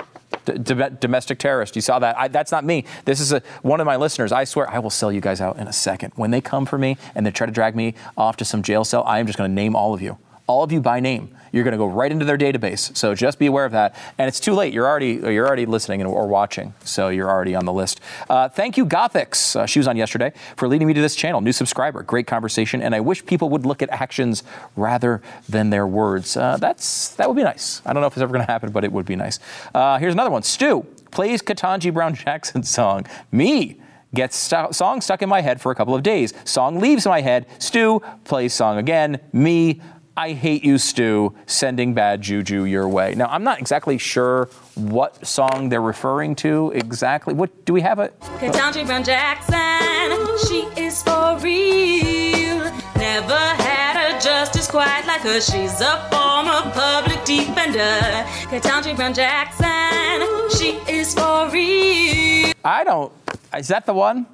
D- 0.45 0.75
domestic 1.01 1.39
terrorist. 1.39 1.77
You 1.77 1.83
saw 1.83 1.99
that. 2.01 2.19
I, 2.19 2.29
that's 2.29 2.53
not 2.53 2.65
me. 2.65 2.85
This 3.05 3.21
is 3.21 3.33
a, 3.33 3.43
one 3.63 3.81
of 3.81 3.87
my 3.87 3.97
listeners. 3.97 4.33
I 4.33 4.45
swear 4.45 4.69
I 4.69 4.81
will 4.81 4.91
sell 4.91 5.13
you 5.13 5.21
guys 5.21 5.41
out 5.41 5.59
in 5.59 5.69
a 5.69 5.73
second. 5.73 6.13
When 6.17 6.31
they 6.31 6.41
come 6.41 6.67
for 6.67 6.79
me 6.79 6.99
and 7.15 7.25
they 7.25 7.31
try 7.31 7.47
to 7.47 7.53
drag 7.53 7.77
me 7.77 7.95
off 8.17 8.37
to 8.39 8.45
some 8.45 8.63
jail 8.63 8.85
cell, 8.85 9.05
I 9.05 9.19
am 9.19 9.27
just 9.27 9.39
going 9.39 9.51
to 9.51 9.55
name 9.55 9.77
all 9.77 9.95
of 9.95 10.03
you. 10.03 10.19
All 10.47 10.63
of 10.65 10.73
you 10.73 10.81
by 10.81 11.01
name 11.01 11.35
you're 11.53 11.65
going 11.65 11.73
to 11.73 11.79
go 11.79 11.87
right 11.87 12.11
into 12.11 12.25
their 12.25 12.39
database. 12.39 12.97
So 12.97 13.15
just 13.15 13.39
be 13.39 13.47
aware 13.47 13.65
of 13.65 13.73
that. 13.73 13.95
And 14.19 14.27
it's 14.27 14.41
too 14.41 14.55
late. 14.55 14.73
You're 14.73 14.87
already 14.87 15.13
you're 15.13 15.47
already 15.47 15.67
listening 15.67 16.05
or 16.05 16.27
watching, 16.27 16.75
so 16.85 17.09
you're 17.09 17.31
already 17.31 17.55
on 17.55 17.65
the 17.65 17.73
list. 17.73 18.01
Uh, 18.29 18.49
thank 18.49 18.77
you, 18.77 18.87
Gothics. 18.87 19.55
Uh, 19.55 19.67
she 19.67 19.79
was 19.79 19.87
on 19.87 19.97
yesterday 19.97 20.33
for 20.57 20.67
leading 20.67 20.89
me 20.89 20.95
to 20.95 21.01
this 21.01 21.15
channel. 21.15 21.41
New 21.41 21.53
subscriber, 21.53 22.03
great 22.03 22.27
conversation, 22.27 22.83
and 22.83 22.95
I 22.95 23.01
wish 23.01 23.25
people 23.25 23.49
would 23.51 23.67
look 23.67 23.83
at 23.83 23.91
actions 23.91 24.43
rather 24.77 25.23
than 25.49 25.71
their 25.71 25.87
words. 25.87 26.37
Uh, 26.37 26.57
that's 26.57 27.11
that 27.17 27.29
would 27.29 27.37
be 27.37 27.45
nice. 27.45 27.83
I 27.85 27.93
don't 27.93 28.01
know 28.01 28.07
if 28.07 28.15
it's 28.15 28.23
ever 28.23 28.33
going 28.33 28.45
to 28.45 28.51
happen, 28.51 28.73
but 28.73 28.85
it 28.85 28.93
would 28.93 29.07
be 29.07 29.17
nice. 29.17 29.39
Uh, 29.75 29.99
here's 29.99 30.15
another 30.15 30.31
one. 30.31 30.43
Stu 30.43 30.87
plays 31.11 31.43
Ketanji 31.43 31.93
Brown 31.93 32.15
Jackson 32.15 32.63
song. 32.63 33.07
Me 33.31 33.79
gets 34.15 34.37
st- 34.37 34.75
song 34.75 35.01
stuck 35.01 35.23
in 35.23 35.29
my 35.29 35.41
head 35.41 35.61
for 35.61 35.73
a 35.73 35.75
couple 35.75 35.95
of 35.95 36.03
days. 36.03 36.35
Song 36.45 36.79
leaves 36.81 37.07
my 37.07 37.21
head. 37.21 37.47
Stu 37.59 38.01
plays 38.25 38.53
song 38.53 38.79
again. 38.79 39.21
Me 39.33 39.81
I 40.17 40.33
hate 40.33 40.63
you, 40.63 40.77
Stu, 40.77 41.35
sending 41.47 41.95
bad 41.95 42.21
juju 42.21 42.65
your 42.65 42.87
way. 42.87 43.15
Now, 43.15 43.29
I'm 43.31 43.45
not 43.45 43.59
exactly 43.59 43.97
sure 43.97 44.51
what 44.75 45.27
song 45.27 45.71
they're 45.71 45.81
referring 45.81 46.35
to 46.37 46.71
exactly. 46.75 47.33
What 47.33 47.65
do 47.65 47.73
we 47.73 47.81
have 47.81 47.99
it? 47.99 48.19
Ketanji 48.21 48.85
Brown 48.85 49.05
Jackson, 49.05 50.39
she 50.47 50.69
is 50.79 51.03
for 51.03 51.39
real. 51.39 52.59
Never 52.97 53.35
had 53.35 54.15
a 54.15 54.21
justice 54.21 54.71
quite 54.71 55.05
like 55.07 55.23
her. 55.23 55.41
She's 55.41 55.81
a 55.81 56.07
former 56.11 56.71
public 56.73 57.25
defender. 57.25 58.27
Ketanji 58.51 58.95
Brown 58.95 59.15
Jackson, 59.15 60.51
she 60.59 60.73
is 60.93 61.15
for 61.15 61.49
real. 61.51 62.53
I 62.63 62.85
don't. 62.85 63.13
Is 63.57 63.69
that 63.69 63.87
the 63.87 63.95
one? 63.95 64.27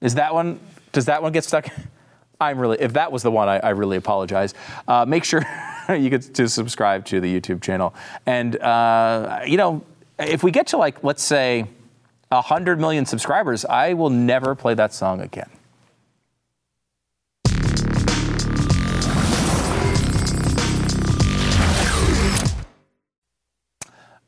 Is 0.00 0.14
that 0.14 0.32
one? 0.32 0.60
Does 0.92 1.06
that 1.06 1.20
one 1.20 1.32
get 1.32 1.42
stuck? 1.42 1.66
I'm 2.40 2.58
really, 2.58 2.78
if 2.80 2.92
that 2.92 3.10
was 3.10 3.22
the 3.22 3.30
one, 3.30 3.48
I, 3.48 3.58
I 3.58 3.70
really 3.70 3.96
apologize. 3.96 4.54
Uh, 4.86 5.04
make 5.06 5.24
sure 5.24 5.42
you 5.88 6.10
get 6.10 6.22
to 6.34 6.48
subscribe 6.48 7.04
to 7.06 7.20
the 7.20 7.40
YouTube 7.40 7.62
channel. 7.62 7.94
And, 8.26 8.56
uh, 8.56 9.40
you 9.46 9.56
know, 9.56 9.82
if 10.18 10.42
we 10.42 10.50
get 10.50 10.66
to 10.68 10.76
like, 10.76 11.02
let's 11.02 11.22
say, 11.22 11.66
100 12.28 12.80
million 12.80 13.06
subscribers, 13.06 13.64
I 13.64 13.94
will 13.94 14.10
never 14.10 14.54
play 14.54 14.74
that 14.74 14.92
song 14.92 15.20
again. 15.20 15.50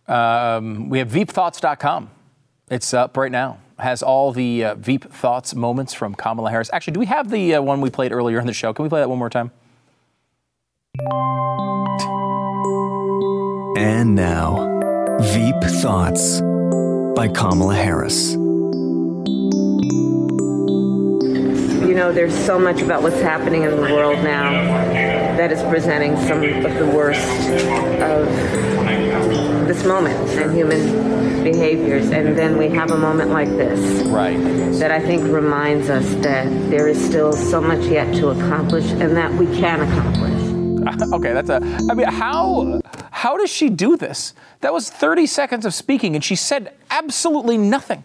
Um, 0.06 0.88
we 0.88 0.98
have 1.00 1.08
veepthoughts.com. 1.08 2.10
It's 2.70 2.94
up 2.94 3.16
right 3.18 3.32
now 3.32 3.58
has 3.78 4.02
all 4.02 4.32
the 4.32 4.64
uh, 4.64 4.74
Veep 4.74 5.04
thoughts 5.04 5.54
moments 5.54 5.94
from 5.94 6.14
Kamala 6.14 6.50
Harris. 6.50 6.70
Actually, 6.72 6.94
do 6.94 7.00
we 7.00 7.06
have 7.06 7.30
the 7.30 7.54
uh, 7.54 7.62
one 7.62 7.80
we 7.80 7.90
played 7.90 8.12
earlier 8.12 8.40
in 8.40 8.46
the 8.46 8.52
show? 8.52 8.72
Can 8.72 8.82
we 8.82 8.88
play 8.88 9.00
that 9.00 9.08
one 9.08 9.18
more 9.18 9.30
time? 9.30 9.50
And 13.76 14.14
now, 14.14 14.78
Veep 15.20 15.62
Thoughts 15.80 16.40
by 17.14 17.28
Kamala 17.28 17.74
Harris. 17.74 18.32
You 21.86 21.94
know, 21.94 22.12
there's 22.12 22.34
so 22.34 22.58
much 22.58 22.80
about 22.82 23.02
what's 23.02 23.20
happening 23.20 23.62
in 23.62 23.70
the 23.70 23.82
world 23.82 24.22
now 24.24 24.50
that 25.36 25.52
is 25.52 25.62
presenting 25.64 26.16
some 26.16 26.42
of 26.42 26.74
the 26.74 26.86
worst 26.86 27.20
of 28.00 28.28
this 29.68 29.84
moment 29.84 30.18
and 30.30 30.52
human 30.56 31.44
behaviors. 31.44 32.10
And 32.10 32.36
then 32.36 32.56
we 32.56 32.68
have 32.70 32.90
a 32.90 32.96
moment 32.96 33.30
like 33.30 33.48
this. 33.50 34.02
Right. 34.06 34.38
That 34.80 34.90
I 34.90 34.98
think 34.98 35.22
reminds 35.24 35.90
us 35.90 36.06
that 36.24 36.46
there 36.70 36.88
is 36.88 37.02
still 37.02 37.32
so 37.34 37.60
much 37.60 37.84
yet 37.86 38.12
to 38.16 38.30
accomplish 38.30 38.90
and 38.92 39.16
that 39.16 39.32
we 39.32 39.46
can 39.58 39.82
accomplish. 39.82 40.38
okay, 41.12 41.32
that's 41.32 41.50
a. 41.50 41.56
I 41.90 41.94
mean, 41.94 42.06
how 42.06 42.80
how 43.10 43.36
does 43.36 43.50
she 43.50 43.68
do 43.68 43.96
this? 43.96 44.32
That 44.60 44.72
was 44.72 44.90
30 44.90 45.26
seconds 45.26 45.66
of 45.66 45.74
speaking, 45.74 46.14
and 46.14 46.24
she 46.24 46.34
said 46.34 46.74
absolutely 46.90 47.58
nothing, 47.58 48.04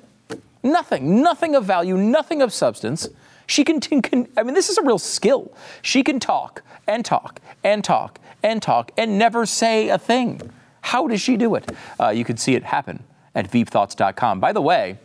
nothing, 0.64 1.22
nothing 1.22 1.56
of 1.56 1.66
value, 1.66 1.96
nothing 1.96 2.42
of 2.42 2.52
substance. 2.52 3.08
She 3.48 3.64
can, 3.64 3.80
can. 4.02 4.28
I 4.36 4.44
mean, 4.44 4.54
this 4.54 4.70
is 4.70 4.78
a 4.78 4.84
real 4.84 5.00
skill. 5.00 5.54
She 5.82 6.04
can 6.04 6.20
talk 6.20 6.62
and 6.88 7.06
talk 7.06 7.40
and 7.64 7.84
talk 7.84 8.20
and 8.42 8.62
talk 8.62 8.92
and 8.98 9.18
never 9.18 9.46
say 9.46 9.90
a 9.90 9.98
thing. 9.98 10.42
How 10.84 11.08
does 11.08 11.22
she 11.22 11.38
do 11.38 11.56
it? 11.56 11.72
Uh, 12.00 12.10
you 12.10 12.24
can 12.24 12.38
see 12.38 12.56
it 12.56 12.64
happen 12.64 13.04
at 13.34 13.50
veepthoughts.com. 13.50 14.40
By 14.40 14.52
the 14.52 14.62
way, 14.62 15.00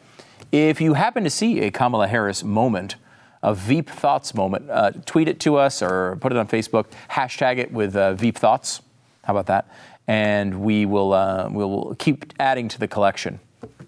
if 0.52 0.80
you 0.80 0.94
happen 0.94 1.24
to 1.24 1.30
see 1.30 1.60
a 1.60 1.70
Kamala 1.70 2.08
Harris 2.08 2.42
moment, 2.42 2.96
a 3.42 3.54
Veep 3.54 3.88
Thoughts 3.88 4.34
moment, 4.34 4.68
uh, 4.68 4.90
tweet 5.06 5.28
it 5.28 5.38
to 5.40 5.56
us 5.56 5.80
or 5.80 6.16
put 6.20 6.32
it 6.32 6.38
on 6.38 6.48
Facebook. 6.48 6.86
Hashtag 7.10 7.58
it 7.58 7.72
with 7.72 7.94
uh, 7.96 8.14
Veep 8.14 8.36
Thoughts. 8.36 8.82
How 9.22 9.32
about 9.32 9.46
that? 9.46 9.70
And 10.08 10.62
we 10.62 10.84
will 10.84 11.12
uh, 11.12 11.48
we'll 11.50 11.94
keep 11.98 12.32
adding 12.38 12.68
to 12.68 12.78
the 12.78 12.88
collection. 12.88 13.40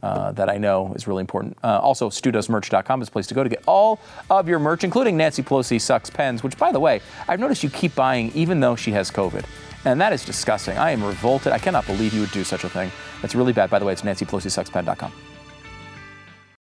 Uh, 0.03 0.33
that 0.33 0.49
I 0.49 0.57
know 0.57 0.95
is 0.95 1.07
really 1.07 1.21
important. 1.21 1.59
Uh, 1.63 1.79
also, 1.79 2.09
studoesmerch.com 2.09 3.03
is 3.03 3.09
a 3.09 3.11
place 3.11 3.27
to 3.27 3.35
go 3.35 3.43
to 3.45 3.51
get 3.51 3.63
all 3.67 4.01
of 4.31 4.49
your 4.49 4.59
merch, 4.59 4.83
including 4.83 5.19
Nancy 5.19 5.43
Pelosi 5.43 5.79
sucks 5.79 6.09
pens, 6.09 6.43
which, 6.43 6.57
by 6.57 6.73
the 6.73 6.81
way, 6.81 7.03
I've 7.29 7.39
noticed 7.39 7.63
you 7.63 7.69
keep 7.69 7.95
buying 7.95 8.33
even 8.33 8.61
though 8.61 8.77
she 8.77 8.93
has 8.93 9.11
COVID. 9.11 9.45
And 9.85 10.01
that 10.01 10.13
is 10.13 10.25
disgusting. 10.25 10.77
I 10.77 10.91
am 10.91 11.03
revolted. 11.03 11.53
I 11.53 11.59
cannot 11.59 11.87
believe 11.87 12.13
you 12.13 12.21
would 12.21 12.31
do 12.33 12.45
such 12.45 12.65
a 12.65 12.69
thing. 12.69 12.93
It's 13.23 13.35
really 13.35 13.53
bad. 13.53 13.71
By 13.71 13.79
the 13.79 13.85
way, 13.85 13.93
it's 13.93 14.03
nancypelosisuckspen.com. 14.03 15.13